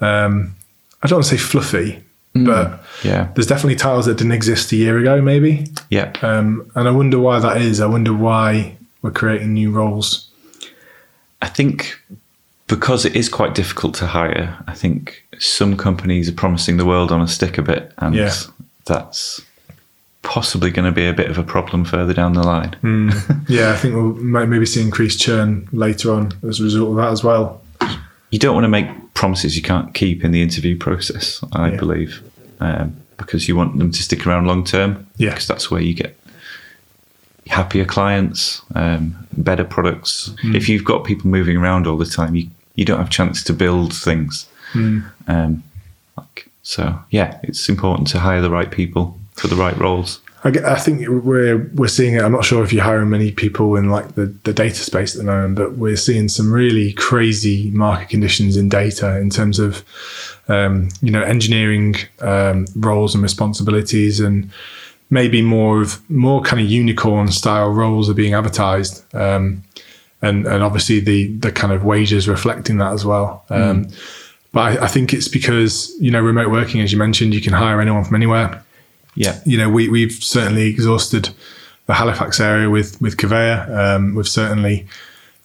Um, 0.00 0.54
I 1.02 1.06
don't 1.06 1.18
want 1.18 1.26
to 1.26 1.36
say 1.36 1.42
fluffy, 1.42 2.02
but 2.34 2.82
Yeah, 3.04 3.28
there's 3.34 3.46
definitely 3.46 3.76
titles 3.76 4.06
that 4.06 4.16
didn't 4.18 4.32
exist 4.32 4.72
a 4.72 4.76
year 4.76 4.98
ago, 4.98 5.22
maybe. 5.22 5.66
yeah. 5.90 6.12
Um, 6.22 6.70
and 6.74 6.88
I 6.88 6.90
wonder 6.90 7.18
why 7.18 7.38
that 7.38 7.58
is. 7.62 7.80
I 7.80 7.86
wonder 7.86 8.12
why 8.12 8.76
we're 9.02 9.10
creating 9.12 9.52
new 9.54 9.70
roles. 9.70 10.28
I 11.40 11.48
think 11.48 12.00
because 12.66 13.04
it 13.04 13.14
is 13.14 13.28
quite 13.28 13.54
difficult 13.54 13.94
to 13.96 14.06
hire, 14.06 14.56
I 14.66 14.74
think 14.74 15.24
some 15.38 15.76
companies 15.76 16.28
are 16.28 16.32
promising 16.32 16.76
the 16.78 16.86
world 16.86 17.12
on 17.12 17.20
a 17.20 17.28
stick 17.28 17.58
a 17.58 17.62
bit, 17.62 17.92
and 17.98 18.14
Yeah. 18.14 18.32
that's 18.86 19.40
possibly 20.22 20.70
going 20.70 20.86
to 20.86 20.92
be 20.92 21.06
a 21.06 21.12
bit 21.12 21.30
of 21.30 21.36
a 21.36 21.42
problem 21.42 21.84
further 21.84 22.14
down 22.14 22.32
the 22.32 22.42
line. 22.42 22.74
Yeah, 23.46 23.72
I 23.72 23.76
think 23.76 23.94
we'll 23.94 24.14
might 24.14 24.46
maybe 24.48 24.64
see 24.64 24.80
increased 24.80 25.20
churn 25.20 25.68
later 25.70 26.10
on 26.12 26.32
as 26.48 26.60
a 26.60 26.64
result 26.64 26.90
of 26.90 26.96
that 26.96 27.12
as 27.12 27.22
well. 27.22 27.60
You 28.34 28.40
don't 28.40 28.54
want 28.54 28.64
to 28.64 28.68
make 28.80 28.88
promises 29.14 29.54
you 29.56 29.62
can't 29.62 29.94
keep 29.94 30.24
in 30.24 30.32
the 30.32 30.42
interview 30.42 30.76
process, 30.76 31.40
I 31.52 31.70
Yeah. 31.70 31.76
believe, 31.76 32.20
um, 32.58 32.96
because 33.16 33.46
you 33.46 33.54
want 33.54 33.78
them 33.78 33.92
to 33.92 34.02
stick 34.02 34.26
around 34.26 34.46
long 34.48 34.64
term. 34.64 35.06
Yeah. 35.16 35.30
because 35.30 35.46
that's 35.46 35.70
where 35.70 35.80
you 35.80 35.94
get 35.94 36.18
happier 37.46 37.84
clients, 37.84 38.60
um, 38.74 39.14
better 39.36 39.62
products. 39.62 40.32
Hmm. 40.42 40.56
If 40.56 40.68
you've 40.68 40.82
got 40.84 41.04
people 41.04 41.30
moving 41.30 41.56
around 41.56 41.86
all 41.86 41.96
the 41.96 42.06
time, 42.06 42.34
you 42.34 42.48
you 42.74 42.84
don't 42.84 42.98
have 42.98 43.06
a 43.14 43.18
chance 43.20 43.44
to 43.44 43.52
build 43.52 43.92
things. 43.94 44.46
Hmm. 44.72 45.00
Um, 45.28 45.62
like, 46.18 46.48
so 46.64 46.98
yeah, 47.10 47.38
it's 47.44 47.68
important 47.68 48.08
to 48.08 48.18
hire 48.18 48.42
the 48.42 48.50
right 48.50 48.68
people 48.80 49.16
for 49.34 49.46
the 49.46 49.54
right 49.64 49.78
roles. 49.78 50.18
I, 50.44 50.48
I 50.48 50.78
think 50.78 51.08
we're 51.08 51.70
we're 51.74 51.88
seeing 51.88 52.14
it. 52.14 52.22
I'm 52.22 52.32
not 52.32 52.44
sure 52.44 52.62
if 52.62 52.72
you're 52.72 52.84
hiring 52.84 53.08
many 53.08 53.32
people 53.32 53.76
in 53.76 53.88
like 53.88 54.14
the, 54.14 54.26
the 54.44 54.52
data 54.52 54.76
space 54.76 55.14
at 55.14 55.18
the 55.18 55.24
moment, 55.24 55.56
but 55.56 55.76
we're 55.78 55.96
seeing 55.96 56.28
some 56.28 56.52
really 56.52 56.92
crazy 56.92 57.70
market 57.70 58.10
conditions 58.10 58.56
in 58.56 58.68
data 58.68 59.18
in 59.18 59.30
terms 59.30 59.58
of 59.58 59.82
um, 60.48 60.90
you 61.00 61.10
know 61.10 61.22
engineering 61.22 61.96
um, 62.20 62.66
roles 62.76 63.14
and 63.14 63.22
responsibilities, 63.22 64.20
and 64.20 64.50
maybe 65.08 65.40
more 65.40 65.80
of 65.80 66.08
more 66.10 66.42
kind 66.42 66.62
of 66.62 66.70
unicorn 66.70 67.28
style 67.28 67.70
roles 67.70 68.10
are 68.10 68.14
being 68.14 68.34
advertised. 68.34 69.02
Um, 69.14 69.64
and, 70.20 70.46
and 70.46 70.62
obviously 70.62 71.00
the 71.00 71.28
the 71.38 71.52
kind 71.52 71.72
of 71.72 71.84
wages 71.84 72.28
reflecting 72.28 72.78
that 72.78 72.92
as 72.92 73.04
well. 73.04 73.44
Um, 73.50 73.88
But 74.52 74.60
I, 74.60 74.84
I 74.84 74.86
think 74.88 75.12
it's 75.12 75.26
because 75.26 75.94
you 76.00 76.10
know 76.10 76.20
remote 76.20 76.50
working, 76.50 76.80
as 76.80 76.92
you 76.92 76.98
mentioned, 76.98 77.34
you 77.34 77.40
can 77.40 77.52
hire 77.52 77.80
anyone 77.80 78.04
from 78.04 78.14
anywhere 78.14 78.63
Yeah, 79.16 79.40
you 79.44 79.56
know, 79.58 79.68
we, 79.70 79.88
we've 79.88 80.12
certainly 80.12 80.66
exhausted 80.68 81.30
the 81.86 81.94
Halifax 81.94 82.40
area 82.40 82.68
with 82.70 83.00
with 83.00 83.16
Covea. 83.16 83.68
Um, 83.68 84.14
we've 84.14 84.28
certainly 84.28 84.86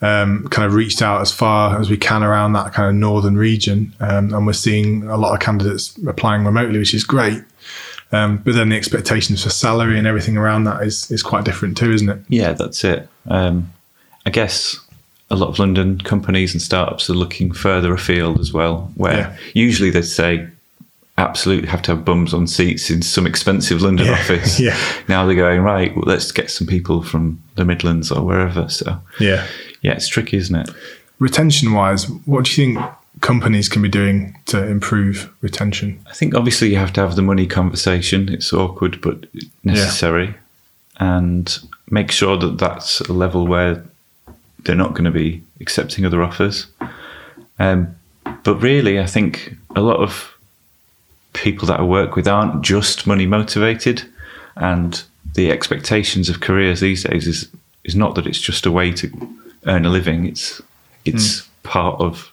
um, 0.02 0.48
kind 0.50 0.66
of 0.66 0.74
reached 0.74 1.02
out 1.02 1.22
as 1.22 1.32
far 1.32 1.80
as 1.80 1.90
we 1.90 1.98
can 1.98 2.24
around 2.24 2.54
that 2.54 2.74
kind 2.74 2.90
of 2.90 2.96
northern 2.96 3.36
region, 3.38 3.94
um, 4.00 4.34
and 4.34 4.46
we're 4.48 4.54
seeing 4.54 5.04
a 5.04 5.18
lot 5.18 5.34
of 5.34 5.40
candidates 5.42 5.98
applying 6.08 6.46
remotely, 6.46 6.80
which 6.80 6.94
is 6.94 7.04
great. 7.04 7.44
Um, 8.12 8.38
but 8.38 8.56
then 8.56 8.70
the 8.70 8.76
expectations 8.76 9.44
for 9.44 9.52
salary 9.52 9.98
and 10.00 10.08
everything 10.08 10.36
around 10.38 10.64
that 10.64 10.82
is 10.82 11.12
is 11.12 11.22
quite 11.22 11.44
different 11.46 11.78
too, 11.78 11.92
isn't 11.92 12.10
it? 12.10 12.20
yeah, 12.30 12.54
that's 12.54 12.84
it. 12.84 13.08
Um, 13.28 13.72
I 14.26 14.32
guess 14.32 14.80
a 15.30 15.36
lot 15.36 15.50
of 15.50 15.60
London 15.60 16.00
companies 16.00 16.54
and 16.54 16.62
startups 16.62 17.08
are 17.10 17.14
looking 17.14 17.52
further 17.52 17.94
afield 17.94 18.40
as 18.40 18.52
well, 18.52 18.92
where 18.96 19.16
Yeah. 19.18 19.38
usually 19.54 19.92
they'd 19.92 20.02
say 20.04 20.48
absolutely 21.20 21.68
have 21.70 21.82
to 21.84 21.92
have 21.96 22.06
bums 22.06 22.34
on 22.34 22.48
seats 22.48 22.90
in 22.90 23.02
some 23.02 23.28
expensive 23.28 23.82
London 23.82 24.08
Yeah, 24.08 24.14
office. 24.14 24.60
yeah. 24.68 24.78
Now 25.08 25.26
they're 25.26 25.36
going 25.36 25.62
right. 25.62 25.94
Well, 25.96 26.06
let's 26.08 26.32
get 26.32 26.50
some 26.50 26.66
people 26.68 27.04
from 27.04 27.42
the 27.56 27.66
Midlands 27.66 28.12
or 28.12 28.24
wherever. 28.26 28.70
So 28.70 29.00
Yeah. 29.20 29.46
yeah, 29.82 29.94
it's 29.94 30.08
tricky, 30.08 30.38
isn't 30.38 30.56
it? 30.56 30.70
Retention 31.20 31.74
wise, 31.74 32.10
what 32.26 32.46
do 32.46 32.52
you 32.52 32.74
think 32.76 32.86
companies 33.22 33.68
can 33.68 33.82
be 33.82 33.90
doing 33.90 34.36
to 34.46 34.66
improve 34.66 35.30
retention? 35.42 36.00
I 36.10 36.14
think 36.14 36.34
obviously 36.36 36.70
you 36.70 36.78
have 36.78 36.94
to 36.94 37.02
have 37.02 37.16
the 37.18 37.22
money 37.22 37.46
conversation. 37.46 38.30
It's 38.30 38.54
awkward 38.54 39.02
but 39.02 39.26
necessary, 39.64 40.34
and 41.00 41.60
make 41.92 42.12
sure 42.12 42.38
that 42.38 42.58
that's 42.58 43.02
a 43.02 43.14
level 43.14 43.46
where 43.48 43.84
they're 44.64 44.76
not 44.76 44.92
going 44.94 45.04
to 45.06 45.12
be 45.12 45.44
accepting 45.60 46.06
other 46.06 46.24
offers. 46.24 46.68
Um, 47.60 47.96
but 48.44 48.56
really, 48.62 49.00
I 49.00 49.06
think 49.06 49.56
a 49.76 49.82
lot 49.82 50.00
of 50.00 50.34
people 51.34 51.68
that 51.68 51.80
I 51.80 51.84
work 51.84 52.16
with 52.16 52.28
aren't 52.28 52.62
just 52.64 53.08
money 53.08 53.26
motivated, 53.26 54.04
and 54.56 55.02
the 55.36 55.52
expectations 55.52 56.30
of 56.30 56.40
careers 56.40 56.80
these 56.80 57.04
days 57.04 57.28
is 57.28 57.50
is 57.84 57.96
not 57.96 58.16
that 58.16 58.28
it's 58.28 58.40
just 58.40 58.66
a 58.66 58.72
way 58.72 58.92
to 58.94 59.10
earn 59.66 59.86
a 59.86 59.90
living. 59.90 60.26
It's 60.26 60.62
it's 61.06 61.40
hmm. 61.40 61.48
part 61.64 62.00
of 62.02 62.32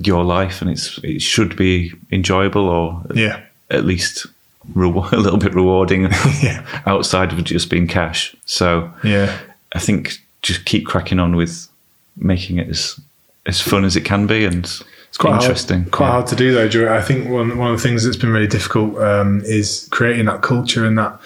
your 0.00 0.24
life, 0.24 0.62
and 0.62 0.70
it's 0.70 0.98
it 1.02 1.22
should 1.22 1.56
be 1.56 1.92
enjoyable 2.10 2.68
or 2.68 3.02
Yeah. 3.14 3.40
at 3.70 3.84
least 3.84 4.26
reward, 4.74 5.12
a 5.12 5.18
little 5.18 5.38
bit 5.38 5.54
rewarding 5.54 6.02
Yeah. 6.42 6.64
outside 6.86 7.32
of 7.32 7.42
just 7.44 7.70
being 7.70 7.86
cash. 7.86 8.34
So 8.46 8.92
Yeah. 9.02 9.36
I 9.72 9.78
think 9.78 10.18
just 10.42 10.64
keep 10.64 10.86
cracking 10.86 11.18
on 11.18 11.36
with 11.36 11.68
making 12.16 12.58
it 12.58 12.68
as 12.68 12.98
as 13.46 13.60
fun 13.60 13.84
as 13.84 13.96
it 13.96 14.04
can 14.04 14.26
be 14.26 14.44
and 14.44 14.70
It's 15.08 15.16
quite 15.18 15.40
interesting. 15.40 15.80
Hard, 15.80 15.92
quite 15.92 16.06
Yeah. 16.06 16.12
hard 16.12 16.26
to 16.28 16.36
do 16.36 16.54
though. 16.54 16.68
Drew. 16.68 16.88
I 16.88 17.00
think 17.02 17.28
one 17.28 17.56
one 17.58 17.70
of 17.72 17.76
the 17.80 17.82
things 17.82 18.04
that's 18.04 18.16
been 18.16 18.30
really 18.30 18.46
difficult 18.46 18.96
um, 18.98 19.42
is 19.44 19.88
creating 19.90 20.26
that 20.26 20.42
culture 20.42 20.84
and 20.84 20.96
that 20.98 21.18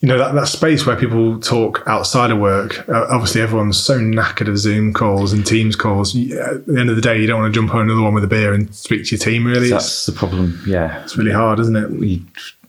you 0.00 0.08
know 0.08 0.16
that, 0.18 0.34
that 0.34 0.48
space 0.48 0.86
where 0.86 0.96
people 0.96 1.38
talk 1.40 1.82
outside 1.86 2.30
of 2.30 2.38
work. 2.38 2.88
Uh, 2.88 3.06
obviously, 3.10 3.40
everyone's 3.42 3.78
so 3.78 3.98
knackered 3.98 4.48
of 4.48 4.56
Zoom 4.58 4.92
calls 4.92 5.32
and 5.32 5.46
Teams 5.46 5.76
calls. 5.76 6.14
At 6.16 6.66
the 6.66 6.78
end 6.80 6.88
of 6.90 6.96
the 6.96 7.02
day, 7.02 7.20
you 7.20 7.26
don't 7.26 7.40
want 7.40 7.52
to 7.52 7.58
jump 7.60 7.74
on 7.74 7.82
another 7.82 8.00
one 8.02 8.14
with 8.14 8.24
a 8.24 8.28
beer 8.28 8.52
and 8.54 8.74
speak 8.74 9.04
to 9.06 9.10
your 9.16 9.18
team. 9.18 9.46
Really, 9.46 9.62
it's, 9.68 9.70
That's 9.70 10.06
the 10.06 10.12
problem. 10.12 10.58
Yeah, 10.66 11.02
it's 11.02 11.16
really 11.18 11.32
hard, 11.32 11.58
isn't 11.60 11.76
it? 11.76 11.90
we, 11.90 12.22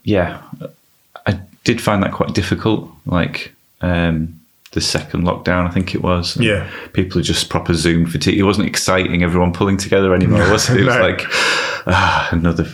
yeah, 0.04 0.42
I 1.26 1.38
did 1.64 1.80
find 1.80 2.02
that 2.02 2.12
quite 2.12 2.34
difficult. 2.34 2.90
Like 3.06 3.52
um, 3.80 4.38
the 4.72 4.80
second 4.80 5.24
lockdown, 5.24 5.66
I 5.66 5.70
think 5.70 5.94
it 5.94 6.02
was. 6.02 6.36
Yeah. 6.38 6.68
people 6.92 7.18
are 7.20 7.22
just 7.22 7.48
proper 7.48 7.74
Zoom 7.74 8.06
fatigue. 8.06 8.38
It 8.38 8.42
wasn't 8.44 8.66
exciting. 8.68 9.22
Everyone 9.22 9.52
pulling 9.52 9.76
together 9.76 10.14
anymore, 10.14 10.50
was 10.50 10.68
it? 10.70 10.80
It 10.80 10.84
was 10.86 10.94
No. 10.96 11.00
like 11.02 11.22
ah, 11.86 12.28
another 12.32 12.64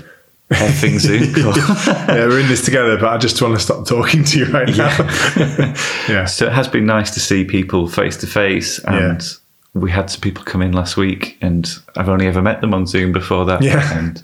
effing 0.51 0.99
Zoom 0.99 1.35
call. 1.43 1.57
yeah, 1.57 2.27
we're 2.27 2.41
in 2.41 2.49
this 2.49 2.65
together, 2.65 2.97
but 2.97 3.09
I 3.09 3.19
just 3.19 3.41
want 3.43 3.55
to 3.55 3.61
stop 3.61 3.87
talking 3.87 4.25
to 4.25 4.39
you 4.39 4.47
right 4.47 4.69
now. 4.77 4.97
yeah. 6.09 6.25
So 6.25 6.47
it 6.47 6.53
has 6.53 6.69
been 6.69 6.87
nice 6.87 7.11
to 7.15 7.21
see 7.21 7.45
people 7.45 7.89
face 7.89 8.17
to 8.19 8.27
face, 8.27 8.79
and 8.85 9.23
we 9.75 9.91
had 9.91 10.09
some 10.11 10.21
people 10.21 10.45
come 10.45 10.63
in 10.63 10.73
last 10.73 10.97
week, 10.97 11.37
and 11.41 11.69
I've 11.97 12.09
only 12.09 12.27
ever 12.27 12.41
met 12.41 12.61
them 12.61 12.73
on 12.75 12.87
Zoom 12.87 13.13
before 13.13 13.45
that. 13.47 13.61
Yeah. 13.63 13.99
and 13.99 14.23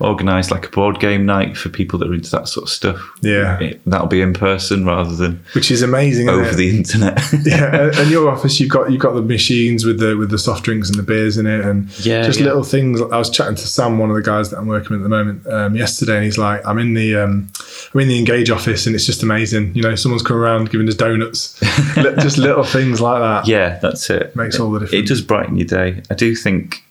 organised 0.00 0.50
like 0.50 0.66
a 0.66 0.70
board 0.70 1.00
game 1.00 1.24
night 1.26 1.56
for 1.56 1.68
people 1.68 1.98
that 1.98 2.08
are 2.08 2.14
into 2.14 2.30
that 2.30 2.48
sort 2.48 2.64
of 2.64 2.70
stuff. 2.70 3.00
Yeah. 3.22 3.58
It- 3.60 3.80
that'll 3.86 4.06
be 4.08 4.20
in 4.20 4.34
person 4.34 4.84
rather 4.84 5.14
than 5.14 5.42
Which 5.54 5.70
is 5.70 5.82
amazing. 5.82 6.28
isn't 6.28 6.40
over 6.40 6.50
it? 6.50 6.56
the 6.56 6.76
internet. 6.76 7.20
yeah, 7.44 7.90
and 7.98 8.10
your 8.10 8.28
office, 8.30 8.58
you've 8.60 8.70
got 8.70 8.90
you've 8.90 9.00
got 9.00 9.14
the 9.14 9.22
machines 9.22 9.84
with 9.84 9.98
the 10.00 10.16
with 10.16 10.30
the 10.30 10.38
soft 10.38 10.64
drinks 10.64 10.88
and 10.88 10.98
the 10.98 11.02
beers 11.02 11.38
in 11.38 11.46
it, 11.46 11.64
and 11.64 11.88
Yeah, 12.04 12.22
just 12.22 12.38
yeah. 12.40 12.46
little 12.46 12.62
things. 12.64 13.00
I 13.00 13.16
was 13.16 13.30
chatting 13.30 13.54
to 13.56 13.66
Sam, 13.66 13.98
one 13.98 14.10
of 14.10 14.16
the 14.16 14.22
guys 14.22 14.50
that 14.50 14.58
I'm 14.58 14.66
working 14.66 14.90
with 14.96 15.00
at 15.00 15.02
the 15.04 15.08
moment, 15.08 15.46
um, 15.46 15.76
yesterday, 15.76 16.16
and 16.16 16.24
he's 16.24 16.38
like, 16.38 16.66
"I'm 16.66 16.78
in 16.78 16.94
the 16.94 17.16
um, 17.16 17.48
I'm 17.94 18.00
in 18.00 18.08
the 18.08 18.18
Engage 18.18 18.50
office, 18.50 18.86
and 18.86 18.94
it's 18.94 19.06
just 19.06 19.22
amazing. 19.22 19.74
You 19.74 19.82
know, 19.82 19.94
someone's 19.94 20.22
come 20.22 20.36
around 20.36 20.70
giving 20.70 20.88
us 20.88 20.94
donuts, 20.94 21.58
just 21.94 22.38
little 22.38 22.64
things 22.64 23.00
like 23.00 23.20
that. 23.20 23.46
yeah, 23.48 23.78
that's 23.80 24.08
it. 24.10 24.34
Makes 24.36 24.58
all 24.60 24.70
the 24.72 24.80
difference. 24.80 25.04
It 25.04 25.08
does 25.08 25.20
brighten 25.22 25.56
your 25.56 25.66
day. 25.66 26.02
I 26.10 26.14
do 26.14 26.34
think, 26.34 26.82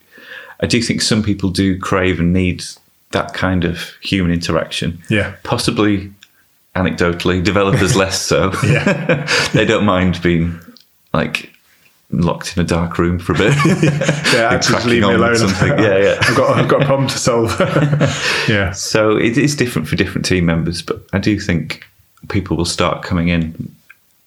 I 0.62 0.66
do 0.68 0.82
think 0.82 1.02
some 1.02 1.22
people 1.24 1.50
do 1.50 1.78
crave 1.80 2.20
and 2.20 2.34
need 2.34 2.64
that 3.16 3.34
kind 3.34 3.64
of 3.64 3.80
human 4.02 4.32
interaction. 4.32 5.02
Yeah. 5.10 5.36
possibly 5.44 6.12
anecdotally, 6.76 7.42
developers 7.44 7.96
less 8.04 8.22
so. 8.22 8.52
Yeah. 8.66 9.26
they 9.54 9.66
don't 9.66 9.86
mind 9.86 10.22
being 10.22 10.60
like 11.14 11.52
locked 12.12 12.56
in 12.56 12.62
a 12.64 12.68
dark 12.68 12.98
room 12.98 13.18
for 13.18 13.34
a 13.34 13.38
bit. 13.38 13.54
Yeah, 14.36 14.50
actually, 14.52 14.74
just 14.74 14.86
leave 14.86 15.02
me 15.04 15.14
alone. 15.14 15.38
something. 15.38 15.70
Yeah, 15.80 15.98
yeah. 15.98 16.18
I've 16.22 16.36
got 16.36 16.58
I've 16.60 16.68
got 16.68 16.82
a 16.84 16.86
problem 16.86 17.08
to 17.08 17.18
solve. 17.18 17.56
yeah, 18.50 18.72
So 18.74 19.16
it 19.16 19.38
is 19.38 19.56
different 19.56 19.88
for 19.88 19.96
different 19.96 20.26
team 20.26 20.46
members, 20.46 20.82
but 20.82 21.02
I 21.14 21.20
do 21.20 21.40
think 21.40 21.86
people 22.28 22.58
will 22.58 22.66
start 22.66 23.02
coming 23.02 23.30
in 23.30 23.74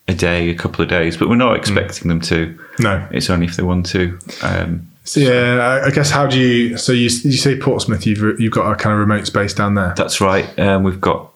a 0.08 0.14
day, 0.14 0.48
a 0.48 0.54
couple 0.54 0.82
of 0.82 0.88
days, 0.88 1.18
but 1.18 1.28
we're 1.28 1.36
not 1.36 1.56
expecting 1.56 2.08
them 2.08 2.22
to. 2.22 2.58
no. 2.78 3.06
It's 3.10 3.28
only 3.28 3.44
if 3.44 3.56
they 3.56 3.62
want 3.62 3.84
to. 3.86 4.18
Um, 4.42 4.86
So 5.08 5.20
yeah, 5.20 5.84
I, 5.86 5.90
guess 5.90 6.10
how 6.10 6.26
do 6.26 6.38
you? 6.38 6.76
So 6.76 6.92
you 6.92 7.04
you 7.04 7.08
say 7.38 7.58
Portsmouth? 7.58 8.04
You've 8.04 8.38
you've 8.38 8.52
got 8.52 8.70
a 8.70 8.76
kind 8.76 8.92
of 8.92 9.00
remote 9.00 9.26
space 9.26 9.54
down 9.54 9.72
there. 9.74 9.94
that's 9.96 10.20
right. 10.20 10.46
Um, 10.58 10.82
we've 10.82 11.00
got 11.00 11.32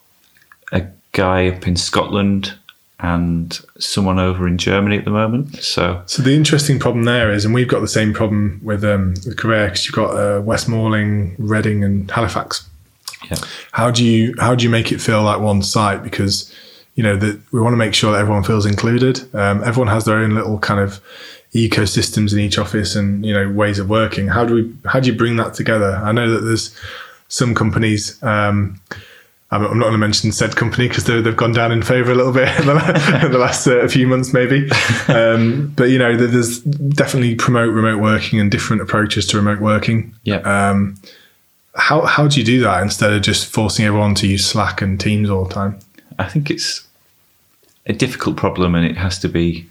a 0.73 0.85
guy 1.13 1.49
up 1.49 1.67
in 1.67 1.77
Scotland 1.77 2.53
and 3.01 3.59
someone 3.79 4.19
over 4.19 4.47
in 4.47 4.59
Germany 4.59 4.99
at 4.99 5.07
the 5.07 5.11
moment. 5.11 5.63
So 5.63 6.03
So 6.05 6.23
the 6.23 6.35
interesting 6.35 6.79
problem 6.79 7.05
there 7.05 7.33
is, 7.33 7.47
and 7.47 7.55
we've 7.55 7.67
got 7.67 7.81
the 7.81 7.89
same 7.89 8.13
problem 8.13 8.61
with 8.63 8.85
um, 8.85 9.15
with 9.25 9.39
Career 9.39 9.69
because 9.69 9.87
you've 9.87 9.95
got 9.95 10.11
uh, 10.11 10.43
Westmoreling, 10.43 11.35
Reading, 11.39 11.83
and 11.83 12.11
Halifax. 12.11 12.69
yeah, 13.31 13.39
How 13.73 13.91
do 13.91 14.05
you 14.05 14.35
how 14.39 14.55
do 14.55 14.65
you 14.65 14.71
make 14.71 14.93
it 14.93 15.01
feel 15.01 15.23
like 15.23 15.41
one 15.41 15.63
site? 15.63 16.03
Because 16.03 16.55
you 16.95 17.03
know 17.03 17.17
that 17.17 17.41
we 17.53 17.61
want 17.63 17.73
to 17.73 17.79
make 17.79 17.95
sure 17.95 18.13
that 18.13 18.21
everyone 18.21 18.45
feels 18.45 18.67
included. 18.67 19.35
Um, 19.35 19.65
everyone 19.65 19.89
has 19.89 20.05
their 20.05 20.19
own 20.19 20.35
little 20.35 20.59
kind 20.59 20.79
of 20.79 21.01
ecosystems 21.55 22.33
in 22.33 22.39
each 22.39 22.59
office 22.59 22.95
and 22.97 23.25
you 23.27 23.33
know 23.33 23.51
ways 23.51 23.79
of 23.79 23.89
working. 23.89 24.29
How 24.29 24.45
do 24.45 24.55
we 24.55 24.75
how 24.87 25.01
do 25.01 25.11
you 25.11 25.17
bring 25.17 25.37
that 25.37 25.55
together? 25.55 26.01
I 26.03 26.13
know 26.13 26.31
that 26.31 26.41
there's 26.41 26.75
some 27.29 27.55
companies. 27.55 28.23
Um, 28.23 28.81
I'm 29.51 29.61
not 29.63 29.81
going 29.81 29.93
to 29.93 29.99
mention 29.99 30.33
said 30.33 30.57
company 30.57 30.89
because 30.89 31.05
they've 31.05 31.37
gone 31.37 31.53
down 31.53 31.73
in 31.73 31.83
favour 31.83 32.11
a 32.11 32.15
little 32.15 32.33
bit 32.33 32.49
in 32.61 32.67
the, 32.67 32.73
la- 32.75 33.25
in 33.27 33.33
the 33.33 33.39
last 33.39 33.67
uh, 33.67 33.87
few 33.87 34.07
months, 34.07 34.33
maybe. 34.33 34.69
Um, 35.09 35.73
but 35.77 35.91
you 35.91 35.99
know, 35.99 36.17
there- 36.17 36.27
there's 36.29 36.61
definitely 36.61 37.35
promote 37.35 37.75
remote 37.75 38.01
working 38.01 38.41
and 38.41 38.51
different 38.51 38.81
approaches 38.81 39.27
to 39.27 39.37
remote 39.37 39.61
working. 39.61 40.15
yeah. 40.25 40.37
Um, 40.39 40.97
how 41.75 42.03
how 42.03 42.29
do 42.29 42.39
you 42.41 42.45
do 42.47 42.61
that 42.61 42.83
instead 42.83 43.13
of 43.13 43.21
just 43.23 43.47
forcing 43.47 43.85
everyone 43.87 44.15
to 44.17 44.27
use 44.27 44.45
Slack 44.47 44.81
and 44.83 44.99
Teams 45.01 45.29
all 45.31 45.45
the 45.45 45.53
time? 45.55 45.79
I 46.19 46.29
think 46.29 46.51
it's 46.51 46.87
a 47.87 47.93
difficult 47.93 48.37
problem, 48.37 48.75
and 48.75 48.85
it 48.87 48.97
has 48.97 49.19
to 49.21 49.29
be 49.29 49.67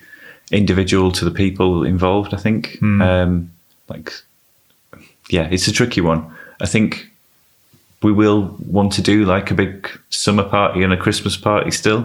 individual 0.51 1.11
to 1.13 1.25
the 1.25 1.31
people 1.31 1.83
involved. 1.83 2.33
I 2.33 2.37
think, 2.37 2.81
um, 2.81 3.51
like, 3.87 4.11
yeah, 5.29 5.47
it's 5.51 5.67
a 5.67 5.71
tricky 5.71 6.01
one. 6.01 6.25
I 6.59 6.65
think 6.65 7.07
we 8.03 8.11
will 8.11 8.55
want 8.65 8.91
to 8.93 9.01
do 9.01 9.25
like 9.25 9.51
a 9.51 9.53
big 9.53 9.89
summer 10.09 10.43
party 10.43 10.83
and 10.83 10.91
a 10.93 10.97
Christmas 10.97 11.37
party 11.37 11.71
still. 11.71 12.03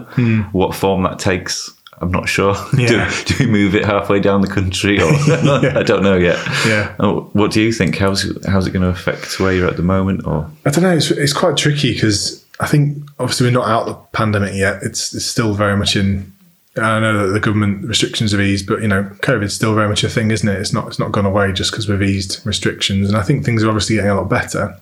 What 0.51 0.75
form 0.75 1.03
that 1.03 1.19
takes, 1.19 1.71
I'm 1.99 2.11
not 2.11 2.29
sure. 2.29 2.55
Yeah. 2.77 3.11
do, 3.25 3.33
do 3.33 3.45
we 3.45 3.51
move 3.51 3.75
it 3.75 3.83
halfway 3.85 4.19
down 4.19 4.41
the 4.41 4.47
country, 4.47 5.01
or 5.01 5.07
I 5.77 5.83
don't 5.83 6.03
know 6.03 6.15
yet. 6.17 6.37
Yeah. 6.65 6.95
Oh, 6.99 7.29
what 7.33 7.51
do 7.51 7.61
you 7.61 7.71
think? 7.73 7.97
How's 7.97 8.21
how's 8.45 8.67
it 8.67 8.71
going 8.71 8.83
to 8.83 8.89
affect 8.89 9.39
where 9.39 9.53
you're 9.53 9.67
at 9.67 9.77
the 9.77 9.83
moment? 9.83 10.25
Or 10.27 10.49
I 10.65 10.69
don't 10.69 10.83
know. 10.83 10.95
It's, 10.95 11.09
it's 11.11 11.33
quite 11.33 11.57
tricky 11.57 11.93
because 11.93 12.45
I 12.59 12.67
think 12.67 12.97
obviously 13.19 13.47
we're 13.47 13.53
not 13.53 13.67
out 13.67 13.87
of 13.87 13.95
the 13.95 14.01
pandemic 14.17 14.53
yet. 14.55 14.83
It's, 14.83 15.13
it's 15.13 15.25
still 15.25 15.53
very 15.53 15.75
much 15.75 15.95
in. 15.95 16.31
I 16.77 16.99
know 16.99 17.27
that 17.27 17.33
the 17.33 17.39
government 17.39 17.87
restrictions 17.87 18.31
have 18.31 18.41
eased, 18.41 18.67
but 18.67 18.81
you 18.81 18.87
know, 18.87 19.03
COVID's 19.21 19.53
still 19.53 19.75
very 19.75 19.89
much 19.89 20.03
a 20.03 20.09
thing, 20.09 20.31
isn't 20.31 20.47
it? 20.47 20.59
It's 20.59 20.73
not. 20.73 20.87
It's 20.87 20.99
not 20.99 21.11
gone 21.11 21.25
away 21.25 21.51
just 21.51 21.71
because 21.71 21.87
we've 21.87 22.01
eased 22.01 22.45
restrictions, 22.45 23.09
and 23.09 23.17
I 23.17 23.23
think 23.23 23.45
things 23.45 23.63
are 23.63 23.67
obviously 23.67 23.95
getting 23.95 24.11
a 24.11 24.15
lot 24.15 24.29
better. 24.29 24.75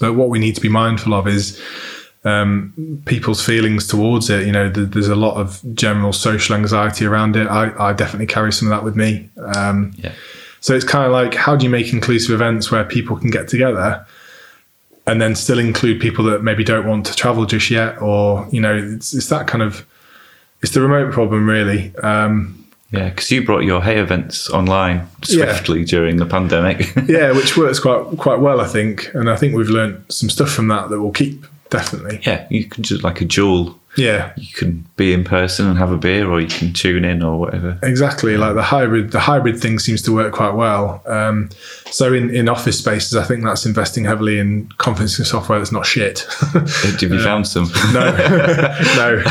But 0.00 0.14
what 0.14 0.28
we 0.28 0.38
need 0.38 0.54
to 0.54 0.60
be 0.60 0.68
mindful 0.68 1.14
of 1.14 1.26
is 1.26 1.60
um, 2.24 3.02
people's 3.06 3.44
feelings 3.44 3.86
towards 3.86 4.28
it. 4.30 4.46
You 4.46 4.52
know, 4.52 4.70
th- 4.70 4.90
there's 4.90 5.08
a 5.08 5.16
lot 5.16 5.36
of 5.36 5.60
general 5.74 6.12
social 6.12 6.54
anxiety 6.54 7.06
around 7.06 7.36
it. 7.36 7.46
I, 7.46 7.72
I 7.90 7.92
definitely 7.92 8.26
carry 8.26 8.52
some 8.52 8.70
of 8.70 8.76
that 8.76 8.84
with 8.84 8.96
me. 8.96 9.28
Um, 9.56 9.92
yeah, 9.96 10.12
so 10.60 10.74
it's 10.74 10.84
kind 10.84 11.06
of 11.06 11.12
like, 11.12 11.34
how 11.34 11.56
do 11.56 11.64
you 11.64 11.70
make 11.70 11.92
inclusive 11.92 12.34
events 12.34 12.70
where 12.70 12.84
people 12.84 13.16
can 13.16 13.30
get 13.30 13.48
together 13.48 14.06
and 15.06 15.20
then 15.20 15.34
still 15.34 15.58
include 15.58 16.00
people 16.00 16.24
that 16.26 16.42
maybe 16.42 16.62
don't 16.62 16.86
want 16.86 17.06
to 17.06 17.16
travel 17.16 17.46
just 17.46 17.70
yet? 17.70 18.00
Or, 18.02 18.46
you 18.52 18.60
know, 18.60 18.76
it's, 18.76 19.14
it's 19.14 19.28
that 19.28 19.46
kind 19.46 19.62
of, 19.62 19.86
it's 20.62 20.72
the 20.72 20.80
remote 20.80 21.12
problem, 21.12 21.48
really. 21.48 21.94
Um, 22.02 22.56
yeah, 22.92 23.08
because 23.10 23.30
you 23.30 23.44
brought 23.44 23.64
your 23.64 23.80
Hey 23.80 23.98
events 24.00 24.50
online 24.50 25.06
Yeah. 25.28 25.52
swiftly 25.52 25.84
during 25.84 26.16
the 26.16 26.26
pandemic. 26.26 26.92
yeah, 27.08 27.30
which 27.32 27.56
works 27.56 27.78
quite 27.78 28.04
quite 28.18 28.40
well, 28.40 28.60
I 28.60 28.66
think. 28.66 29.10
And 29.14 29.30
I 29.30 29.36
think 29.36 29.54
we've 29.54 29.68
learned 29.70 30.04
some 30.08 30.28
stuff 30.28 30.50
from 30.50 30.68
that 30.68 30.90
that 30.90 31.00
we'll 31.00 31.12
keep, 31.12 31.46
definitely. 31.70 32.20
yeah, 32.26 32.46
you 32.50 32.64
can 32.64 32.82
just 32.82 33.02
like 33.04 33.20
a 33.20 33.24
duel. 33.24 33.78
Yeah, 33.96 34.32
You 34.36 34.46
can 34.54 34.86
be 34.96 35.12
in 35.12 35.24
person 35.24 35.66
and 35.66 35.76
have 35.78 35.90
a 35.90 35.96
beer, 35.98 36.30
or 36.30 36.40
you 36.40 36.46
can 36.46 36.72
tune 36.72 37.04
in 37.04 37.22
or 37.22 37.38
whatever. 37.40 37.78
exactly. 37.82 38.36
Like 38.36 38.54
the 38.54 38.62
hybrid, 38.62 39.10
the 39.10 39.18
hybrid 39.20 39.58
thing 39.58 39.78
seems 39.80 40.00
to 40.02 40.12
work 40.14 40.32
quite 40.32 40.54
well. 40.54 41.02
Um, 41.06 41.50
so 41.90 42.12
in, 42.14 42.30
in 42.34 42.48
office 42.48 42.78
spaces, 42.78 43.16
I 43.16 43.24
think 43.24 43.42
that's 43.44 43.66
investing 43.66 44.04
heavily 44.04 44.38
in 44.38 44.68
conferencing 44.78 45.26
software 45.26 45.58
that's 45.58 45.72
not 45.72 45.86
shit. 45.86 46.20
Have 46.52 47.02
you 47.02 47.22
found 47.22 47.48
some? 47.48 47.64
no, 47.92 48.10
no. 48.96 49.24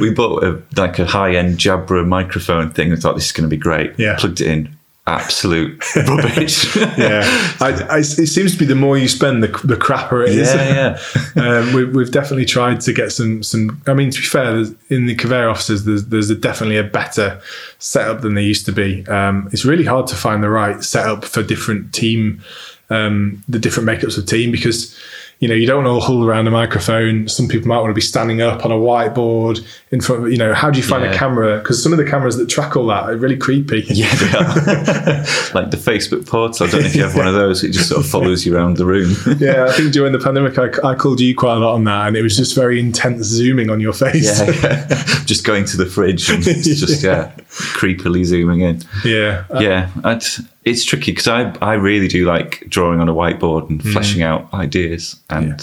we 0.00 0.12
bought 0.12 0.44
a, 0.44 0.62
like 0.76 0.98
a 0.98 1.06
high 1.06 1.34
end 1.34 1.56
Jabra 1.58 2.06
microphone 2.06 2.70
thing 2.70 2.92
and 2.92 3.00
thought 3.00 3.14
this 3.14 3.26
is 3.26 3.32
going 3.32 3.48
to 3.48 3.54
be 3.54 3.60
great. 3.60 3.98
Yeah. 3.98 4.16
Plugged 4.18 4.40
it 4.42 4.46
in. 4.48 4.76
Absolute 5.10 5.82
rubbish. 5.96 6.76
yeah, 6.76 7.22
I, 7.58 7.86
I, 7.90 7.98
it 7.98 8.04
seems 8.04 8.52
to 8.52 8.58
be 8.58 8.64
the 8.64 8.76
more 8.76 8.96
you 8.96 9.08
spend, 9.08 9.42
the, 9.42 9.48
the 9.64 9.74
crapper 9.74 10.24
it 10.24 10.36
is. 10.36 10.54
yeah, 10.54 11.00
yeah. 11.34 11.42
um, 11.42 11.72
we, 11.74 11.84
we've 11.84 12.12
definitely 12.12 12.44
tried 12.44 12.80
to 12.82 12.92
get 12.92 13.10
some 13.10 13.42
some. 13.42 13.82
I 13.88 13.94
mean, 13.94 14.10
to 14.10 14.20
be 14.20 14.24
fair, 14.24 14.58
in 14.88 15.06
the 15.06 15.16
Covea 15.16 15.50
offices, 15.50 15.84
there's 15.84 16.06
there's 16.06 16.30
a, 16.30 16.36
definitely 16.36 16.76
a 16.76 16.84
better 16.84 17.40
setup 17.80 18.20
than 18.20 18.34
there 18.34 18.44
used 18.44 18.66
to 18.66 18.72
be. 18.72 19.04
Um, 19.08 19.48
it's 19.52 19.64
really 19.64 19.84
hard 19.84 20.06
to 20.08 20.14
find 20.14 20.44
the 20.44 20.50
right 20.50 20.84
setup 20.84 21.24
for 21.24 21.42
different 21.42 21.92
team, 21.92 22.40
um, 22.88 23.42
the 23.48 23.58
different 23.58 23.88
makeups 23.88 24.16
of 24.16 24.26
team 24.26 24.52
because 24.52 24.96
you 25.40 25.48
know, 25.48 25.54
you 25.54 25.66
don't 25.66 25.82
want 25.84 26.00
to 26.02 26.06
huddle 26.06 26.24
around 26.24 26.46
a 26.46 26.50
microphone. 26.50 27.26
Some 27.26 27.48
people 27.48 27.66
might 27.68 27.78
want 27.80 27.90
to 27.90 27.94
be 27.94 28.00
standing 28.02 28.40
up 28.42 28.64
on 28.64 28.70
a 28.70 28.76
whiteboard 28.76 29.66
in 29.90 30.00
front 30.02 30.24
of, 30.26 30.30
you 30.30 30.36
know, 30.36 30.52
how 30.52 30.70
do 30.70 30.78
you 30.78 30.84
find 30.84 31.02
Yeah. 31.02 31.12
a 31.12 31.16
camera? 31.16 31.58
Because 31.58 31.82
some 31.82 31.92
of 31.92 31.98
the 31.98 32.04
cameras 32.04 32.36
that 32.36 32.48
track 32.50 32.76
all 32.76 32.86
that 32.88 33.04
are 33.04 33.16
really 33.16 33.36
creepy. 33.38 33.80
Yeah, 33.88 34.14
they 34.16 34.26
are. 34.38 34.44
like 35.54 35.70
the 35.70 35.78
Facebook 35.82 36.26
portal. 36.28 36.66
I 36.66 36.70
don't 36.70 36.80
know 36.82 36.86
if 36.86 36.94
you 36.94 37.02
have 37.02 37.16
one 37.16 37.26
of 37.26 37.34
those. 37.34 37.64
It 37.64 37.70
just 37.72 37.88
sort 37.88 38.04
of 38.04 38.10
follows 38.10 38.44
you 38.46 38.54
around 38.54 38.76
the 38.76 38.84
room. 38.86 39.14
Yeah, 39.40 39.64
I 39.64 39.72
think 39.72 39.92
during 39.92 40.12
the 40.12 40.18
pandemic, 40.18 40.58
I, 40.58 40.90
I 40.90 40.94
called 40.94 41.20
you 41.20 41.34
quite 41.34 41.54
a 41.54 41.58
lot 41.60 41.74
on 41.74 41.84
that, 41.84 42.08
and 42.08 42.16
it 42.16 42.22
was 42.22 42.36
just 42.36 42.54
very 42.54 42.78
intense 42.78 43.24
zooming 43.26 43.70
on 43.70 43.80
your 43.80 43.94
face. 43.94 44.40
yeah, 44.40 44.50
yeah. 44.62 45.24
just 45.24 45.44
going 45.46 45.64
to 45.64 45.76
the 45.78 45.86
fridge 45.86 46.28
and 46.28 46.46
it's 46.46 46.66
just 46.80 47.02
yeah, 47.02 47.32
creepily 47.48 48.24
zooming 48.24 48.60
in. 48.60 48.82
yeah. 49.04 49.44
Yeah, 49.58 49.90
I'd, 50.04 50.22
it's 50.64 50.84
tricky 50.84 51.12
because 51.12 51.28
I 51.28 51.52
I 51.60 51.74
really 51.74 52.08
do 52.08 52.24
like 52.26 52.64
drawing 52.68 53.00
on 53.00 53.08
a 53.08 53.14
whiteboard 53.14 53.68
and 53.70 53.82
fleshing 53.82 54.22
out 54.22 54.52
ideas, 54.54 55.18
and 55.30 55.60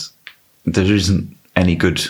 there 0.65 0.85
isn't 0.91 1.35
any 1.55 1.75
good 1.75 2.01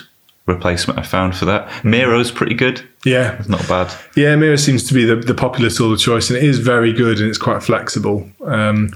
replacement 0.46 0.98
I 0.98 1.04
found 1.04 1.36
for 1.36 1.46
that. 1.46 1.68
Miro's 1.84 2.32
pretty 2.32 2.56
good. 2.56 2.82
yeah. 3.06 3.36
It's 3.38 3.50
not 3.50 3.68
bad. 3.68 3.94
Yeah, 4.16 4.36
Miro 4.38 4.56
seems 4.56 4.84
to 4.88 4.94
be 4.94 5.04
the, 5.04 5.18
the 5.18 5.34
popular 5.34 5.70
tool 5.70 5.92
of 5.94 6.00
choice, 6.00 6.30
and 6.30 6.38
it 6.38 6.44
is 6.44 6.60
very 6.60 6.94
good 6.94 7.20
and 7.20 7.28
it's 7.30 7.38
quite 7.38 7.62
flexible. 7.62 8.30
Um, 8.46 8.92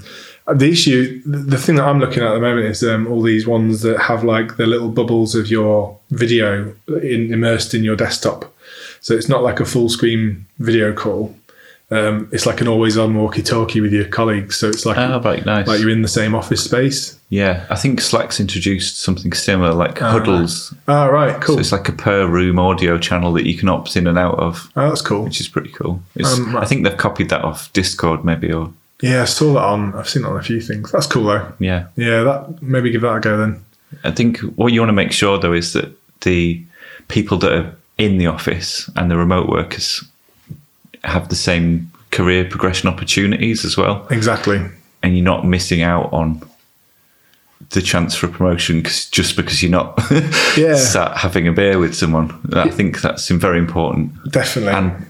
the 0.52 0.70
issue, 0.70 1.22
the 1.24 1.38
the 1.38 1.58
thing 1.58 1.76
that 1.76 1.84
I'm 1.84 2.00
looking 2.00 2.22
at 2.22 2.30
at 2.30 2.34
the 2.34 2.40
moment 2.40 2.66
is 2.66 2.82
um, 2.82 3.06
all 3.06 3.22
these 3.22 3.46
ones 3.46 3.82
that 3.82 3.98
have 4.00 4.24
like 4.24 4.56
the 4.56 4.66
little 4.66 4.88
bubbles 4.88 5.34
of 5.34 5.48
your 5.48 5.98
video 6.10 6.74
in, 6.88 7.32
immersed 7.32 7.74
in 7.74 7.84
your 7.84 7.96
desktop. 7.96 8.52
So 9.00 9.14
it's 9.14 9.28
not 9.28 9.42
like 9.42 9.60
a 9.60 9.64
full 9.64 9.88
screen 9.88 10.46
video 10.58 10.92
call. 10.92 11.34
Um, 11.92 12.28
it's 12.32 12.46
like 12.46 12.60
an 12.62 12.68
always 12.68 12.96
on 12.96 13.14
walkie 13.14 13.42
talkie 13.42 13.80
with 13.82 13.92
your 13.92 14.06
colleagues. 14.06 14.56
So 14.56 14.68
it's 14.68 14.86
like 14.86 14.96
Oh, 14.96 15.20
right, 15.20 15.44
nice. 15.44 15.66
like 15.66 15.80
you're 15.80 15.90
in 15.90 16.02
the 16.02 16.08
same 16.08 16.34
office 16.34 16.64
space. 16.64 17.18
yeah, 17.28 17.66
I 17.70 17.76
think 17.76 18.00
Slack's 18.00 18.40
introduced 18.40 19.00
something 19.00 19.32
similar, 19.32 19.74
like 19.74 19.98
huddles. 19.98 20.74
Oh, 20.88 21.08
right, 21.08 21.40
cool. 21.42 21.56
So 21.56 21.60
it's 21.60 21.72
like 21.72 21.88
a 21.88 21.92
per 21.92 22.26
room 22.26 22.58
audio 22.58 22.96
channel 22.98 23.32
that 23.34 23.46
you 23.46 23.56
can 23.58 23.68
opt 23.68 23.94
in 23.96 24.06
and 24.06 24.18
out 24.18 24.38
of, 24.38 24.70
oh, 24.76 24.88
that's 24.88 25.02
cool. 25.02 25.24
which 25.24 25.40
is 25.40 25.48
pretty 25.48 25.70
cool. 25.70 26.02
Um, 26.24 26.56
I 26.56 26.64
think 26.64 26.84
they've 26.84 26.96
copied 26.96 27.28
that 27.28 27.42
off 27.44 27.72
Discord, 27.72 28.24
maybe, 28.24 28.52
or 28.52 28.72
Yeah, 29.00 29.22
I 29.22 29.26
saw 29.26 29.52
that 29.54 29.62
on. 29.64 29.94
I've 29.94 30.08
seen 30.08 30.22
that 30.22 30.30
on 30.30 30.38
a 30.38 30.42
few 30.42 30.60
things. 30.60 30.90
That's 30.92 31.06
cool 31.06 31.24
though. 31.24 31.52
yeah. 31.58 31.88
Yeah, 31.96 32.22
that 32.22 32.62
maybe 32.62 32.90
give 32.90 33.02
that 33.02 33.16
a 33.16 33.20
go 33.20 33.36
then. 33.36 33.64
I 34.04 34.10
think 34.12 34.38
what 34.56 34.72
you 34.72 34.80
want 34.80 34.88
to 34.88 34.94
make 34.94 35.12
sure 35.12 35.38
though 35.38 35.52
is 35.52 35.74
that 35.74 35.90
the 36.22 36.62
people 37.08 37.36
that 37.38 37.52
are 37.52 37.76
in 37.98 38.16
the 38.18 38.26
office 38.28 38.88
and 38.96 39.10
the 39.10 39.16
remote 39.18 39.48
workers 39.50 40.02
have 41.04 41.28
the 41.28 41.34
same 41.36 41.90
career 42.10 42.44
progression 42.44 42.88
opportunities 42.88 43.64
as 43.64 43.76
well, 43.76 44.06
Exactly. 44.10 44.60
and 45.02 45.16
you're 45.16 45.24
not 45.24 45.46
missing 45.46 45.82
out 45.82 46.12
on 46.12 46.42
the 47.70 47.80
chance 47.80 48.14
for 48.14 48.28
promotion 48.28 48.82
cause, 48.82 49.06
just 49.06 49.34
because 49.36 49.62
you're 49.62 49.70
not 49.70 49.98
Yeah. 50.56 50.74
sat 50.76 51.16
having 51.16 51.48
a 51.48 51.52
beer 51.52 51.78
with 51.78 51.94
someone. 51.94 52.38
I 52.52 52.68
think 52.68 53.00
that's 53.00 53.28
very 53.30 53.58
important 53.58 54.12
Definitely. 54.30 54.72
and 54.74 55.06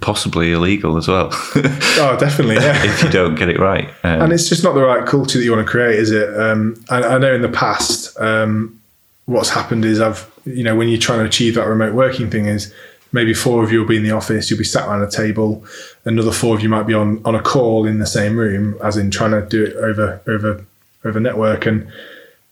possibly 0.00 0.52
illegal 0.52 0.96
as 0.96 1.06
well 1.06 1.28
oh, 1.34 2.16
definitely. 2.18 2.54
Yeah. 2.54 2.82
if 2.84 3.02
you 3.02 3.10
don't 3.10 3.34
get 3.34 3.48
it 3.48 3.58
right. 3.58 3.88
Um, 4.04 4.22
and 4.22 4.32
it's 4.32 4.48
just 4.48 4.62
not 4.64 4.74
the 4.74 4.80
right 4.82 5.04
culture 5.06 5.38
that 5.38 5.44
you 5.44 5.52
want 5.52 5.66
to 5.66 5.70
create, 5.70 5.98
is 5.98 6.10
it? 6.12 6.34
Um, 6.38 6.82
I, 6.88 7.02
I 7.02 7.18
know 7.18 7.34
in 7.34 7.42
the 7.42 7.48
past, 7.50 8.18
um, 8.20 8.80
what's 9.26 9.50
happened 9.50 9.84
is 9.84 10.00
I've, 10.00 10.30
you 10.46 10.62
know, 10.62 10.76
when 10.76 10.88
you're 10.88 11.00
trying 11.00 11.18
to 11.18 11.24
achieve 11.26 11.56
that 11.56 11.66
remote 11.66 11.94
working 11.94 12.30
thing, 12.30 12.46
is 12.46 12.72
maybe 13.12 13.32
four 13.34 13.62
of 13.64 13.72
you 13.72 13.80
will 13.80 13.86
be 13.88 13.96
in 13.96 14.02
the 14.02 14.10
office, 14.10 14.50
you'll 14.50 14.58
be 14.58 14.64
sat 14.64 14.86
around 14.88 15.02
a 15.02 15.10
table, 15.10 15.64
another 16.04 16.32
four 16.32 16.54
of 16.56 16.62
you 16.62 16.68
might 16.68 16.86
be 16.86 16.94
on 16.94 17.20
on 17.24 17.34
a 17.34 17.42
call 17.42 17.86
in 17.86 17.98
the 17.98 18.06
same 18.06 18.36
room, 18.38 18.76
as 18.82 18.96
in 18.96 19.10
trying 19.10 19.30
to 19.32 19.46
do 19.46 19.64
it 19.64 19.76
over 19.76 20.20
over 20.26 20.64
over 21.04 21.20
network, 21.20 21.66
and 21.66 21.86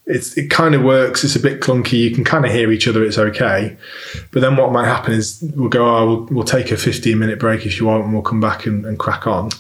it's 0.07 0.37
it 0.37 0.51
kind 0.51 0.75
of 0.75 0.83
works. 0.83 1.25
It's 1.25 1.35
a 1.37 1.41
bit 1.41 1.61
clunky. 1.61 1.95
You 1.99 2.11
can 2.15 2.25
kind 2.25 2.45
of 2.45 2.53
hear 2.53 2.71
each 2.71 2.87
other. 2.87 3.03
It's 3.05 3.19
okay, 3.19 3.77
but 4.33 4.41
then 4.43 4.57
what 4.57 4.71
might 4.73 4.85
happen 4.87 5.13
is 5.15 5.43
we'll 5.57 5.69
go, 5.71 5.85
oh, 5.87 6.07
we'll, 6.07 6.25
we'll 6.27 6.45
take 6.45 6.71
a 6.71 6.77
15 6.77 7.19
minute 7.19 7.39
break 7.39 7.65
if 7.67 7.79
you 7.81 7.87
want, 7.87 8.05
and 8.05 8.13
we'll 8.13 8.23
come 8.23 8.41
back 8.41 8.67
and, 8.67 8.85
and 8.85 8.99
crack 8.99 9.27
on. 9.27 9.51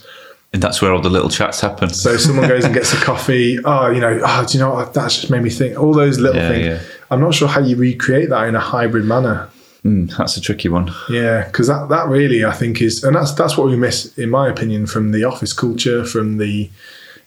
and 0.52 0.62
that's 0.62 0.80
where 0.82 0.92
all 0.92 1.00
the 1.00 1.08
little 1.10 1.30
chats 1.30 1.60
happen. 1.60 1.88
So 1.88 2.16
someone 2.18 2.46
goes 2.46 2.64
and 2.64 2.74
gets 2.74 2.92
a 2.92 2.96
coffee. 3.10 3.58
Oh, 3.64 3.90
you 3.90 4.00
know, 4.00 4.20
oh, 4.22 4.46
do 4.46 4.56
you 4.58 4.62
know 4.62 4.74
what? 4.74 4.92
That's 4.94 5.16
just 5.20 5.30
made 5.30 5.42
me 5.42 5.50
think. 5.50 5.78
All 5.80 5.92
those 5.94 6.18
little 6.20 6.40
Yeah, 6.40 6.48
things. 6.50 6.66
yeah. 6.66 6.80
I'm 7.10 7.20
not 7.20 7.34
sure 7.34 7.48
how 7.48 7.60
you 7.60 7.76
recreate 7.76 8.28
that 8.28 8.46
in 8.46 8.54
a 8.54 8.60
hybrid 8.60 9.04
manner. 9.06 9.48
Mm, 9.84 10.16
that's 10.16 10.36
a 10.36 10.40
tricky 10.40 10.68
one. 10.68 10.90
Yeah, 11.10 11.44
because 11.44 11.66
that, 11.68 11.88
that 11.90 12.08
really 12.08 12.44
I 12.44 12.52
think 12.52 12.80
is, 12.80 13.04
and 13.04 13.14
that's 13.14 13.32
that's 13.32 13.58
what 13.58 13.66
we 13.66 13.76
miss, 13.76 14.16
in 14.16 14.30
my 14.30 14.48
opinion, 14.48 14.86
from 14.86 15.12
the 15.12 15.24
office 15.24 15.52
culture, 15.52 16.04
from 16.04 16.38
the, 16.38 16.70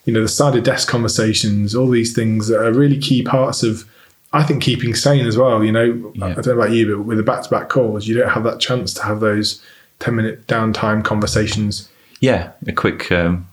you 0.06 0.14
know, 0.14 0.22
the 0.22 0.28
side 0.28 0.56
of 0.56 0.64
desk 0.64 0.88
conversations, 0.88 1.76
all 1.76 1.90
these 1.90 2.16
things 2.16 2.48
that 2.48 2.60
are 2.60 2.74
really 2.74 2.98
key 2.98 3.22
parts 3.22 3.62
of, 3.62 3.88
I 4.34 4.44
think, 4.44 4.64
keeping 4.64 4.96
sane 4.96 5.28
as 5.28 5.38
well. 5.38 5.64
You 5.64 5.72
know, 5.72 6.14
I 6.22 6.34
don't 6.34 6.48
know 6.48 6.54
about 6.54 6.72
you, 6.72 6.98
but 6.98 7.04
with 7.04 7.18
the 7.18 7.24
back 7.24 7.44
to 7.44 7.50
back 7.50 7.70
calls, 7.70 8.08
you 8.08 8.18
don't 8.18 8.30
have 8.30 8.44
that 8.46 8.60
chance 8.60 8.94
to 8.96 9.04
have 9.04 9.20
those 9.20 9.62
ten 10.00 10.16
minute 10.16 10.48
downtime 10.48 11.04
conversations. 11.04 11.90
Yeah, 12.22 12.54
a 12.66 12.72
quick 12.72 13.12
um, 13.12 13.48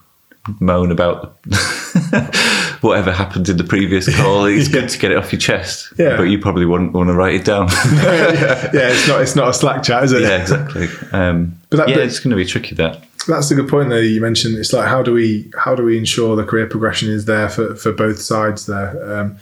moan 0.61 0.91
about 0.93 1.39
whatever 2.83 3.13
happened 3.13 3.49
in 3.49 3.57
the 3.57 3.65
previous 3.65 4.15
call. 4.15 4.45
It's 4.55 4.69
good 4.69 4.89
to 4.89 4.99
get 4.99 5.11
it 5.11 5.17
off 5.17 5.33
your 5.33 5.41
chest. 5.41 5.93
Yeah. 5.99 6.17
But 6.17 6.25
you 6.25 6.39
probably 6.39 6.67
wouldn't 6.67 6.93
want 6.93 7.09
to 7.09 7.15
write 7.15 7.35
it 7.35 7.45
down. 7.45 7.69
yeah, 7.95 8.71
yeah, 8.73 8.91
it's 8.93 9.09
not 9.09 9.23
it's 9.23 9.37
not 9.37 9.49
a 9.49 9.55
Slack 9.55 9.83
chat, 9.83 10.05
is 10.05 10.13
it? 10.13 10.23
yeah, 10.23 10.41
exactly. 10.43 10.89
Um, 11.13 11.59
But 11.71 11.77
that- 11.79 11.89
yeah, 11.89 11.95
but- 11.97 12.05
it's 12.05 12.21
going 12.21 12.31
to 12.31 12.37
be 12.37 12.45
tricky 12.45 12.75
that. 12.77 13.03
That's 13.27 13.51
a 13.51 13.55
good 13.55 13.69
point 13.69 13.89
there 13.89 14.03
you 14.03 14.21
mentioned. 14.21 14.59
It's 14.59 14.75
like 14.75 14.87
how 14.87 15.03
do 15.03 15.13
we 15.15 15.51
how 15.59 15.75
do 15.75 15.83
we 15.83 15.97
ensure 15.97 16.37
the 16.37 16.45
career 16.45 16.67
progression 16.67 17.09
is 17.09 17.25
there 17.25 17.49
for, 17.49 17.75
for 17.75 17.91
both 17.91 18.21
sides 18.21 18.67
there? 18.67 19.35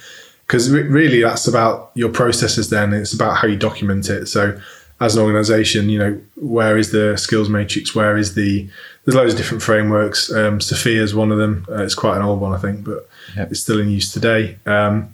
Because 0.47 0.71
re- 0.71 0.83
really 0.83 1.21
that's 1.23 1.49
about 1.49 1.91
your 1.95 2.09
processes. 2.11 2.71
Then 2.71 2.93
it's 2.93 3.13
about 3.13 3.39
how 3.39 3.49
you 3.49 3.57
document 3.57 4.09
it. 4.09 4.27
So 4.27 4.57
as 5.01 5.17
an 5.17 5.23
organisation, 5.25 5.91
you 5.91 5.99
know 5.99 6.21
where 6.37 6.79
is 6.79 6.93
the 6.93 7.17
skills 7.17 7.49
matrix? 7.49 7.93
Where 7.93 8.17
is 8.17 8.37
the 8.37 8.69
there's 9.05 9.17
loads 9.17 9.33
of 9.33 9.39
different 9.39 9.63
frameworks. 9.63 10.31
Um, 10.33 10.59
SFIA 10.61 11.01
is 11.01 11.15
one 11.15 11.33
of 11.33 11.39
them. 11.39 11.67
Uh, 11.71 11.83
it's 11.83 11.95
quite 11.95 12.17
an 12.17 12.23
old 12.23 12.41
one, 12.41 12.53
I 12.53 12.59
think, 12.59 12.85
but 12.85 13.09
Yep. 13.37 13.51
it's 13.51 13.61
still 13.61 13.81
in 13.81 13.91
use 13.91 14.13
today. 14.13 14.57
Um, 14.67 15.11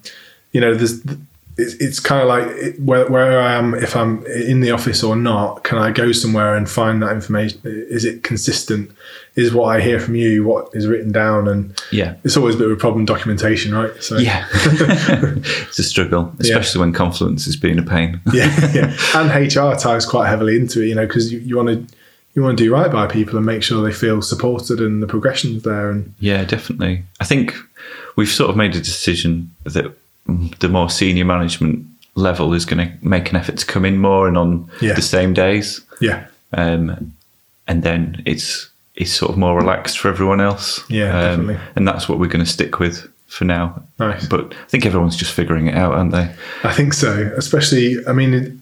you 0.53 0.61
know, 0.61 0.75
there's 0.75 1.01
it's, 1.61 1.75
it's 1.75 1.99
kind 1.99 2.23
of 2.23 2.29
like 2.29 2.47
it- 2.57 2.81
where, 2.81 3.09
where 3.11 3.41
I 3.41 3.55
am, 3.55 3.75
if 3.75 3.97
I'm 3.97 4.25
in 4.27 4.61
the 4.61 4.71
office 4.71 5.03
or 5.03 5.17
not, 5.17 5.65
can 5.65 5.77
I 5.79 5.91
go 5.91 6.13
somewhere 6.13 6.55
and 6.55 6.69
find 6.71 7.03
that 7.03 7.11
information? 7.13 7.61
Is 7.65 8.05
it 8.05 8.23
consistent? 8.23 8.93
Is 9.35 9.53
what 9.53 9.65
I 9.75 9.81
hear 9.81 9.99
from 9.99 10.15
you 10.15 10.45
what 10.45 10.69
is 10.73 10.87
written 10.87 11.11
down? 11.11 11.49
And 11.49 11.77
Yeah. 11.91 12.15
it's 12.25 12.37
always 12.37 12.55
a 12.55 12.59
bit 12.59 12.67
of 12.69 12.73
a 12.73 12.77
problem 12.77 13.07
documentation, 13.07 13.75
right? 13.75 13.91
So 14.01 14.19
Yeah. 14.19 14.47
it's 14.53 15.79
a 15.79 15.83
struggle, 15.83 16.33
especially 16.39 16.81
when 16.81 16.93
Confluence 16.93 17.47
is 17.47 17.57
being 17.57 17.79
a 17.79 17.83
pain. 17.83 18.21
yeah, 18.33 18.71
yeah. 18.73 18.97
And 19.17 19.31
HR 19.53 19.75
ties 19.79 20.07
quite 20.07 20.29
heavily 20.29 20.57
into 20.57 20.81
it, 20.83 20.87
you 20.87 20.95
know, 20.95 21.07
because 21.07 21.33
you, 21.33 21.41
you 21.41 21.57
want 21.57 21.69
to 21.89 21.97
you 22.39 22.45
want 22.45 22.57
to 22.57 22.65
do 22.65 22.73
right 22.73 22.91
by 22.91 23.07
people 23.07 23.37
and 23.37 23.45
make 23.45 23.63
sure 23.63 23.83
they 23.83 23.93
feel 23.93 24.23
supported 24.23 24.81
and 24.81 25.03
the 25.03 25.07
progression's 25.07 25.65
there. 25.65 25.91
And 25.91 26.15
Yeah, 26.21 26.45
definitely. 26.45 27.03
I 27.21 27.25
think 27.25 27.55
we've 28.17 28.29
sort 28.29 28.49
of 28.51 28.57
made 28.57 28.77
a 28.77 28.81
decision 28.81 29.51
that 29.65 29.93
the 30.61 30.69
more 30.69 30.89
senior 30.89 31.25
management 31.25 31.85
level 32.15 32.53
is 32.55 32.65
going 32.65 32.87
to 32.87 33.07
make 33.07 33.31
an 33.31 33.37
effort 33.37 33.57
to 33.59 33.67
come 33.67 33.85
in 33.85 33.99
more 33.99 34.29
and 34.29 34.37
on 34.39 34.71
Yeah. 34.81 34.95
the 34.95 35.03
same 35.03 35.35
days. 35.35 35.81
yeah, 36.01 36.27
um, 36.53 37.13
and 37.67 37.83
then 37.83 38.23
it's 38.25 38.69
it's 38.95 39.13
sort 39.13 39.31
of 39.31 39.39
more 39.39 39.57
relaxed 39.57 39.99
for 39.99 40.09
everyone 40.09 40.41
else. 40.41 40.83
Yeah, 40.89 41.09
Um, 41.17 41.23
definitely. 41.47 41.59
And 41.77 41.87
that's 41.89 42.09
what 42.09 42.19
we're 42.19 42.27
going 42.27 42.45
to 42.45 42.51
stick 42.51 42.79
with 42.81 43.07
for 43.29 43.45
now. 43.45 43.81
Nice. 44.01 44.27
But 44.27 44.53
I 44.53 44.69
think 44.69 44.87
everyone's 44.87 45.15
just 45.17 45.33
figuring 45.33 45.67
it 45.69 45.77
out, 45.77 45.93
aren't 45.95 46.11
they? 46.13 46.29
I 46.65 46.73
think 46.73 46.93
so. 46.95 47.33
Especially, 47.37 47.97
I 48.09 48.13
mean, 48.13 48.61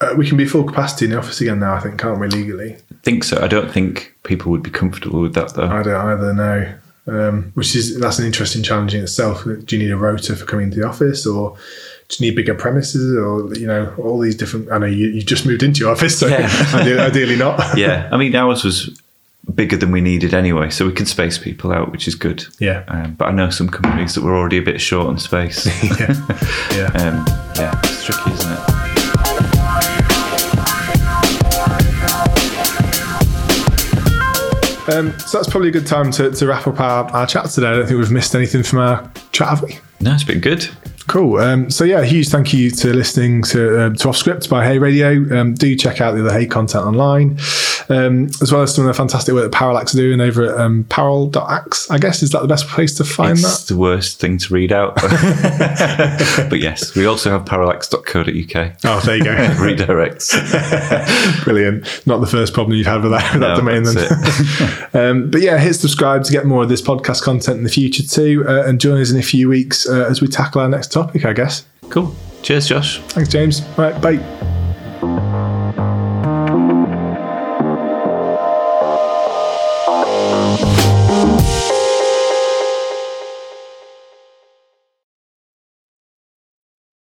uh, 0.00 0.14
we 0.16 0.26
can 0.28 0.36
be 0.36 0.46
full 0.46 0.64
capacity 0.64 1.04
in 1.06 1.10
the 1.12 1.18
office 1.18 1.40
again 1.40 1.60
now. 1.60 1.74
I 1.74 1.80
think, 1.80 1.98
can't 1.98 2.20
we 2.20 2.28
legally? 2.28 2.74
I 2.74 2.94
think 3.02 3.24
so. 3.24 3.40
I 3.42 3.48
don't 3.48 3.70
think 3.72 4.14
people 4.22 4.50
would 4.52 4.62
be 4.62 4.70
comfortable 4.70 5.20
with 5.20 5.34
that 5.34 5.54
though. 5.54 5.68
I 5.68 5.82
don't 5.82 5.94
either 5.94 6.32
no. 6.34 6.74
Um, 7.06 7.52
which 7.54 7.74
is 7.74 7.98
that's 7.98 8.18
an 8.18 8.26
interesting 8.26 8.62
challenge 8.62 8.94
in 8.94 9.02
itself. 9.02 9.42
Do 9.44 9.64
you 9.70 9.78
need 9.82 9.90
a 9.90 9.96
rota 9.96 10.36
for 10.36 10.44
coming 10.44 10.70
to 10.70 10.76
the 10.78 10.86
office, 10.86 11.26
or 11.26 11.56
do 12.08 12.16
you 12.22 12.30
need 12.30 12.36
bigger 12.36 12.54
premises, 12.54 13.16
or 13.16 13.54
you 13.54 13.66
know 13.66 13.94
all 13.96 14.18
these 14.18 14.36
different? 14.36 14.70
I 14.70 14.76
know 14.76 14.86
you, 14.86 15.08
you 15.08 15.22
just 15.22 15.46
moved 15.46 15.62
into 15.62 15.80
your 15.80 15.90
office, 15.90 16.18
so 16.18 16.26
Yeah. 16.26 16.48
ideally, 16.74 17.00
ideally 17.00 17.36
not. 17.36 17.58
yeah, 17.78 18.10
I 18.12 18.18
mean 18.18 18.34
ours 18.34 18.62
was 18.62 19.00
bigger 19.54 19.78
than 19.78 19.90
we 19.90 20.02
needed 20.02 20.34
anyway, 20.34 20.68
so 20.68 20.84
we 20.86 20.92
can 20.92 21.06
space 21.06 21.38
people 21.38 21.72
out, 21.72 21.90
which 21.90 22.06
is 22.06 22.14
good. 22.14 22.44
Yeah. 22.58 22.84
Um, 22.88 23.14
but 23.14 23.28
I 23.28 23.32
know 23.32 23.48
some 23.48 23.70
companies 23.70 24.14
that 24.14 24.22
were 24.22 24.36
already 24.36 24.58
a 24.58 24.62
bit 24.62 24.78
short 24.78 25.06
on 25.06 25.18
space. 25.18 25.64
yeah, 25.98 26.26
yeah. 26.76 26.86
um, 26.94 27.24
yeah, 27.56 27.80
it's 27.84 28.04
tricky, 28.04 28.30
isn't 28.32 28.52
it? 28.52 28.97
Um, 34.88 35.18
so 35.18 35.38
that's 35.38 35.50
probably 35.50 35.68
a 35.68 35.72
good 35.72 35.86
time 35.86 36.10
to, 36.12 36.30
to 36.30 36.46
wrap 36.46 36.66
up 36.66 36.80
our, 36.80 37.04
our 37.10 37.26
chat 37.26 37.46
today. 37.50 37.68
I 37.68 37.72
don't 37.72 37.86
think 37.86 37.98
we've 37.98 38.10
missed 38.10 38.34
anything 38.34 38.62
from 38.62 38.78
our 38.78 39.12
chat, 39.32 39.48
have 39.48 39.62
we? 39.62 39.78
No, 40.00 40.14
it's 40.14 40.24
been 40.24 40.40
good. 40.40 40.66
Cool. 41.08 41.38
Um, 41.38 41.70
so 41.70 41.84
yeah, 41.84 42.04
huge 42.04 42.28
thank 42.28 42.52
you 42.52 42.70
to 42.70 42.92
listening 42.92 43.42
to 43.44 43.82
um, 43.86 43.96
to 43.96 44.08
Off 44.10 44.16
Script 44.16 44.48
by 44.48 44.64
Hey 44.64 44.78
Radio. 44.78 45.40
Um, 45.40 45.54
do 45.54 45.74
check 45.74 46.00
out 46.00 46.12
the 46.14 46.20
other 46.20 46.32
Hey 46.32 46.46
content 46.46 46.84
online. 46.84 47.38
um, 47.90 48.26
as 48.42 48.52
well 48.52 48.62
as 48.62 48.74
some 48.74 48.84
of 48.84 48.88
the 48.88 48.94
fantastic 48.94 49.34
work 49.34 49.44
that 49.50 49.56
Parallax 49.56 49.94
are 49.94 49.98
doing 49.98 50.20
over 50.20 50.44
at 50.44 50.60
um, 50.60 50.84
parall.ax. 50.84 51.90
I 51.90 51.98
guess 51.98 52.22
is 52.22 52.30
that 52.30 52.42
the 52.42 52.48
best 52.48 52.68
place 52.68 52.94
to 52.96 53.04
find 53.04 53.38
it's 53.38 53.62
that? 53.62 53.72
the 53.72 53.78
worst 53.78 54.20
thing 54.20 54.38
to 54.38 54.52
read 54.52 54.72
out. 54.72 54.94
but 56.50 56.60
yes, 56.60 56.94
we 56.94 57.06
also 57.06 57.30
have 57.30 57.46
parallax.co.uk. 57.46 58.72
Oh, 58.84 59.00
there 59.00 59.16
you 59.16 59.24
go. 59.24 59.34
Redirects. 59.56 60.34
Brilliant. 61.44 62.06
Not 62.06 62.18
the 62.18 62.26
first 62.26 62.52
problem 62.52 62.76
you've 62.76 62.86
had 62.86 63.02
with 63.02 63.12
that, 63.12 63.32
with 63.32 63.40
that 63.42 63.56
domain 63.56 63.84
that's 63.84 64.90
then. 64.92 65.10
um, 65.10 65.30
but 65.30 65.40
yeah, 65.40 65.56
hit 65.58 65.74
subscribe 65.74 66.24
to 66.24 66.32
get 66.32 66.44
more 66.44 66.62
of 66.64 66.68
this 66.68 66.82
podcast 66.82 67.22
content 67.22 67.58
in 67.58 67.64
the 67.64 67.70
future 67.70 68.02
too. 68.02 68.44
Uh, 68.46 68.64
and 68.66 68.80
join 68.80 69.00
us 69.00 69.10
in 69.10 69.16
a 69.18 69.22
few 69.22 69.48
weeks 69.48 69.88
uh, 69.88 70.06
as 70.10 70.20
we 70.20 70.28
tackle 70.28 70.60
our 70.60 70.68
next 70.68 70.88
topic, 71.02 71.24
I 71.24 71.32
guess. 71.32 71.64
Cool. 71.90 72.14
Cheers, 72.42 72.68
Josh. 72.68 73.00
Thanks, 73.14 73.28
James. 73.28 73.62
All 73.76 73.84
right, 73.84 74.00
bye. 74.02 75.97